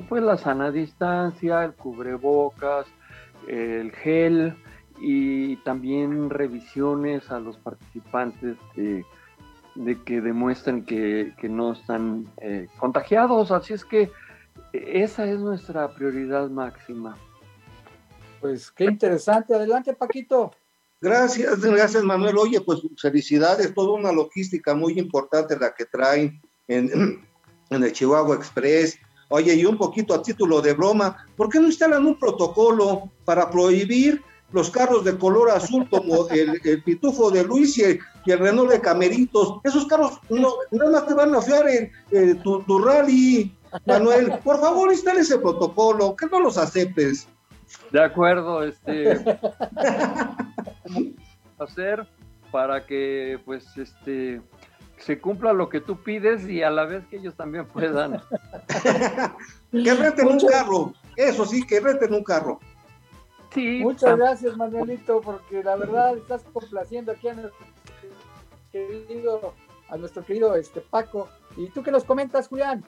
pues 0.09 0.23
la 0.23 0.37
sana 0.37 0.71
distancia, 0.71 1.63
el 1.63 1.73
cubrebocas, 1.73 2.85
el 3.47 3.91
gel 3.91 4.55
y 4.99 5.57
también 5.57 6.29
revisiones 6.29 7.29
a 7.31 7.39
los 7.39 7.57
participantes 7.57 8.57
de, 8.75 9.05
que 10.05 10.21
demuestren 10.21 10.85
que, 10.85 11.33
no 11.43 11.73
están 11.73 12.27
eh, 12.37 12.67
contagiados. 12.79 13.51
Así 13.51 13.73
es 13.73 13.85
que 13.85 14.11
esa 14.73 15.25
es 15.25 15.39
nuestra 15.39 15.93
prioridad 15.93 16.49
máxima. 16.49 17.17
Pues 18.41 18.71
qué 18.71 18.85
interesante. 18.85 19.55
Adelante, 19.55 19.93
Paquito. 19.93 20.51
Gracias, 21.01 21.61
gracias 21.61 22.03
Manuel. 22.03 22.37
Oye, 22.37 22.61
pues 22.61 22.81
felicidades, 22.97 23.73
toda 23.73 23.91
una 23.91 24.11
logística 24.11 24.73
muy 24.73 24.97
importante 24.97 25.57
la 25.59 25.73
que 25.73 25.85
traen 25.85 26.41
en, 26.67 27.21
el 27.69 27.91
Chihuahua 27.91 28.35
Express. 28.35 28.97
Oye, 29.29 29.55
y 29.55 29.65
un 29.65 29.77
poquito 29.77 30.13
a 30.13 30.21
título 30.21 30.61
de 30.61 30.73
broma, 30.73 31.25
¿por 31.35 31.49
qué 31.49 31.59
no 31.59 31.67
instalan 31.67 32.05
un 32.05 32.19
protocolo 32.19 33.09
para 33.23 33.49
prohibir 33.49 34.21
los 34.51 34.69
carros 34.69 35.03
de 35.03 35.17
color 35.17 35.49
azul 35.49 35.89
como 35.89 36.29
el, 36.29 36.83
pitufo 36.83 37.31
de 37.31 37.43
Luis 37.43 37.77
y 37.77 37.83
el, 37.83 37.99
Renault 38.39 38.71
de 38.71 38.81
Cameritos? 38.81 39.59
Esos 39.63 39.85
carros 39.87 40.19
nada 40.29 40.91
más 40.91 41.07
te 41.07 41.13
van 41.13 41.33
a 41.33 41.41
fiar 41.41 41.65
en 42.11 42.41
tu, 42.43 42.61
tu, 42.63 42.79
rally, 42.79 43.51
Manuel. 43.85 44.33
Por 44.43 44.59
favor, 44.59 44.91
instale 44.91 45.21
ese 45.21 45.39
protocolo, 45.39 46.15
que 46.15 46.27
no 46.27 46.39
los 46.39 46.57
aceptes. 46.57 47.27
De 47.91 48.03
acuerdo, 48.03 48.63
este 48.63 49.25
hacer 51.59 52.07
para 52.51 52.85
que 52.85 53.39
pues 53.43 53.65
este 53.77 54.41
se 55.05 55.19
cumpla 55.19 55.53
lo 55.53 55.69
que 55.69 55.81
tú 55.81 56.01
pides 56.01 56.47
y 56.49 56.63
a 56.63 56.71
la 56.71 56.85
vez 56.85 57.05
que 57.05 57.17
ellos 57.17 57.35
también 57.35 57.67
puedan. 57.67 58.23
que 59.71 59.93
frente 59.93 60.23
un 60.25 60.39
carro 60.39 60.93
Eso 61.15 61.45
sí, 61.45 61.61
que 61.61 61.79
reten 61.79 62.11
un 62.15 62.23
carro. 62.23 62.59
Sí, 63.53 63.81
Muchas 63.83 64.17
gracias, 64.17 64.57
Manuelito, 64.57 65.21
porque 65.21 65.63
la 65.63 65.75
verdad 65.75 66.17
estás 66.17 66.41
complaciendo 66.51 67.11
aquí 67.11 67.29
a 67.29 67.35
nuestro 67.35 67.65
querido, 68.71 69.53
a 69.89 69.97
nuestro 69.97 70.25
querido 70.25 70.55
este 70.55 70.81
Paco. 70.81 71.29
¿Y 71.55 71.69
tú 71.69 71.83
qué 71.83 71.91
nos 71.91 72.03
comentas, 72.03 72.47
Julián? 72.47 72.83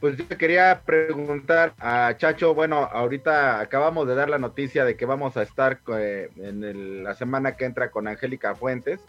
Pues 0.00 0.16
yo 0.16 0.28
quería 0.38 0.82
preguntar 0.86 1.74
a 1.80 2.14
Chacho, 2.16 2.54
bueno, 2.54 2.88
ahorita 2.92 3.58
acabamos 3.58 4.06
de 4.06 4.14
dar 4.14 4.30
la 4.30 4.38
noticia 4.38 4.84
de 4.84 4.96
que 4.96 5.06
vamos 5.06 5.36
a 5.36 5.42
estar 5.42 5.80
eh, 5.96 6.30
en 6.36 6.62
el- 6.62 7.02
la 7.02 7.14
semana 7.14 7.56
que 7.56 7.64
entra 7.64 7.90
con 7.90 8.06
Angélica 8.06 8.54
Fuentes 8.54 9.00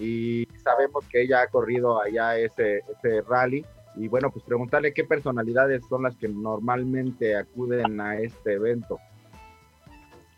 y 0.00 0.48
sabemos 0.64 1.04
que 1.08 1.22
ella 1.22 1.42
ha 1.42 1.46
corrido 1.46 2.00
allá 2.00 2.36
ese, 2.38 2.78
ese 2.78 3.20
rally 3.22 3.64
y 3.96 4.08
bueno, 4.08 4.30
pues 4.30 4.44
preguntarle 4.44 4.94
qué 4.94 5.04
personalidades 5.04 5.82
son 5.88 6.04
las 6.04 6.16
que 6.16 6.28
normalmente 6.28 7.36
acuden 7.36 8.00
a 8.00 8.18
este 8.18 8.54
evento. 8.54 8.98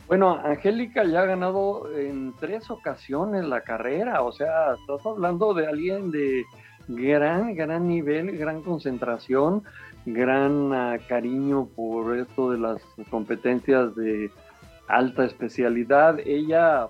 Bueno, 0.08 0.38
Angélica 0.44 1.04
ya 1.04 1.22
ha 1.22 1.26
ganado 1.26 1.90
en 1.96 2.34
tres 2.40 2.70
ocasiones 2.70 3.44
la 3.44 3.62
carrera, 3.62 4.22
o 4.22 4.32
sea, 4.32 4.74
estás 4.74 5.06
hablando 5.06 5.54
de 5.54 5.66
alguien 5.66 6.10
de 6.10 6.44
gran, 6.88 7.54
gran 7.54 7.86
nivel, 7.88 8.36
gran 8.36 8.62
concentración, 8.62 9.62
gran 10.04 10.72
ah, 10.72 10.98
cariño 11.08 11.66
por 11.76 12.16
esto 12.16 12.50
de 12.50 12.58
las 12.58 12.82
competencias 13.10 13.94
de 13.94 14.30
alta 14.88 15.24
especialidad. 15.24 16.18
Ella 16.24 16.88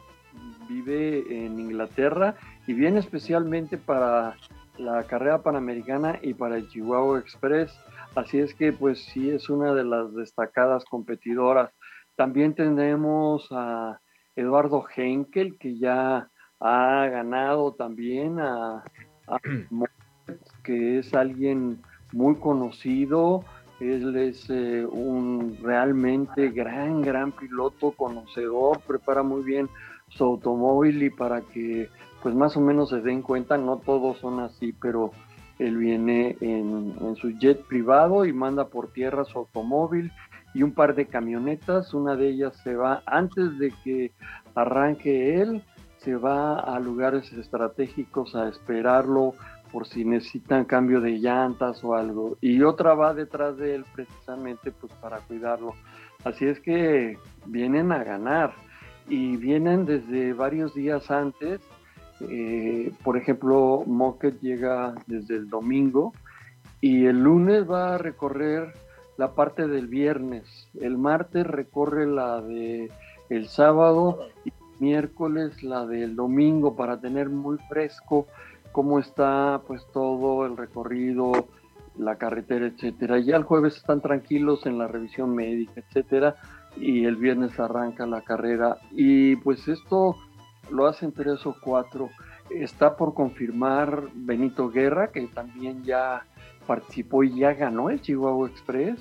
vive 0.69 1.45
en 1.45 1.61
Inglaterra 1.61 2.35
y 2.67 2.75
viene 2.75 3.01
especialmente 3.01 3.77
para 3.79 4.37
la 4.79 5.03
carrera 5.05 5.43
panamericana 5.43 6.19
y 6.23 6.35
para 6.35 6.57
el 6.57 6.69
Chihuahua 6.69 7.19
Express. 7.19 7.73
Así 8.15 8.39
es 8.39 8.55
que 8.55 8.73
pues 8.73 9.05
sí 9.05 9.31
es 9.31 9.49
una 9.49 9.75
de 9.75 9.85
las 9.85 10.15
destacadas 10.15 10.85
competidoras. 10.85 11.71
También 12.17 12.55
tenemos 12.55 13.49
a 13.51 14.01
Eduardo 14.37 14.85
Henkel, 14.95 15.59
que 15.59 15.79
ya 15.79 16.29
ha 16.61 17.07
ganado 17.07 17.75
también 17.75 18.39
a, 18.39 18.85
a 19.27 19.39
que 20.65 20.99
es 20.99 21.15
alguien 21.15 21.83
muy 22.13 22.37
conocido. 22.37 23.45
Él 23.81 24.17
es 24.17 24.49
eh, 24.49 24.87
un 24.87 25.59
realmente 25.61 26.51
gran, 26.51 27.03
gran 27.03 27.33
piloto, 27.33 27.91
conocedor, 27.93 28.81
prepara 28.87 29.25
muy 29.25 29.43
bien 29.43 29.69
su 30.09 30.25
automóvil 30.25 31.03
y 31.03 31.11
para 31.11 31.41
que 31.41 31.89
pues 32.23 32.35
más 32.35 32.57
o 32.57 32.61
menos 32.61 32.91
se 32.91 33.01
den 33.01 33.23
cuenta, 33.23 33.59
no 33.59 33.79
todos 33.79 34.19
son 34.19 34.41
así, 34.41 34.73
pero 34.73 35.11
él 35.59 35.77
viene 35.77 36.37
en, 36.41 37.17
su 37.17 37.31
jet 37.39 37.65
privado 37.67 38.25
y 38.25 38.33
manda 38.33 38.69
por 38.69 38.93
tierra 38.93 39.25
su 39.25 39.39
automóvil 39.39 40.11
y 40.55 40.63
un 40.63 40.73
par 40.73 40.95
de 40.95 41.07
camionetas, 41.07 41.95
una 41.95 42.17
de 42.17 42.29
ellas 42.29 42.57
se 42.63 42.75
va 42.77 43.03
antes 43.07 43.59
de 43.59 43.73
que 43.85 44.13
arranque 44.55 45.41
él, 45.41 45.63
se 45.99 46.17
va 46.17 46.59
a 46.59 46.79
lugares 46.81 47.33
estratégicos 47.33 48.35
a 48.35 48.49
esperarlo 48.49 49.35
por 49.71 49.87
si 49.87 50.05
necesitan 50.05 50.67
cambio 50.67 51.01
de 51.01 51.13
llantas 51.13 51.83
o 51.83 51.95
algo, 51.95 52.37
y 52.41 52.63
otra 52.63 52.95
va 52.95 53.15
detrás 53.15 53.57
de 53.57 53.77
él 53.77 53.85
precisamente 53.95 54.71
pues 54.71 54.93
para 54.95 55.19
cuidarlo. 55.21 55.75
Así 56.25 56.45
es 56.45 56.61
que 56.61 57.19
vienen 57.47 57.91
a 57.91 58.05
ganar 58.05 58.53
y 59.09 59.37
vienen 59.37 59.87
desde 59.87 60.33
varios 60.35 60.75
días 60.75 61.11
antes. 61.11 61.61
Eh, 62.31 62.93
por 63.03 63.17
ejemplo, 63.17 63.83
Mocket 63.87 64.41
llega 64.41 64.95
desde 65.07 65.37
el 65.37 65.49
domingo 65.49 66.13
y 66.81 67.07
el 67.07 67.23
lunes 67.23 67.69
va 67.69 67.95
a 67.95 67.99
recorrer 67.99 68.73
la 69.17 69.35
parte 69.35 69.69
del 69.69 69.87
viernes. 69.87 70.69
El 70.81 70.99
martes 70.99 71.47
recorre 71.47 72.07
la 72.07 72.41
de 72.41 72.91
el 73.29 73.49
sábado 73.49 74.29
y 74.45 74.53
miércoles 74.79 75.63
la 75.63 75.87
del 75.87 76.17
domingo 76.17 76.75
para 76.75 77.01
tener 77.01 77.31
muy 77.31 77.57
fresco 77.69 78.27
cómo 78.73 78.99
está 78.99 79.63
pues 79.67 79.87
todo 79.93 80.45
el 80.45 80.57
recorrido, 80.57 81.47
la 81.97 82.17
carretera, 82.17 82.67
etcétera. 82.67 83.19
Ya 83.21 83.37
el 83.37 83.45
jueves 83.45 83.77
están 83.77 84.01
tranquilos 84.01 84.67
en 84.67 84.79
la 84.79 84.89
revisión 84.89 85.35
médica, 85.35 85.81
etcétera, 85.81 86.37
y 86.77 87.05
el 87.05 87.17
viernes 87.17 87.59
arranca 87.61 88.07
la 88.07 88.23
carrera. 88.23 88.79
Y 88.91 89.37
pues 89.37 89.69
esto 89.69 90.17
lo 90.71 90.87
hacen 90.87 91.13
tres 91.13 91.45
o 91.47 91.57
cuatro. 91.61 92.11
Está 92.51 92.97
por 92.97 93.15
confirmar 93.15 94.09
Benito 94.15 94.71
Guerra, 94.71 95.11
que 95.11 95.27
también 95.29 95.83
ya 95.85 96.25
participó 96.67 97.25
y 97.25 97.39
ya 97.39 97.55
ganó 97.55 97.91
el 97.91 98.01
Chihuahua 98.01 98.49
Express 98.49 99.01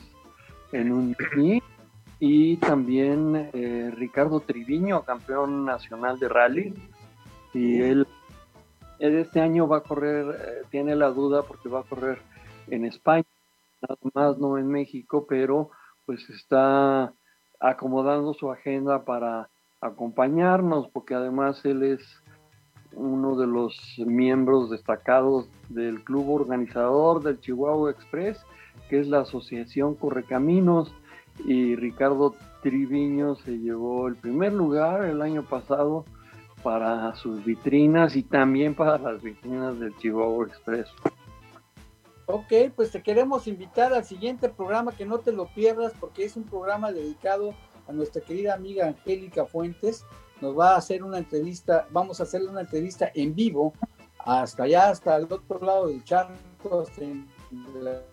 en 0.71 0.91
un 0.91 1.15
mini. 1.35 1.61
y 2.19 2.57
también 2.57 3.49
eh, 3.53 3.91
Ricardo 3.95 4.39
Triviño, 4.39 5.03
campeón 5.03 5.65
nacional 5.65 6.19
de 6.19 6.29
rally, 6.29 6.73
y 7.53 7.81
él, 7.81 8.07
él 8.99 9.15
este 9.17 9.41
año 9.41 9.67
va 9.67 9.77
a 9.77 9.83
correr, 9.83 10.35
eh, 10.39 10.65
tiene 10.69 10.95
la 10.95 11.09
duda 11.09 11.43
porque 11.43 11.69
va 11.69 11.81
a 11.81 11.83
correr 11.83 12.19
en 12.67 12.85
España, 12.85 13.25
nada 13.81 13.97
más 14.13 14.37
no 14.37 14.57
en 14.57 14.67
México, 14.67 15.25
pero 15.27 15.71
pues 16.05 16.29
está 16.29 17.13
acomodando 17.59 18.33
su 18.33 18.51
agenda 18.51 19.03
para 19.03 19.49
acompañarnos, 19.81 20.87
porque 20.89 21.15
además 21.15 21.65
él 21.65 21.83
es 21.83 22.01
uno 22.93 23.35
de 23.35 23.47
los 23.47 23.95
miembros 24.05 24.69
destacados 24.69 25.49
del 25.69 26.03
club 26.03 26.29
organizador 26.29 27.23
del 27.23 27.39
Chihuahua 27.39 27.91
Express, 27.91 28.45
que 28.89 28.99
es 28.99 29.07
la 29.07 29.21
Asociación 29.21 29.95
Correcaminos, 29.95 30.93
y 31.45 31.75
Ricardo 31.75 32.35
Triviño 32.61 33.35
se 33.35 33.57
llevó 33.57 34.07
el 34.07 34.15
primer 34.15 34.53
lugar 34.53 35.05
el 35.05 35.21
año 35.21 35.43
pasado 35.43 36.05
para 36.61 37.15
sus 37.15 37.43
vitrinas 37.43 38.15
y 38.15 38.23
también 38.23 38.75
para 38.75 38.97
las 38.97 39.21
vitrinas 39.21 39.79
del 39.79 39.95
Chihuahua 39.97 40.45
Express. 40.47 40.87
Ok, 42.27 42.53
pues 42.75 42.91
te 42.91 43.01
queremos 43.01 43.47
invitar 43.47 43.93
al 43.93 44.05
siguiente 44.05 44.47
programa, 44.47 44.91
que 44.91 45.05
no 45.05 45.17
te 45.17 45.31
lo 45.31 45.47
pierdas, 45.47 45.93
porque 45.99 46.23
es 46.23 46.37
un 46.37 46.43
programa 46.43 46.91
dedicado 46.91 47.49
a 47.51 47.70
nuestra 47.91 48.21
querida 48.21 48.53
amiga 48.53 48.87
Angélica 48.87 49.45
Fuentes. 49.45 50.05
Nos 50.41 50.57
va 50.57 50.73
a 50.73 50.77
hacer 50.77 51.03
una 51.03 51.17
entrevista, 51.19 51.87
vamos 51.91 52.19
a 52.19 52.23
hacerle 52.23 52.49
una 52.49 52.61
entrevista 52.61 53.11
en 53.13 53.35
vivo, 53.35 53.73
hasta 54.19 54.63
allá, 54.63 54.89
hasta 54.89 55.15
el 55.17 55.25
otro 55.25 55.59
lado 55.59 55.87
del 55.87 56.03
charco, 56.03 56.81
hasta 56.81 57.03
en 57.03 57.27
Inglaterra, 57.51 58.07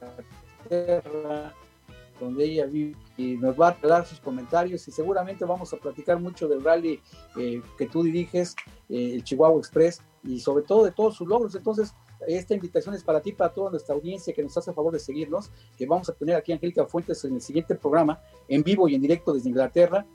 donde 2.20 2.44
ella 2.44 2.66
vive, 2.66 2.96
y 3.16 3.36
nos 3.36 3.58
va 3.58 3.68
a 3.68 3.86
dar 3.86 4.04
sus 4.06 4.20
comentarios 4.20 4.86
y 4.88 4.92
seguramente 4.92 5.44
vamos 5.44 5.72
a 5.72 5.76
platicar 5.76 6.20
mucho 6.20 6.48
del 6.48 6.62
rally 6.62 7.00
eh, 7.36 7.62
que 7.76 7.86
tú 7.86 8.02
diriges, 8.02 8.56
eh, 8.88 9.12
el 9.14 9.24
Chihuahua 9.24 9.58
Express, 9.58 10.02
y 10.24 10.40
sobre 10.40 10.64
todo 10.64 10.84
de 10.84 10.90
todos 10.92 11.16
sus 11.16 11.28
logros. 11.28 11.54
Entonces, 11.54 11.94
esta 12.26 12.54
invitación 12.54 12.94
es 12.94 13.04
para 13.04 13.20
ti, 13.20 13.32
para 13.32 13.52
toda 13.52 13.70
nuestra 13.70 13.94
audiencia 13.94 14.34
que 14.34 14.42
nos 14.42 14.56
hace 14.56 14.70
el 14.70 14.74
favor 14.74 14.92
de 14.92 14.98
seguirnos, 14.98 15.50
que 15.76 15.86
vamos 15.86 16.08
a 16.08 16.14
tener 16.14 16.36
aquí 16.36 16.52
a 16.52 16.56
Angélica 16.56 16.86
Fuentes 16.86 17.24
en 17.24 17.34
el 17.34 17.40
siguiente 17.40 17.74
programa, 17.74 18.20
en 18.48 18.62
vivo 18.62 18.88
y 18.88 18.94
en 18.94 19.02
directo 19.02 19.32
desde 19.32 19.48
Inglaterra, 19.48 20.06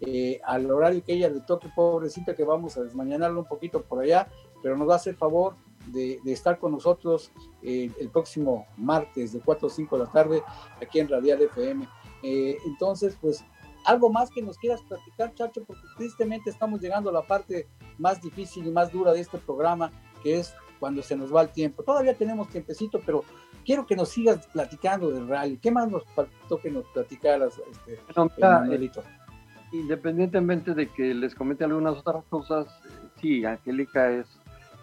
eh, 0.00 0.40
al 0.44 0.70
horario 0.70 1.02
que 1.04 1.14
ella 1.14 1.28
le 1.28 1.40
toque, 1.40 1.68
pobrecita, 1.74 2.34
que 2.34 2.44
vamos 2.44 2.76
a 2.76 2.82
desmañanarlo 2.82 3.40
un 3.40 3.46
poquito 3.46 3.82
por 3.82 4.00
allá, 4.00 4.28
pero 4.62 4.76
nos 4.76 4.88
va 4.88 4.94
a 4.94 4.96
hacer 4.96 5.16
favor 5.16 5.54
de, 5.86 6.20
estar 6.26 6.58
con 6.58 6.72
nosotros 6.72 7.32
eh, 7.62 7.90
el 7.98 8.08
próximo 8.10 8.66
martes 8.76 9.32
de 9.32 9.40
4 9.40 9.66
o 9.66 9.70
5 9.70 9.98
de 9.98 10.04
la 10.04 10.12
tarde 10.12 10.42
aquí 10.80 11.00
en 11.00 11.08
Radial 11.08 11.42
FM. 11.42 11.88
Eh, 12.22 12.58
entonces, 12.66 13.16
pues, 13.20 13.44
algo 13.84 14.10
más 14.10 14.30
que 14.30 14.42
nos 14.42 14.58
quieras 14.58 14.82
platicar, 14.82 15.34
Chacho, 15.34 15.64
porque 15.64 15.82
tristemente 15.96 16.50
estamos 16.50 16.80
llegando 16.80 17.10
a 17.10 17.12
la 17.12 17.22
parte 17.22 17.68
más 17.96 18.20
difícil 18.20 18.66
y 18.66 18.70
más 18.70 18.92
dura 18.92 19.12
de 19.12 19.20
este 19.20 19.38
programa, 19.38 19.90
que 20.22 20.38
es 20.38 20.52
cuando 20.78 21.02
se 21.02 21.16
nos 21.16 21.34
va 21.34 21.42
el 21.42 21.50
tiempo. 21.50 21.82
Todavía 21.82 22.14
tenemos 22.14 22.48
tiempecito, 22.48 23.00
pero 23.04 23.24
quiero 23.64 23.86
que 23.86 23.96
nos 23.96 24.08
sigas 24.08 24.46
platicando 24.46 25.10
del 25.10 25.28
rally. 25.28 25.58
¿Qué 25.58 25.70
más 25.70 25.90
nos 25.90 26.04
faltó 26.14 26.58
que 26.58 26.70
nos 26.70 26.84
platicaras, 26.86 27.60
este, 27.70 28.00
Bueno, 28.14 28.30
mira, 28.36 28.60
Manuelito? 28.60 29.02
independientemente 29.72 30.74
de 30.74 30.86
que 30.88 31.14
les 31.14 31.34
comente 31.34 31.64
algunas 31.64 31.98
otras 31.98 32.24
cosas, 32.24 32.66
eh, 32.86 33.08
sí, 33.20 33.44
Angélica 33.44 34.10
es, 34.10 34.26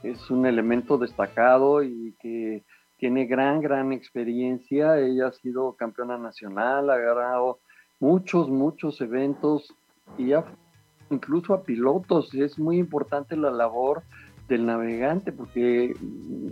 es 0.04 0.30
un 0.30 0.46
elemento 0.46 0.98
destacado 0.98 1.84
y 1.84 2.14
que 2.20 2.64
tiene 2.98 3.26
gran, 3.26 3.62
gran 3.62 3.92
experiencia. 3.92 5.00
Ella 5.00 5.28
ha 5.28 5.32
sido 5.32 5.74
campeona 5.74 6.18
nacional, 6.18 6.90
ha 6.90 6.98
ganado 6.98 7.60
muchos, 8.00 8.50
muchos 8.50 9.02
eventos 9.02 9.74
y 10.18 10.34
ha 10.34 10.46
incluso 11.10 11.54
a 11.54 11.64
pilotos. 11.64 12.34
Es 12.34 12.58
muy 12.58 12.78
importante 12.78 13.36
la 13.36 13.52
labor 13.52 14.04
del 14.48 14.66
navegante 14.66 15.32
porque 15.32 15.96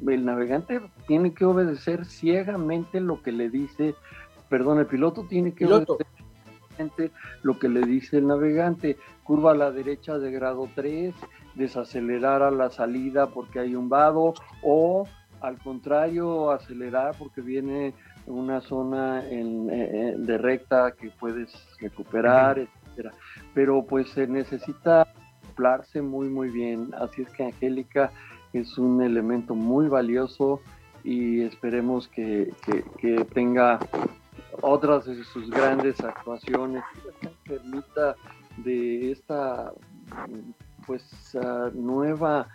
el 0.08 0.26
navegante 0.26 0.82
tiene 1.08 1.34
que 1.34 1.46
obedecer 1.46 2.06
ciegamente 2.06 3.00
lo 3.00 3.22
que 3.22 3.32
le 3.32 3.50
dice, 3.50 3.96
perdón, 4.50 4.80
el 4.80 4.88
piloto 4.88 5.26
tiene 5.28 5.52
que 5.52 5.66
Piloto. 5.66 5.94
obedecer 5.94 6.14
ciegamente 6.68 7.12
lo 7.44 7.60
que 7.60 7.70
le 7.70 7.82
dice 7.82 8.18
el 8.18 8.28
navegante, 8.28 8.98
curva 9.24 9.52
a 9.52 9.56
la 9.56 9.72
derecha 9.72 10.18
de 10.18 10.32
grado 10.32 10.68
3, 10.76 11.14
desacelerar 11.56 12.41
a 12.41 12.52
la 12.52 12.70
salida 12.70 13.28
porque 13.28 13.60
hay 13.60 13.76
un 13.76 13.89
vado 13.89 14.34
o 14.64 15.08
al 15.41 15.58
contrario 15.60 16.52
acelerar 16.52 17.16
porque 17.18 17.41
viene 17.41 17.94
una 18.26 18.62
zona 18.62 19.28
en, 19.28 19.70
eh, 19.70 19.89
eh, 19.94 20.16
de 20.18 20.38
recta 20.38 20.94
que 20.94 21.10
puedes 21.10 21.54
recuperar, 21.80 22.60
etcétera. 22.60 23.12
Pero 23.54 23.86
pues 23.86 24.10
se 24.10 24.26
necesita 24.28 25.08
muy 26.01 26.30
muy 26.30 26.49
bien, 26.49 26.89
así 26.99 27.22
es 27.24 27.30
que 27.30 27.45
Angélica 27.45 28.12
es 28.54 28.78
un 28.78 29.01
elemento 29.01 29.56
muy 29.56 29.88
valioso 29.88 30.60
y 31.04 31.41
esperemos 31.41 32.08
que, 32.08 32.54
que- 32.97 33.26
tenga 33.34 33.80
otras 34.62 35.06
de 35.06 35.24
sus 35.24 35.49
grandes 35.49 36.01
actuaciones. 36.04 36.84
Enfermita 37.22 38.16
de 38.58 39.12
esta 39.12 39.74
pues 40.86 41.04
ah, 41.43 41.70
nueva 41.74 42.47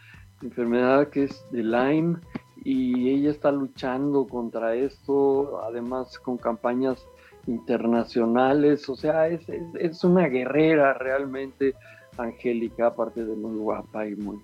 enfermedad 0.43 1.09
que 1.09 1.25
es 1.25 1.45
de 1.51 1.63
Lyme. 1.63 2.19
Y 2.65 3.11
ella 3.11 3.31
está 3.31 3.53
luchando 3.53 4.27
contra 4.27 4.75
esto, 4.75 5.61
además 5.63 6.19
con 6.19 6.37
campañas 6.39 7.07
internacionales, 7.47 8.89
o 8.89 8.97
sea, 8.97 9.29
es, 9.29 9.49
es 9.79 10.05
una 10.05 10.27
guerrera 10.27 10.93
realmente, 10.95 11.75
Angélica, 12.19 12.89
aparte 12.89 13.25
de 13.25 13.35
muy 13.35 13.57
guapa 13.57 14.07
y 14.07 14.15
muy, 14.17 14.39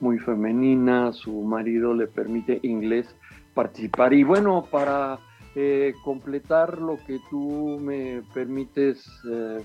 muy 0.00 0.18
femenina, 0.18 1.12
su 1.12 1.32
marido 1.42 1.94
le 1.94 2.06
permite 2.06 2.58
inglés 2.62 3.14
participar. 3.54 4.12
Y 4.12 4.24
bueno, 4.24 4.66
para 4.70 5.18
eh, 5.54 5.94
completar 6.04 6.78
lo 6.78 6.98
que 7.06 7.20
tú 7.30 7.78
me 7.80 8.22
permites 8.34 9.08
eh, 9.30 9.62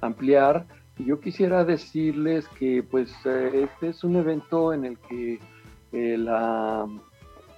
ampliar, 0.00 0.66
yo 0.98 1.20
quisiera 1.20 1.64
decirles 1.64 2.46
que 2.58 2.84
pues 2.88 3.12
eh, 3.24 3.64
este 3.64 3.88
es 3.88 4.04
un 4.04 4.16
evento 4.16 4.72
en 4.72 4.84
el 4.84 4.98
que 4.98 5.40
la 5.92 6.86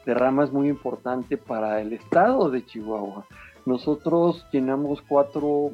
derrama 0.04 0.44
es 0.44 0.52
muy 0.52 0.68
importante 0.68 1.38
para 1.38 1.80
el 1.80 1.94
estado 1.94 2.50
de 2.50 2.64
Chihuahua. 2.64 3.26
Nosotros 3.64 4.46
llenamos 4.52 5.02
cuatro 5.02 5.72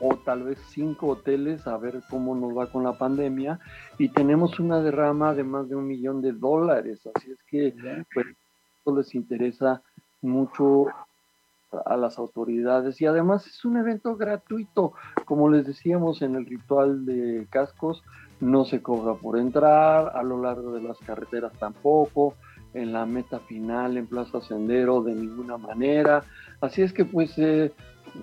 o 0.00 0.16
tal 0.16 0.44
vez 0.44 0.58
cinco 0.68 1.08
hoteles 1.08 1.66
a 1.66 1.76
ver 1.76 2.00
cómo 2.08 2.34
nos 2.34 2.56
va 2.56 2.70
con 2.70 2.84
la 2.84 2.96
pandemia 2.96 3.58
y 3.98 4.08
tenemos 4.10 4.60
una 4.60 4.80
derrama 4.80 5.34
de 5.34 5.44
más 5.44 5.68
de 5.68 5.76
un 5.76 5.86
millón 5.86 6.22
de 6.22 6.32
dólares. 6.32 7.00
Así 7.14 7.30
es 7.30 7.42
que 7.44 7.74
pues, 8.14 8.26
esto 8.78 8.96
les 8.96 9.14
interesa 9.14 9.82
mucho 10.22 10.86
a 11.84 11.96
las 11.96 12.18
autoridades 12.18 13.00
y 13.00 13.06
además 13.06 13.46
es 13.46 13.64
un 13.64 13.76
evento 13.76 14.16
gratuito. 14.16 14.92
Como 15.24 15.50
les 15.50 15.66
decíamos 15.66 16.22
en 16.22 16.34
el 16.36 16.46
ritual 16.46 17.04
de 17.04 17.46
cascos, 17.50 18.02
no 18.40 18.64
se 18.64 18.80
cobra 18.82 19.14
por 19.14 19.38
entrar, 19.38 20.16
a 20.16 20.22
lo 20.22 20.40
largo 20.40 20.72
de 20.72 20.82
las 20.82 20.98
carreteras 20.98 21.52
tampoco, 21.58 22.34
en 22.74 22.92
la 22.92 23.04
meta 23.06 23.40
final, 23.40 23.96
en 23.96 24.06
Plaza 24.06 24.40
Sendero, 24.40 25.02
de 25.02 25.14
ninguna 25.14 25.56
manera. 25.56 26.22
Así 26.60 26.82
es 26.82 26.92
que 26.92 27.04
pues 27.04 27.36
eh, 27.38 27.72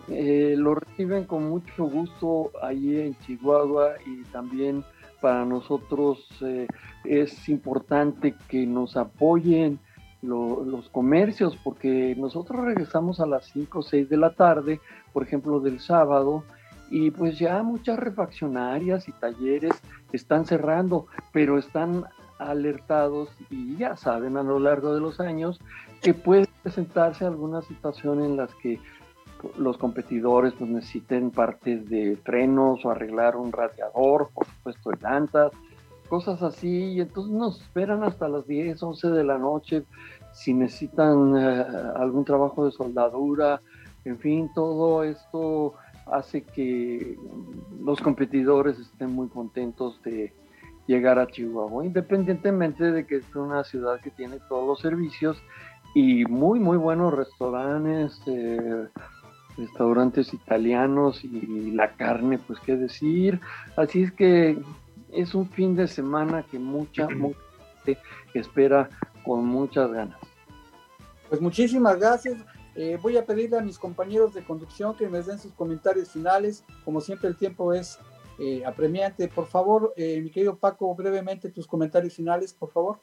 eh, 0.10 0.56
lo 0.58 0.76
reciben 0.76 1.26
con 1.26 1.50
mucho 1.50 1.86
gusto 1.86 2.52
allí 2.62 3.00
en 3.00 3.16
Chihuahua 3.20 3.94
y 4.06 4.24
también 4.32 4.84
para 5.22 5.46
nosotros 5.46 6.28
eh, 6.42 6.68
es 7.04 7.48
importante 7.50 8.36
que 8.48 8.66
nos 8.66 8.98
apoyen 8.98 9.80
lo- 10.22 10.64
los 10.66 10.90
comercios 10.90 11.58
porque 11.64 12.16
nosotros 12.18 12.64
regresamos 12.66 13.20
a 13.20 13.26
las 13.26 13.46
5 13.52 13.80
o 13.80 13.82
6 13.84 14.10
de 14.10 14.18
la 14.18 14.34
tarde, 14.34 14.80
por 15.14 15.24
ejemplo 15.24 15.60
del 15.60 15.80
sábado, 15.80 16.44
y 16.92 17.10
pues 17.12 17.40
ya 17.40 17.64
muchas 17.64 17.98
refaccionarias 17.98 19.08
y 19.08 19.12
talleres 19.14 19.74
están 20.12 20.46
cerrando, 20.46 21.08
pero 21.32 21.58
están 21.58 22.06
alertados 22.38 23.30
y 23.50 23.76
ya 23.78 23.96
saben 23.96 24.38
a 24.38 24.44
lo 24.44 24.60
largo 24.60 24.94
de 24.94 25.00
los 25.02 25.20
años 25.20 25.60
que 26.02 26.14
puede 26.14 26.48
presentarse 26.64 27.26
alguna 27.26 27.62
situación 27.62 28.24
en 28.24 28.38
las 28.38 28.54
que 28.56 28.80
los 29.58 29.78
competidores 29.78 30.54
pues 30.54 30.70
necesiten 30.70 31.32
partes 31.32 31.90
de 31.90 32.18
frenos 32.24 32.86
o 32.86 32.92
arreglar 32.92 33.36
un 33.36 33.52
radiador, 33.52 34.30
por 34.34 34.46
supuesto 34.46 34.92
de 34.92 34.98
llantas, 35.02 35.52
cosas 36.10 36.42
así, 36.44 36.94
y 36.94 37.02
entonces 37.02 37.34
nos 37.34 37.62
esperan 37.62 38.04
hasta 38.04 38.28
las 38.28 38.46
10, 38.48 38.82
11 38.82 39.08
de 39.10 39.24
la 39.24 39.38
noche 39.38 39.84
si 40.34 40.54
necesitan 40.54 41.36
eh, 41.38 41.66
algún 41.96 42.26
trabajo 42.26 42.66
de 42.66 42.72
soldadura, 42.72 43.62
en 44.04 44.20
fin, 44.20 44.52
todo 44.54 45.04
esto 45.04 45.74
hace 46.06 46.44
que 46.44 47.18
los 47.82 48.00
competidores 48.02 48.80
estén 48.80 49.12
muy 49.12 49.28
contentos 49.30 50.00
de 50.04 50.34
llegar 50.88 51.18
a 51.18 51.28
Chihuahua, 51.28 51.86
independientemente 51.86 52.92
de 52.92 53.08
que 53.08 53.18
es 53.18 53.36
una 53.36 53.64
ciudad 53.64 54.00
que 54.02 54.12
tiene 54.12 54.38
todos 54.48 54.68
los 54.68 54.80
servicios 54.80 55.42
y 55.96 56.26
muy, 56.26 56.60
muy 56.60 56.78
buenos 56.78 57.14
restaurantes, 57.14 58.22
eh, 58.28 58.88
restaurantes 59.58 60.34
italianos 60.34 61.24
y 61.24 61.72
la 61.72 61.96
carne, 61.96 62.40
pues 62.40 62.60
qué 62.60 62.76
decir. 62.76 63.40
Así 63.76 64.04
es 64.04 64.12
que 64.12 64.58
es 65.12 65.34
un 65.34 65.50
fin 65.50 65.76
de 65.76 65.88
semana 65.88 66.46
que 66.50 66.60
mucha, 66.60 67.08
mucha 67.10 67.40
gente 67.86 68.00
espera 68.34 68.90
con 69.24 69.46
muchas 69.46 69.92
ganas. 69.92 70.20
Pues 71.30 71.42
muchísimas 71.42 71.98
gracias. 71.98 72.38
Eh, 72.76 73.00
voy 73.02 73.18
a 73.18 73.26
pedirle 73.26 73.58
a 73.58 73.62
mis 73.62 73.80
compañeros 73.80 74.34
de 74.34 74.44
conducción 74.44 74.96
que 74.96 75.08
me 75.08 75.22
den 75.22 75.40
sus 75.40 75.54
comentarios 75.54 76.12
finales. 76.12 76.64
Como 76.84 77.00
siempre, 77.00 77.30
el 77.30 77.38
tiempo 77.38 77.74
es 77.74 77.98
eh, 78.38 78.64
apremiante. 78.66 79.30
Por 79.30 79.48
favor, 79.48 79.94
eh, 79.96 80.20
mi 80.22 80.30
querido 80.30 80.58
Paco, 80.58 80.94
brevemente 80.94 81.50
tus 81.50 81.66
comentarios 81.66 82.14
finales, 82.14 82.54
por 82.54 82.72
favor. 82.72 83.00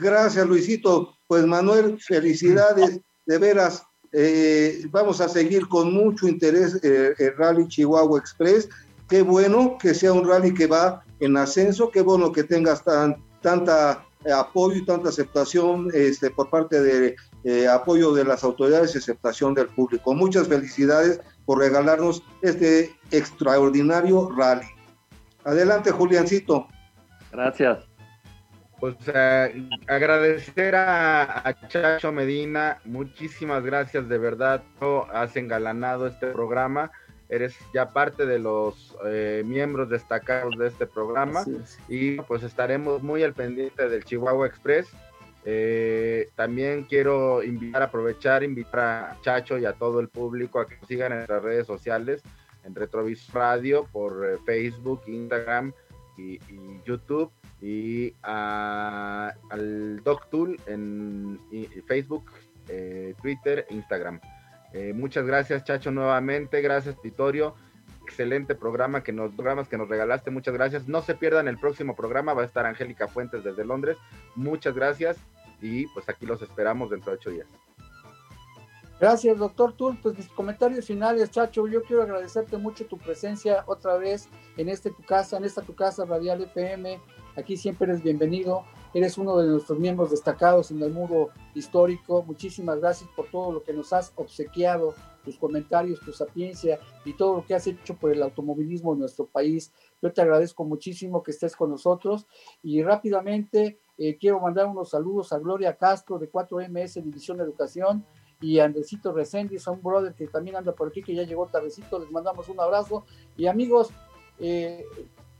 Gracias, 0.00 0.46
Luisito. 0.46 1.16
Pues 1.26 1.44
Manuel, 1.44 1.98
felicidades, 2.00 3.00
de 3.26 3.38
veras. 3.38 3.84
Eh, 4.12 4.86
vamos 4.90 5.20
a 5.20 5.28
seguir 5.28 5.68
con 5.68 5.92
mucho 5.92 6.28
interés 6.28 6.78
eh, 6.82 7.14
el 7.18 7.36
Rally 7.36 7.68
Chihuahua 7.68 8.18
Express. 8.18 8.68
Qué 9.08 9.22
bueno 9.22 9.76
que 9.80 9.94
sea 9.94 10.12
un 10.12 10.28
rally 10.28 10.52
que 10.52 10.66
va 10.66 11.04
en 11.20 11.36
ascenso, 11.36 11.90
qué 11.90 12.02
bueno 12.02 12.32
que 12.32 12.42
tengas 12.42 12.82
tan, 12.82 13.16
tanta 13.40 14.04
eh, 14.24 14.32
apoyo 14.32 14.76
y 14.76 14.84
tanta 14.84 15.10
aceptación 15.10 15.88
este, 15.94 16.30
por 16.30 16.50
parte 16.50 16.80
de 16.82 17.16
apoyo 17.68 18.12
de 18.12 18.24
las 18.24 18.42
autoridades 18.42 18.94
y 18.94 18.98
aceptación 18.98 19.54
del 19.54 19.68
público. 19.68 20.12
Muchas 20.14 20.48
felicidades 20.48 21.20
por 21.44 21.58
regalarnos 21.58 22.24
este 22.42 22.92
extraordinario 23.12 24.28
rally. 24.36 24.66
Adelante, 25.44 25.92
Juliancito. 25.92 26.66
Gracias. 27.30 27.85
Pues 28.78 28.94
agradecer 29.88 30.74
a, 30.74 31.48
a 31.48 31.68
Chacho 31.68 32.12
Medina, 32.12 32.78
muchísimas 32.84 33.64
gracias 33.64 34.06
de 34.08 34.18
verdad, 34.18 34.62
no 34.80 35.06
has 35.10 35.34
engalanado 35.36 36.06
este 36.06 36.26
programa, 36.26 36.90
eres 37.28 37.56
ya 37.72 37.88
parte 37.88 38.26
de 38.26 38.38
los 38.38 38.96
eh, 39.06 39.42
miembros 39.44 39.88
destacados 39.88 40.56
de 40.58 40.68
este 40.68 40.86
programa 40.86 41.40
es. 41.40 41.78
y 41.88 42.16
pues 42.22 42.42
estaremos 42.42 43.02
muy 43.02 43.22
al 43.22 43.32
pendiente 43.32 43.88
del 43.88 44.04
Chihuahua 44.04 44.46
Express. 44.46 44.88
Eh, 45.48 46.28
también 46.34 46.84
quiero 46.84 47.42
invitar, 47.42 47.82
aprovechar, 47.82 48.42
invitar 48.42 48.80
a 48.80 49.18
Chacho 49.22 49.58
y 49.58 49.64
a 49.64 49.72
todo 49.72 50.00
el 50.00 50.08
público 50.08 50.60
a 50.60 50.66
que 50.66 50.76
nos 50.76 50.88
sigan 50.88 51.12
en 51.12 51.18
nuestras 51.18 51.42
redes 51.42 51.66
sociales, 51.66 52.22
en 52.64 52.74
Retrovis 52.74 53.32
Radio, 53.32 53.86
por 53.92 54.28
eh, 54.28 54.38
Facebook, 54.44 55.02
Instagram 55.06 55.72
y, 56.18 56.34
y 56.52 56.80
YouTube, 56.84 57.30
y 57.60 58.14
a- 58.22 59.32
al 59.50 60.02
DocTool 60.02 60.60
en 60.66 61.40
Facebook, 61.86 62.24
eh, 62.68 63.14
Twitter, 63.22 63.66
Instagram. 63.70 64.20
Eh, 64.72 64.92
muchas 64.92 65.24
gracias, 65.24 65.64
Chacho, 65.64 65.90
nuevamente. 65.90 66.60
Gracias, 66.60 67.00
Titorio. 67.00 67.54
Excelente 68.02 68.54
programa 68.54 69.02
que 69.02 69.12
nos 69.12 69.32
programas 69.32 69.68
que 69.68 69.78
nos 69.78 69.88
regalaste. 69.88 70.30
Muchas 70.30 70.54
gracias. 70.54 70.86
No 70.86 71.02
se 71.02 71.14
pierdan 71.14 71.48
el 71.48 71.58
próximo 71.58 71.96
programa. 71.96 72.34
Va 72.34 72.42
a 72.42 72.46
estar 72.46 72.66
Angélica 72.66 73.08
Fuentes 73.08 73.42
desde 73.42 73.64
Londres. 73.64 73.96
Muchas 74.34 74.74
gracias. 74.74 75.16
Y 75.60 75.86
pues 75.88 76.08
aquí 76.08 76.26
los 76.26 76.42
esperamos 76.42 76.90
dentro 76.90 77.12
de 77.12 77.18
ocho 77.18 77.30
días. 77.30 77.46
Gracias, 78.98 79.36
doctor 79.36 79.74
Tul. 79.74 79.98
Pues 80.02 80.16
mis 80.16 80.28
comentarios 80.28 80.86
finales, 80.86 81.30
Chacho. 81.30 81.68
Yo 81.68 81.82
quiero 81.82 82.02
agradecerte 82.02 82.56
mucho 82.56 82.86
tu 82.86 82.96
presencia 82.96 83.62
otra 83.66 83.98
vez 83.98 84.28
en 84.56 84.70
este 84.70 84.90
tu 84.90 85.02
casa, 85.02 85.36
en 85.36 85.44
esta 85.44 85.60
tu 85.60 85.74
casa 85.74 86.06
Radial 86.06 86.42
FM. 86.42 86.98
Aquí 87.36 87.58
siempre 87.58 87.90
eres 87.90 88.02
bienvenido. 88.02 88.64
Eres 88.94 89.18
uno 89.18 89.36
de 89.36 89.48
nuestros 89.48 89.78
miembros 89.78 90.10
destacados 90.10 90.70
en 90.70 90.82
el 90.82 90.90
muro 90.90 91.28
histórico. 91.54 92.22
Muchísimas 92.22 92.80
gracias 92.80 93.10
por 93.14 93.30
todo 93.30 93.52
lo 93.52 93.62
que 93.62 93.74
nos 93.74 93.92
has 93.92 94.14
obsequiado, 94.16 94.94
tus 95.22 95.36
comentarios, 95.36 96.00
tu 96.00 96.12
sapiencia 96.12 96.80
y 97.04 97.12
todo 97.12 97.36
lo 97.36 97.44
que 97.44 97.54
has 97.54 97.66
hecho 97.66 97.96
por 97.96 98.10
el 98.10 98.22
automovilismo 98.22 98.94
en 98.94 99.00
nuestro 99.00 99.26
país. 99.26 99.70
Yo 100.00 100.10
te 100.10 100.22
agradezco 100.22 100.64
muchísimo 100.64 101.22
que 101.22 101.32
estés 101.32 101.54
con 101.54 101.68
nosotros 101.68 102.26
y 102.62 102.82
rápidamente 102.82 103.78
eh, 103.98 104.16
quiero 104.16 104.40
mandar 104.40 104.64
unos 104.64 104.88
saludos 104.88 105.34
a 105.34 105.38
Gloria 105.38 105.76
Castro 105.76 106.18
de 106.18 106.32
4MS 106.32 107.02
División 107.02 107.38
Educación 107.40 108.06
y 108.40 108.58
Andresito 108.58 109.12
Reséndiz, 109.12 109.66
a 109.66 109.70
un 109.70 109.82
brother 109.82 110.14
que 110.14 110.26
también 110.26 110.56
anda 110.56 110.72
por 110.72 110.88
aquí, 110.88 111.02
que 111.02 111.14
ya 111.14 111.22
llegó 111.22 111.46
tardecito, 111.46 111.98
les 111.98 112.10
mandamos 112.10 112.48
un 112.48 112.60
abrazo. 112.60 113.04
Y 113.36 113.46
amigos, 113.46 113.90
eh, 114.38 114.84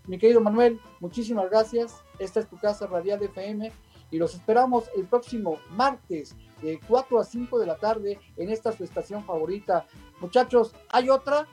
mi 0.07 0.19
querido 0.19 0.41
Manuel, 0.41 0.81
muchísimas 1.01 1.51
gracias. 1.51 2.03
Esta 2.19 2.41
es 2.41 2.49
tu 2.49 2.57
casa 2.59 2.87
Radial 2.87 3.23
FM 3.23 3.71
y 4.11 4.19
los 4.19 4.35
esperamos 4.35 4.85
el 4.97 5.05
próximo 5.05 5.59
martes 5.71 6.35
de 6.63 6.81
4 6.89 7.19
a 7.19 7.25
5 7.25 7.59
de 7.59 7.67
la 7.67 7.77
tarde 7.77 8.19
en 8.37 8.51
esta 8.51 8.73
su 8.73 8.85
estación 8.85 9.25
favorita. 9.25 9.87
Muchachos, 10.21 10.75
¿hay 10.89 11.11
otra? 11.11 11.47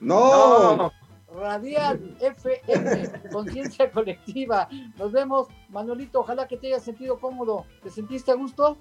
No. 0.00 0.92
Radial 1.34 2.16
FM, 2.20 3.28
conciencia 3.32 3.90
colectiva. 3.90 4.68
Nos 4.98 5.12
vemos, 5.12 5.48
Manuelito. 5.68 6.20
Ojalá 6.20 6.48
que 6.48 6.56
te 6.56 6.68
hayas 6.68 6.82
sentido 6.82 7.18
cómodo. 7.18 7.64
¿Te 7.82 7.90
sentiste 7.90 8.32
a 8.32 8.34
gusto? 8.34 8.78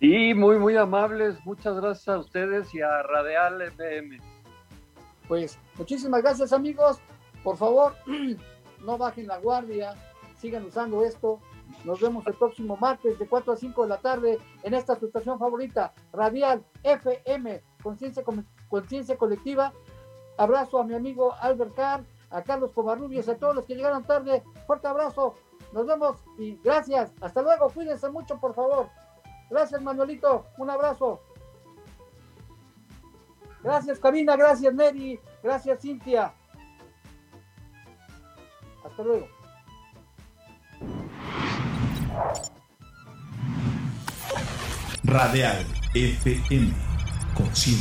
Sí, 0.00 0.34
muy, 0.34 0.58
muy 0.58 0.76
amables. 0.76 1.38
Muchas 1.46 1.76
gracias 1.76 2.08
a 2.08 2.18
ustedes 2.18 2.74
y 2.74 2.82
a 2.82 3.02
Radial 3.02 3.62
FM. 3.62 4.20
Pues 5.26 5.58
muchísimas 5.78 6.22
gracias, 6.22 6.52
amigos. 6.52 6.98
Por 7.42 7.56
favor, 7.56 7.94
no 8.84 8.98
bajen 8.98 9.26
la 9.26 9.38
guardia, 9.38 9.94
sigan 10.36 10.64
usando 10.64 11.04
esto. 11.04 11.40
Nos 11.84 12.00
vemos 12.00 12.26
el 12.26 12.34
próximo 12.34 12.76
martes 12.76 13.18
de 13.18 13.26
4 13.26 13.52
a 13.52 13.56
5 13.56 13.82
de 13.82 13.88
la 13.88 13.96
tarde 13.98 14.38
en 14.62 14.74
esta 14.74 14.96
su 14.96 15.06
estación 15.06 15.38
favorita, 15.38 15.92
Radial 16.12 16.64
FM, 16.82 17.62
Conciencia 17.82 18.22
Conciencia 18.68 19.16
Colectiva. 19.16 19.72
Abrazo 20.36 20.78
a 20.78 20.84
mi 20.84 20.94
amigo 20.94 21.34
Albert 21.40 21.74
Carr, 21.74 22.04
a 22.30 22.42
Carlos 22.42 22.72
Covarrubias, 22.72 23.28
a 23.28 23.36
todos 23.36 23.54
los 23.54 23.64
que 23.64 23.74
llegaron 23.74 24.04
tarde. 24.04 24.42
Fuerte 24.66 24.86
abrazo. 24.86 25.34
Nos 25.72 25.86
vemos 25.86 26.18
y 26.38 26.56
gracias. 26.62 27.12
Hasta 27.20 27.42
luego. 27.42 27.70
Cuídense 27.70 28.08
mucho, 28.10 28.38
por 28.38 28.54
favor. 28.54 28.88
Gracias, 29.50 29.80
Manuelito. 29.80 30.46
Un 30.58 30.70
abrazo. 30.70 31.20
Gracias, 33.62 33.98
Karina. 33.98 34.36
Gracias, 34.36 34.72
Neri. 34.74 35.20
Gracias, 35.42 35.80
Cintia. 35.80 36.32
Hasta 38.84 39.02
luego. 39.02 39.28
Radial 45.04 45.64
FM. 45.94 46.72
Conciencia 47.34 47.76